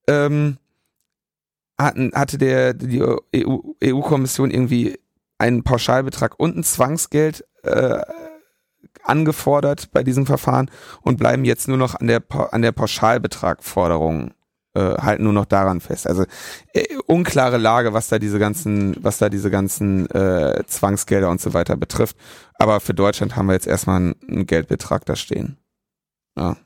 ähm, 0.07 0.59
hatten, 1.79 2.13
hatte 2.15 2.39
der 2.39 2.75
die 2.75 3.03
EU, 3.03 3.59
EU-Kommission 3.83 4.51
irgendwie 4.51 4.99
einen 5.39 5.63
Pauschalbetrag 5.63 6.39
und 6.39 6.57
ein 6.57 6.65
Zwangsgeld 6.65 7.45
äh, 7.63 8.01
angefordert 9.03 9.91
bei 9.93 10.03
diesem 10.03 10.27
Verfahren 10.27 10.71
und 11.03 11.19
bleiben 11.19 11.45
jetzt 11.45 11.69
nur 11.69 11.77
noch 11.77 11.95
an 11.95 12.07
der 12.07 12.23
an 12.51 12.63
der 12.63 12.73
Pauschalbetragforderung 12.73 14.33
äh, 14.77 14.99
halten 15.01 15.25
nur 15.25 15.33
noch 15.33 15.47
daran 15.47 15.81
fest. 15.81 16.07
Also 16.07 16.25
äh, 16.75 16.85
unklare 17.07 17.57
Lage, 17.57 17.95
was 17.95 18.09
da 18.09 18.19
diese 18.19 18.39
ganzen, 18.39 18.95
was 19.03 19.19
da 19.19 19.31
diese 19.31 19.51
ganzen 19.51 20.09
äh, 20.11 20.65
Zwangsgelder 20.67 21.31
und 21.31 21.41
so 21.41 21.55
weiter 21.55 21.77
betrifft. 21.77 22.17
Aber 22.59 22.81
für 22.81 22.93
Deutschland 22.93 23.37
haben 23.37 23.47
wir 23.47 23.55
jetzt 23.55 23.67
erstmal 23.67 23.97
einen, 23.97 24.17
einen 24.29 24.47
Geldbetrag 24.47 25.07
da 25.07 25.17
stehen. 25.17 25.57
Ja. 26.37 26.57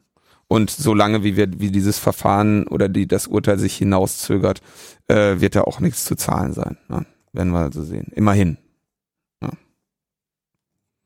Und 0.50 0.70
solange 0.70 1.22
wie 1.22 1.36
wir, 1.36 1.60
wie 1.60 1.70
dieses 1.70 2.00
Verfahren 2.00 2.66
oder 2.66 2.88
die 2.88 3.06
das 3.06 3.28
Urteil 3.28 3.56
sich 3.56 3.76
hinauszögert, 3.76 4.60
äh, 5.06 5.40
wird 5.40 5.54
da 5.54 5.62
auch 5.62 5.78
nichts 5.78 6.04
zu 6.04 6.16
zahlen 6.16 6.52
sein. 6.54 6.76
Ne? 6.88 7.06
Werden 7.32 7.52
wir 7.52 7.70
so 7.72 7.84
sehen. 7.84 8.10
Immerhin. 8.16 8.58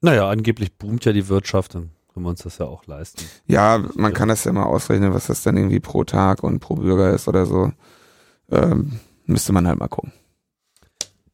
Naja, 0.05 0.28
angeblich 0.28 0.76
boomt 0.76 1.07
ja 1.07 1.12
die 1.12 1.28
Wirtschaft, 1.28 1.74
dann 1.74 1.90
können 2.12 2.26
wir 2.26 2.30
uns 2.30 2.42
das 2.42 2.59
ja 2.59 2.66
auch 2.66 2.86
leisten. 2.86 3.24
Ja, 3.47 3.82
man 3.95 4.12
kann 4.12 4.28
das 4.28 4.45
ja 4.45 4.53
mal 4.53 4.64
ausrechnen, 4.64 5.14
was 5.14 5.28
das 5.28 5.42
dann 5.42 5.57
irgendwie 5.57 5.80
pro 5.80 6.05
Tag 6.05 6.42
und 6.42 6.61
pro 6.61 6.74
Bürger 6.74 7.14
ist 7.14 7.26
oder 7.26 7.47
so. 7.47 7.72
Ähm, 8.51 9.01
müsste 9.24 9.55
man 9.55 9.66
halt 9.66 9.78
mal 9.78 9.88
gucken. 9.88 10.12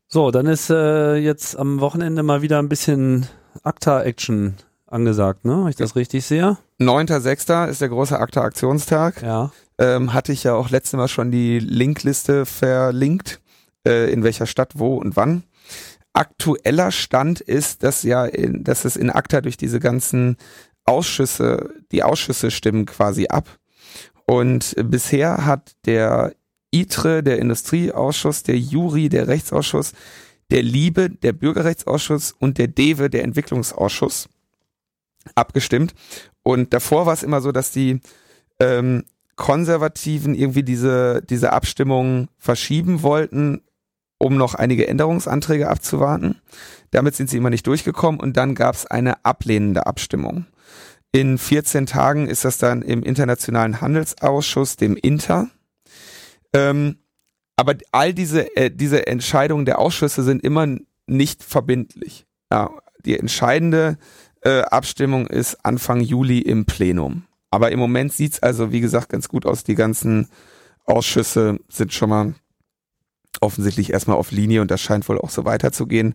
So, 0.06 0.30
dann 0.30 0.46
ist 0.46 0.70
äh, 0.70 1.16
jetzt 1.16 1.56
am 1.56 1.80
Wochenende 1.80 2.22
mal 2.22 2.42
wieder 2.42 2.60
ein 2.60 2.68
bisschen 2.68 3.26
Akta-Action 3.64 4.54
angesagt, 4.90 5.44
ne? 5.44 5.62
Wenn 5.62 5.70
ich 5.70 5.76
das 5.76 5.96
richtig 5.96 6.24
sehe. 6.24 6.58
9.6. 6.80 7.68
ist 7.68 7.80
der 7.80 7.88
große 7.88 8.18
Akta-Aktionstag. 8.18 9.22
Ja. 9.22 9.52
Ähm, 9.78 10.12
hatte 10.12 10.32
ich 10.32 10.44
ja 10.44 10.54
auch 10.54 10.70
letztes 10.70 10.96
Mal 10.96 11.08
schon 11.08 11.30
die 11.30 11.58
Linkliste 11.58 12.46
verlinkt, 12.46 13.40
äh, 13.86 14.12
in 14.12 14.22
welcher 14.22 14.46
Stadt, 14.46 14.72
wo 14.78 14.96
und 14.96 15.16
wann. 15.16 15.44
Aktueller 16.12 16.90
Stand 16.90 17.40
ist, 17.40 17.82
dass 17.82 18.02
ja, 18.02 18.24
in, 18.26 18.64
dass 18.64 18.84
es 18.84 18.96
in 18.96 19.10
Akta 19.10 19.40
durch 19.40 19.56
diese 19.56 19.80
ganzen 19.80 20.36
Ausschüsse, 20.84 21.72
die 21.92 22.02
Ausschüsse 22.02 22.50
stimmen 22.50 22.84
quasi 22.84 23.28
ab. 23.28 23.48
Und 24.26 24.74
bisher 24.84 25.46
hat 25.46 25.72
der 25.86 26.34
ITRE, 26.72 27.22
der 27.22 27.38
Industrieausschuss, 27.38 28.42
der 28.42 28.58
Juri, 28.58 29.08
der 29.08 29.28
Rechtsausschuss, 29.28 29.92
der 30.50 30.62
Liebe, 30.62 31.10
der 31.10 31.32
Bürgerrechtsausschuss 31.32 32.32
und 32.38 32.58
der 32.58 32.68
DEWE, 32.68 33.08
der 33.08 33.24
Entwicklungsausschuss 33.24 34.28
abgestimmt. 35.34 35.94
Und 36.42 36.72
davor 36.72 37.06
war 37.06 37.14
es 37.14 37.22
immer 37.22 37.40
so, 37.40 37.52
dass 37.52 37.70
die 37.70 38.00
ähm, 38.60 39.04
Konservativen 39.36 40.34
irgendwie 40.34 40.62
diese, 40.62 41.22
diese 41.22 41.52
Abstimmung 41.52 42.28
verschieben 42.36 43.02
wollten, 43.02 43.62
um 44.18 44.36
noch 44.36 44.54
einige 44.54 44.86
Änderungsanträge 44.86 45.68
abzuwarten. 45.68 46.40
Damit 46.90 47.14
sind 47.14 47.30
sie 47.30 47.38
immer 47.38 47.50
nicht 47.50 47.66
durchgekommen 47.66 48.20
und 48.20 48.36
dann 48.36 48.54
gab 48.54 48.74
es 48.74 48.86
eine 48.86 49.24
ablehnende 49.24 49.86
Abstimmung. 49.86 50.46
In 51.12 51.38
14 51.38 51.86
Tagen 51.86 52.28
ist 52.28 52.44
das 52.44 52.58
dann 52.58 52.82
im 52.82 53.02
Internationalen 53.02 53.80
Handelsausschuss, 53.80 54.76
dem 54.76 54.96
Inter. 54.96 55.48
Ähm, 56.52 56.98
aber 57.56 57.74
all 57.92 58.14
diese, 58.14 58.56
äh, 58.56 58.70
diese 58.70 59.06
Entscheidungen 59.06 59.64
der 59.64 59.78
Ausschüsse 59.78 60.22
sind 60.22 60.44
immer 60.44 60.66
nicht 61.06 61.42
verbindlich. 61.42 62.26
Ja, 62.52 62.70
die 63.04 63.18
entscheidende 63.18 63.98
äh, 64.42 64.62
Abstimmung 64.62 65.26
ist 65.26 65.64
Anfang 65.64 66.00
Juli 66.00 66.38
im 66.40 66.64
Plenum. 66.64 67.24
Aber 67.50 67.72
im 67.72 67.78
Moment 67.78 68.12
sieht's 68.12 68.42
also, 68.42 68.72
wie 68.72 68.80
gesagt, 68.80 69.08
ganz 69.08 69.28
gut 69.28 69.44
aus. 69.44 69.64
Die 69.64 69.74
ganzen 69.74 70.28
Ausschüsse 70.84 71.58
sind 71.68 71.92
schon 71.92 72.10
mal 72.10 72.34
offensichtlich 73.40 73.92
erstmal 73.92 74.16
auf 74.16 74.30
Linie 74.30 74.60
und 74.60 74.70
das 74.70 74.80
scheint 74.80 75.08
wohl 75.08 75.18
auch 75.18 75.30
so 75.30 75.44
weiterzugehen. 75.44 76.14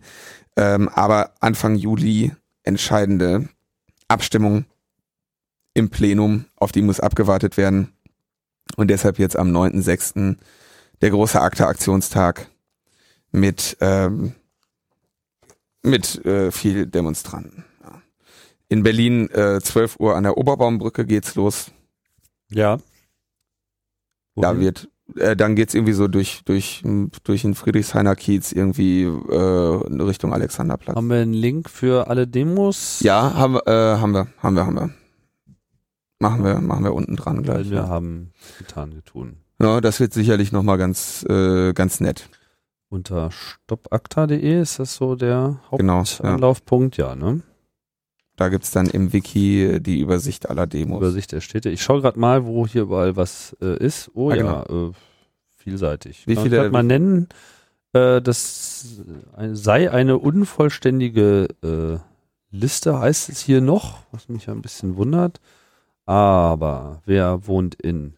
Ähm, 0.56 0.88
aber 0.88 1.34
Anfang 1.40 1.76
Juli 1.76 2.32
entscheidende 2.62 3.48
Abstimmung 4.08 4.64
im 5.74 5.90
Plenum, 5.90 6.46
auf 6.56 6.72
die 6.72 6.82
muss 6.82 7.00
abgewartet 7.00 7.56
werden. 7.56 7.92
Und 8.76 8.88
deshalb 8.88 9.18
jetzt 9.18 9.36
am 9.36 9.54
9.6. 9.54 10.36
der 11.02 11.10
große 11.10 11.40
Akte-Aktionstag 11.40 12.48
mit, 13.30 13.76
ähm, 13.80 14.34
mit 15.82 16.24
äh, 16.24 16.50
viel 16.50 16.86
Demonstranten. 16.86 17.65
In 18.68 18.82
Berlin 18.82 19.30
äh, 19.30 19.60
12 19.60 20.00
Uhr 20.00 20.16
an 20.16 20.24
der 20.24 20.36
Oberbaumbrücke 20.36 21.06
geht's 21.06 21.34
los. 21.36 21.70
Ja. 22.50 22.78
Da 24.34 24.50
Wohin? 24.50 24.60
wird, 24.60 24.88
äh, 25.16 25.36
dann 25.36 25.54
geht's 25.56 25.72
irgendwie 25.74 25.92
so 25.92 26.08
durch 26.08 26.42
durch 26.44 26.82
durch 27.24 27.42
den 27.42 27.54
Friedrichshainer 27.54 28.16
Kiez 28.16 28.52
irgendwie 28.52 29.02
äh, 29.04 29.86
in 29.86 30.00
Richtung 30.00 30.32
Alexanderplatz. 30.32 30.96
Haben 30.96 31.08
wir 31.08 31.18
einen 31.18 31.32
Link 31.32 31.70
für 31.70 32.08
alle 32.08 32.26
Demos? 32.26 33.00
Ja, 33.00 33.34
haben 33.34 33.54
wir, 33.54 33.66
äh, 33.66 33.98
haben 33.98 34.12
wir, 34.12 34.26
haben 34.42 34.56
wir, 34.56 34.66
haben 34.66 34.76
wir. 34.76 34.90
Machen 36.18 36.44
wir, 36.44 36.60
machen 36.60 36.82
wir 36.84 36.94
unten 36.94 37.14
dran 37.16 37.42
gleich. 37.42 37.66
Weil 37.66 37.70
wir 37.70 37.76
Ja. 37.78 37.88
haben 37.88 38.32
getan, 38.58 38.94
getun. 38.94 39.36
ja, 39.60 39.80
das 39.80 40.00
wird 40.00 40.12
sicherlich 40.14 40.50
nochmal 40.50 40.78
ganz, 40.78 41.24
äh, 41.28 41.72
ganz 41.72 42.00
nett. 42.00 42.28
Unter 42.88 43.30
stoppakta.de 43.30 44.60
ist 44.62 44.78
das 44.78 44.94
so 44.96 45.14
der 45.14 45.60
Genau, 45.72 45.92
ja. 45.94 45.98
Hauptanlaufpunkt, 46.00 46.96
ja, 46.96 47.14
ne? 47.14 47.42
Da 48.36 48.48
gibt's 48.50 48.70
dann 48.70 48.86
im 48.88 49.12
Wiki 49.14 49.78
die 49.80 50.00
Übersicht 50.00 50.48
aller 50.50 50.66
Demos. 50.66 50.98
Übersicht 50.98 51.32
der 51.32 51.40
Städte. 51.40 51.70
Ich 51.70 51.82
schaue 51.82 52.02
gerade 52.02 52.18
mal, 52.18 52.44
wo 52.44 52.66
hier 52.66 52.82
überall 52.82 53.16
was 53.16 53.56
äh, 53.62 53.76
ist. 53.82 54.10
Oh 54.14 54.30
Ah, 54.30 54.34
ja, 54.36 54.62
äh, 54.64 54.92
vielseitig. 55.56 56.26
Wie 56.26 56.36
viele- 56.36 56.66
ich 56.66 56.72
mal 56.72 56.82
nennen, 56.82 57.28
äh, 57.94 58.20
das 58.20 59.00
sei 59.52 59.90
eine 59.90 60.18
unvollständige 60.18 61.48
äh, 61.62 61.98
Liste, 62.54 62.98
heißt 63.00 63.30
es 63.30 63.40
hier 63.40 63.60
noch, 63.62 64.00
was 64.12 64.28
mich 64.28 64.46
ja 64.46 64.52
ein 64.52 64.62
bisschen 64.62 64.96
wundert. 64.96 65.40
Aber 66.04 67.00
wer 67.06 67.46
wohnt 67.46 67.74
in 67.74 68.14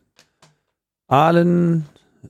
Aalen? 1.06 1.86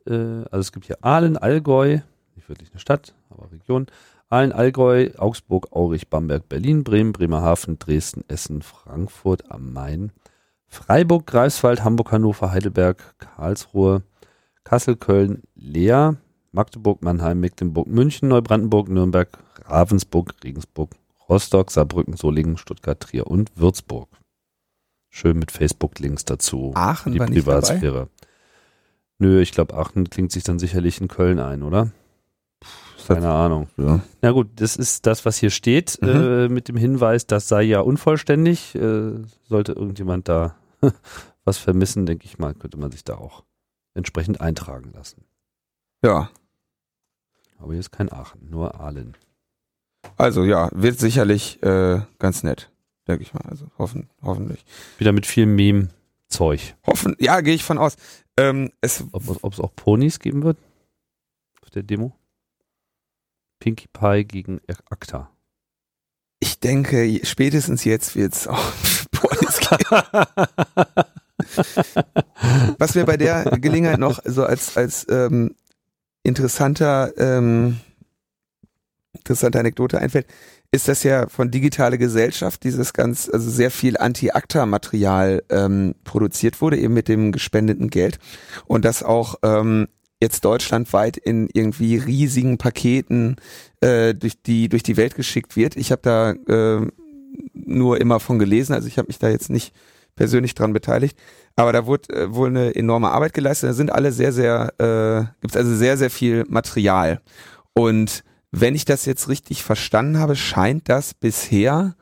Äh, 0.07 0.13
also 0.15 0.59
es 0.59 0.73
gibt 0.73 0.87
hier 0.87 0.99
Aalen, 1.03 1.37
Allgäu, 1.37 2.01
nicht 2.37 2.49
wirklich 2.49 2.71
eine 2.71 2.81
Stadt, 2.81 3.15
aber 3.31 3.51
Region. 3.51 3.87
Aalen, 4.31 4.53
Allgäu, 4.53 5.11
Augsburg, 5.17 5.69
Aurich, 5.73 6.09
Bamberg, 6.09 6.49
Berlin, 6.49 6.85
Bremen, 6.85 7.13
Bremerhaven, 7.13 7.79
Dresden, 7.79 8.25
Essen, 8.29 8.61
Frankfurt 8.63 9.51
am 9.51 9.73
Main, 9.73 10.13
Freiburg, 10.67 11.27
Greifswald, 11.27 11.83
Hamburg, 11.83 12.13
Hannover, 12.13 12.51
Heidelberg, 12.51 13.15
Karlsruhe, 13.19 14.03
Kassel, 14.65 14.97
Köln, 14.97 15.43
Leer, 15.55 16.17
Magdeburg, 16.53 17.03
Mannheim, 17.03 17.41
Mecklenburg, 17.41 17.87
München, 17.87 18.29
Neubrandenburg, 18.29 18.89
Nürnberg, 18.91 19.39
Ravensburg, 19.65 20.35
Regensburg, 20.45 20.91
Rostock, 21.29 21.71
Saarbrücken, 21.71 22.17
Solingen, 22.17 22.59
Stuttgart, 22.59 23.01
Trier 23.01 23.27
und 23.27 23.51
Würzburg. 23.57 24.09
Schön 25.09 25.39
mit 25.39 25.51
Facebook-Links 25.51 26.27
dazu. 26.27 26.73
Aachen 26.75 27.13
die 27.13 27.19
war. 27.19 27.27
Privatsphäre. 27.29 28.09
Nö, 29.19 29.41
ich 29.41 29.53
glaube, 29.53 29.75
Aachen 29.75 30.11
klingt 30.11 30.33
sich 30.33 30.45
dann 30.45 30.59
sicherlich 30.59 31.01
in 31.01 31.09
Köln 31.09 31.39
ein, 31.39 31.63
oder? 31.63 31.93
Keine 33.09 33.31
Ahnung. 33.31 33.69
Ja. 33.77 34.01
Na 34.23 34.31
gut, 34.33 34.49
das 34.57 34.77
ist 34.77 35.07
das, 35.07 35.25
was 35.25 35.37
hier 35.39 35.51
steht, 35.51 35.99
Mhm. 36.03 36.09
äh, 36.09 36.49
mit 36.49 36.69
dem 36.69 36.77
Hinweis, 36.77 37.27
das 37.27 37.49
sei 37.49 37.63
ja 37.63 37.81
unvollständig. 37.81 38.75
Äh, 38.75 39.13
sollte 39.49 39.73
irgendjemand 39.73 40.29
da 40.29 40.55
was 41.45 41.59
vermissen, 41.59 42.07
denke 42.07 42.27
ich 42.27 42.39
mal, 42.39 42.55
könnte 42.55 42.77
man 42.79 42.91
sich 42.91 43.05
da 43.05 43.15
auch 43.17 43.43
entsprechend 43.95 44.41
eintragen 44.41 44.93
lassen. 44.95 45.25
ja, 46.05 46.31
Aber 47.59 47.73
hier 47.73 47.81
ist 47.81 47.91
kein 47.91 48.13
Aachen, 48.13 48.49
nur 48.51 48.79
Aalen. 48.81 49.17
also 50.17 50.45
ja, 50.45 50.69
wird 50.73 50.99
sicherlich 51.01 51.61
äh, 51.63 52.01
ganz 52.21 52.43
nett, 52.45 52.71
denke 53.09 53.23
ich 53.23 53.35
mal. 53.35 53.43
Also 53.49 53.67
hoffen, 53.79 54.09
hoffentlich. 54.23 54.65
Wieder 54.99 55.11
mit 55.13 55.27
viel 55.27 55.47
Meme-Zeug. 55.47 56.77
Hoffen, 56.87 57.17
ja, 57.19 57.41
gehe 57.41 57.55
ich 57.55 57.65
von 57.65 57.79
aus. 57.79 57.97
Ähm, 58.37 58.71
es 58.81 59.03
Ob 59.13 59.43
ob 59.43 59.53
es 59.53 59.59
auch 59.59 59.75
Ponys 59.75 60.21
geben 60.21 60.45
wird 60.45 60.59
auf 61.63 61.71
der 61.71 61.83
Demo? 61.83 62.15
Pinkie 63.59 63.89
Pie 63.93 64.25
gegen 64.25 64.61
ACTA. 64.91 65.31
Ich 66.41 66.61
denke, 66.61 67.21
spätestens 67.25 67.85
jetzt 67.85 68.15
wird's 68.15 68.47
auch 68.47 68.73
Ponys 69.13 69.61
geben. 69.61 70.03
Was 72.79 72.95
mir 72.95 73.05
bei 73.05 73.17
der 73.17 73.45
Gelegenheit 73.59 73.99
noch 73.99 74.21
so 74.25 74.45
als, 74.45 74.77
als 74.77 75.07
ähm, 75.09 75.55
interessanter, 76.23 77.13
ähm, 77.17 77.81
interessante 79.15 79.59
Anekdote 79.59 79.99
einfällt, 79.99 80.27
ist, 80.71 80.87
dass 80.87 81.03
ja 81.03 81.29
von 81.29 81.51
digitale 81.51 81.97
Gesellschaft 81.99 82.63
dieses 82.63 82.93
ganz, 82.93 83.29
also 83.29 83.51
sehr 83.51 83.71
viel 83.71 83.97
Anti-ACTA-Material 83.97 85.43
ähm, 85.49 85.95
produziert 86.05 86.61
wurde, 86.61 86.77
eben 86.79 86.93
mit 86.93 87.09
dem 87.09 87.33
gespendeten 87.33 87.89
Geld. 87.89 88.19
Und 88.67 88.85
das 88.85 89.03
auch 89.03 89.37
ähm, 89.43 89.89
jetzt 90.21 90.45
deutschlandweit 90.45 91.17
in 91.17 91.49
irgendwie 91.53 91.97
riesigen 91.97 92.59
Paketen 92.59 93.37
äh, 93.81 94.15
durch 94.15 94.43
die 94.43 94.69
durch 94.69 94.83
die 94.83 94.97
Welt 94.97 95.15
geschickt 95.15 95.57
wird. 95.57 95.77
Ich 95.77 95.93
habe 95.93 96.03
da 96.03 96.31
äh, 96.33 96.87
nur 97.55 98.01
immer 98.01 98.21
von 98.21 98.39
gelesen, 98.39 98.73
also 98.73 98.89
ich 98.89 98.99
habe 98.99 99.09
mich 99.09 99.19
da 99.19 99.29
jetzt 99.29 99.51
nicht 99.51 99.73
persönlich 100.17 100.55
dran 100.55 100.73
beteiligt, 100.73 101.17
aber 101.55 101.73
da 101.73 101.87
wurde 101.87 102.13
äh, 102.15 102.35
wohl 102.35 102.49
eine 102.49 102.75
enorme 102.75 103.11
Arbeit 103.11 103.35
geleistet. 103.35 103.71
Da 103.71 103.75
sind 103.75 103.93
alle 103.93 104.13
sehr 104.13 104.33
sehr 104.33 104.73
äh, 104.79 105.41
gibt 105.41 105.55
es 105.55 105.57
also 105.57 105.75
sehr 105.75 105.97
sehr 105.97 106.11
viel 106.11 106.45
Material 106.49 107.21
und 107.75 108.25
wenn 108.51 108.75
ich 108.75 108.85
das 108.85 109.05
jetzt 109.05 109.29
richtig 109.29 109.63
verstanden 109.63 110.19
habe, 110.19 110.35
scheint 110.35 110.89
das 110.89 111.15
bisher 111.15 111.95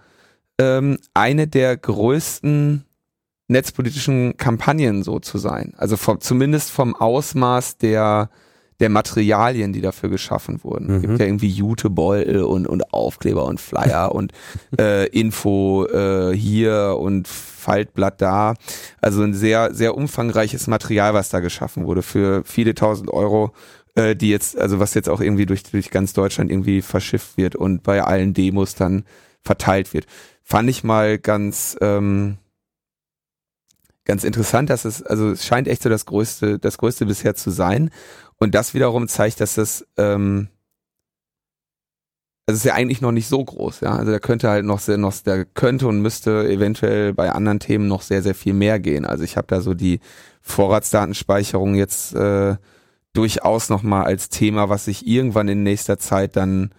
ähm, 0.59 0.99
eine 1.13 1.49
der 1.49 1.77
größten 1.77 2.85
netzpolitischen 3.49 4.37
Kampagnen 4.37 5.03
so 5.03 5.19
zu 5.21 5.39
sein. 5.39 5.73
Also 5.77 5.97
vom, 5.97 6.21
zumindest 6.21 6.71
vom 6.71 6.95
Ausmaß 6.97 7.79
der, 7.79 8.29
der 8.81 8.89
Materialien, 8.91 9.73
die 9.73 9.81
dafür 9.81 10.09
geschaffen 10.11 10.63
wurden. 10.65 10.91
Es 10.91 10.97
Mhm. 10.99 11.01
gibt 11.03 11.21
ja 11.21 11.27
irgendwie 11.27 11.49
Jutebeutel 11.49 12.43
und, 12.43 12.67
und 12.67 12.93
Aufkleber 12.93 13.45
und 13.45 13.61
Flyer 13.61 14.13
und 14.15 14.33
äh, 14.79 15.07
Info 15.09 15.87
äh, 15.87 16.37
hier 16.37 16.97
und 16.99 17.29
Faltblatt 17.29 18.21
da. 18.21 18.55
Also 19.01 19.23
ein 19.23 19.33
sehr, 19.35 19.73
sehr 19.75 19.97
umfangreiches 19.97 20.67
Material, 20.67 21.15
was 21.15 21.31
da 21.31 21.41
geschaffen 21.41 21.87
wurde 21.87 22.03
für 22.03 22.43
viele 22.45 22.75
tausend 22.75 23.11
Euro, 23.11 23.53
äh, 23.95 24.15
die 24.17 24.29
jetzt, 24.31 24.59
also 24.59 24.79
was 24.81 24.95
jetzt 24.95 25.09
auch 25.09 25.21
irgendwie 25.21 25.47
durch, 25.47 25.63
durch 25.63 25.91
ganz 25.91 26.13
Deutschland 26.13 26.51
irgendwie 26.51 26.83
verschifft 26.83 27.37
wird 27.37 27.57
und 27.57 27.83
bei 27.83 28.03
allen 28.03 28.35
Demos 28.35 28.75
dann 28.75 29.05
verteilt 29.43 29.95
wird. 29.95 30.07
Fand 30.43 30.69
ich 30.69 30.85
mal 30.85 31.19
ganz, 31.19 31.77
ähm, 31.81 32.39
ganz 34.07 34.25
interessant, 34.25 34.71
dass 34.71 34.87
es, 34.87 35.03
also 35.03 35.33
es 35.33 35.45
scheint 35.45 35.69
echt 35.69 35.83
so 35.83 35.91
das 35.91 36.07
größte, 36.07 36.59
das 36.59 36.79
größte 36.79 37.05
bisher 37.05 37.35
zu 37.35 37.51
sein. 37.51 37.91
Und 38.39 38.55
das 38.55 38.73
wiederum 38.73 39.09
zeigt, 39.09 39.41
dass 39.41 39.55
das, 39.55 39.87
ähm, 39.99 40.49
also 42.47 42.57
ist 42.57 42.65
ja 42.65 42.75
eigentlich 42.75 43.01
noch 43.01 43.13
nicht 43.13 43.27
so 43.27 43.45
groß, 43.45 43.81
ja. 43.81 43.97
Also 43.97 44.13
da 44.13 44.21
könnte 44.21 44.49
halt 44.49 44.65
noch 44.65 44.79
sehr, 44.79 44.99
noch, 44.99 45.13
da 45.25 45.45
könnte 45.45 45.89
und 45.89 46.01
müsste 46.01 46.49
eventuell 46.49 47.13
bei 47.13 47.33
anderen 47.33 47.59
Themen 47.59 47.89
noch 47.89 48.03
sehr, 48.03 48.23
sehr 48.23 48.37
viel 48.37 48.55
mehr 48.55 48.79
gehen. 48.79 49.05
Also 49.05 49.25
ich 49.25 49.37
habe 49.37 49.49
da 49.49 49.61
so 49.61 49.75
die 49.75 49.99
Vorratsdatenspeicherung 50.43 51.75
jetzt 51.75 52.15
äh, 52.15 52.57
durchaus 53.13 53.69
nochmal 53.69 54.05
als 54.05 54.29
Thema, 54.29 54.69
was 54.69 54.85
sich 54.85 55.07
irgendwann 55.07 55.49
in 55.49 55.65
nächster 55.65 55.99
Zeit 55.99 56.37
dann 56.37 56.71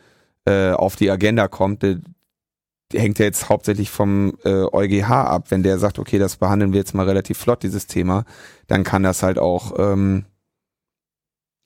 äh, 0.46 0.72
auf 0.72 0.96
die 0.96 1.12
Agenda 1.12 1.50
kommt. 1.50 1.84
Hängt 2.94 3.20
ja 3.20 3.26
jetzt 3.26 3.50
hauptsächlich 3.50 3.90
vom 3.90 4.38
äh, 4.46 4.64
EuGH 4.72 5.10
ab. 5.10 5.52
Wenn 5.52 5.64
der 5.64 5.78
sagt, 5.78 6.00
okay, 6.00 6.20
das 6.20 6.38
behandeln 6.38 6.72
wir 6.72 6.80
jetzt 6.80 6.94
mal 6.94 7.06
relativ 7.06 7.38
flott, 7.38 7.64
dieses 7.64 7.88
Thema, 7.88 8.24
dann 8.68 8.84
kann 8.84 9.04
das 9.04 9.24
halt 9.24 9.40
auch 9.40 9.74
ähm, 9.78 10.26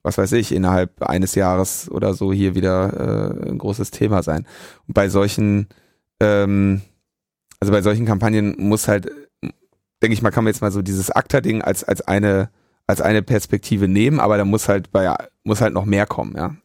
was 0.04 0.18
weiß 0.18 0.32
ich, 0.34 0.54
innerhalb 0.54 1.02
eines 1.02 1.36
Jahres 1.36 1.90
oder 1.90 2.14
so 2.14 2.34
hier 2.34 2.56
wieder 2.56 3.40
äh, 3.46 3.50
ein 3.50 3.58
großes 3.58 3.92
Thema 3.92 4.24
sein. 4.24 4.46
Und 4.88 4.94
bei 4.94 5.10
solchen, 5.10 5.68
ähm, 6.20 6.82
also 7.60 7.72
bei 7.72 7.82
solchen 7.82 8.06
Kampagnen 8.06 8.56
muss 8.58 8.88
halt, 8.88 9.12
denke 10.02 10.14
ich 10.14 10.22
mal, 10.22 10.32
kann 10.32 10.44
man 10.44 10.54
jetzt 10.54 10.62
mal 10.62 10.72
so 10.72 10.82
dieses 10.82 11.12
ACTA-Ding 11.12 11.62
als, 11.62 11.84
als 11.84 12.02
eine, 12.02 12.50
als 12.88 13.02
eine 13.02 13.22
Perspektive 13.22 13.88
nehmen, 13.88 14.20
aber 14.20 14.38
da 14.38 14.46
muss 14.46 14.68
halt 14.68 14.92
bei, 14.92 15.14
muss 15.44 15.62
halt 15.62 15.74
noch 15.74 15.86
mehr 15.86 16.08
kommen, 16.08 16.36
ja. 16.36 16.56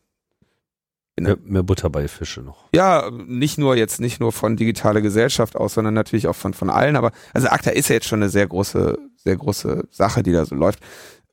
Mehr, 1.19 1.39
mehr 1.43 1.63
Butter 1.63 1.89
bei 1.89 2.09
Fische 2.09 2.43
noch. 2.43 2.69
Ja, 2.75 3.11
nicht 3.11 3.57
nur 3.57 3.75
jetzt, 3.77 4.01
nicht 4.01 4.21
nur 4.21 4.33
von 4.33 4.57
digitaler 4.57 5.01
Gesellschaft 5.01 5.57
aus, 5.57 5.75
sondern 5.75 5.95
natürlich 5.95 6.29
auch 6.29 6.37
von, 6.37 6.53
von 6.53 6.69
allen, 6.69 6.95
aber, 6.95 7.13
also 7.33 7.49
ACTA 7.49 7.71
ist 7.71 7.89
ja 7.89 7.95
jetzt 7.95 8.07
schon 8.07 8.21
eine 8.21 8.29
sehr 8.29 8.47
große, 8.47 8.99
sehr 9.17 9.37
große 9.37 9.89
Sache, 9.91 10.23
die 10.23 10.33
da 10.33 10.45
so 10.45 10.55
läuft. 10.55 10.81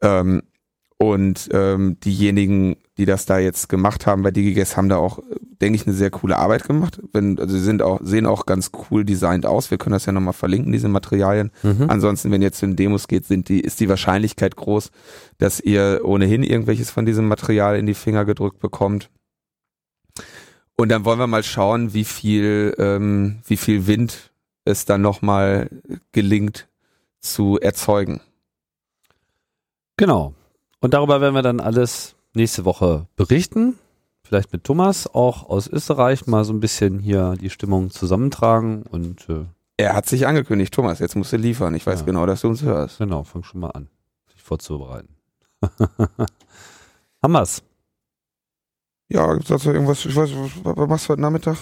Ähm, 0.02 0.44
und 0.98 1.50
ähm, 1.52 1.98
diejenigen, 2.00 2.78
die 2.98 3.06
das 3.06 3.26
da 3.26 3.38
jetzt 3.38 3.68
gemacht 3.68 4.06
haben 4.06 4.24
bei 4.24 4.32
DigiGuess, 4.32 4.78
haben 4.78 4.88
da 4.88 4.96
auch, 4.96 5.20
denke 5.62 5.76
ich, 5.76 5.86
eine 5.86 5.96
sehr 5.96 6.12
coole 6.12 6.38
Arbeit 6.38 6.64
gemacht. 6.64 7.02
Wenn, 7.12 7.38
also 7.40 7.58
sie 7.58 7.64
sind 7.64 7.82
auch, 7.82 8.00
sehen 8.02 8.26
auch 8.26 8.46
ganz 8.46 8.72
cool 8.90 9.04
designt 9.04 9.46
aus. 9.46 9.70
Wir 9.70 9.78
können 9.78 9.92
das 9.92 10.06
ja 10.06 10.14
nochmal 10.14 10.32
verlinken, 10.32 10.72
diese 10.72 10.88
Materialien. 10.88 11.52
Mhm. 11.62 11.90
Ansonsten, 11.90 12.32
wenn 12.32 12.42
ihr 12.42 12.54
zu 12.54 12.66
den 12.66 12.78
Demos 12.78 13.10
geht, 13.10 13.26
sind 13.26 13.50
die, 13.50 13.60
ist 13.60 13.82
die 13.82 13.90
Wahrscheinlichkeit 13.90 14.56
groß, 14.56 14.92
dass 15.40 15.60
ihr 15.60 16.02
ohnehin 16.06 16.42
irgendwelches 16.42 16.90
von 16.90 17.06
diesem 17.06 17.28
Material 17.28 17.78
in 17.78 17.86
die 17.86 17.96
Finger 17.96 18.24
gedrückt 18.24 18.60
bekommt. 18.60 19.10
Und 20.76 20.90
dann 20.90 21.06
wollen 21.06 21.20
wir 21.20 21.28
mal 21.28 21.44
schauen, 21.44 21.94
wie 21.94 22.04
viel, 22.04 22.74
ähm, 22.78 23.40
wie 23.46 23.58
viel 23.58 23.88
Wind 23.88 24.32
es 24.66 24.86
dann 24.86 25.02
nochmal 25.02 25.70
gelingt 26.12 26.68
zu 27.20 27.60
erzeugen. 27.60 28.22
Genau. 29.98 30.34
Und 30.80 30.94
darüber 30.94 31.22
werden 31.22 31.36
wir 31.36 31.42
dann 31.42 31.60
alles 31.60 32.16
nächste 32.34 32.66
Woche 32.66 33.08
berichten. 33.16 33.78
Vielleicht 34.24 34.52
mit 34.52 34.64
Thomas, 34.64 35.08
auch 35.14 35.50
aus 35.50 35.68
Österreich, 35.68 36.28
mal 36.28 36.44
so 36.46 36.54
ein 36.54 36.60
bisschen 36.60 37.00
hier 37.00 37.36
die 37.40 37.50
Stimmung 37.50 37.92
zusammentragen 37.92 38.84
und 38.84 39.30
äh, 39.30 39.46
er 39.76 39.96
hat 39.96 40.06
sich 40.06 40.28
angekündigt, 40.28 40.74
Thomas, 40.74 41.00
jetzt 41.00 41.16
musst 41.16 41.34
du 41.34 41.38
liefern. 41.38 41.74
Ich 41.76 41.86
weiß 41.86 42.02
ja. 42.02 42.06
genau, 42.06 42.26
dass 42.26 42.42
du 42.42 42.48
uns 42.48 42.62
hörst. 42.62 43.00
Genau, 43.00 43.24
fang 43.24 43.44
schon 43.44 43.62
mal 43.62 43.72
an, 43.72 43.90
sich 44.32 44.42
vorzubereiten. 44.42 45.16
Wir's? 47.22 47.64
Ja, 49.14 49.40
sagst 49.44 49.68
du 49.68 49.72
irgendwas, 49.72 50.04
ich 50.06 50.16
weiß, 50.16 50.32
was, 50.34 50.52
was 50.64 50.90
machst 50.90 51.06
du 51.06 51.10
heute 51.10 51.22
Nachmittag? 51.22 51.58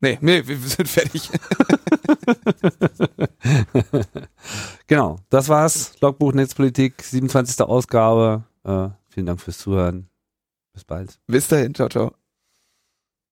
Nee, 0.00 0.18
nee, 0.20 0.44
wir 0.44 0.58
sind 0.58 0.88
fertig. 0.88 1.30
genau, 4.88 5.20
das 5.30 5.48
war's. 5.48 5.92
Logbuch 6.00 6.32
Netzpolitik, 6.32 7.00
27. 7.00 7.60
Ausgabe. 7.62 8.42
Äh, 8.64 8.88
vielen 9.08 9.26
Dank 9.26 9.40
fürs 9.40 9.58
Zuhören. 9.58 10.10
Bis 10.72 10.84
bald. 10.84 11.20
Bis 11.28 11.46
dahin, 11.46 11.72
ciao, 11.72 11.88
ciao. 11.88 12.12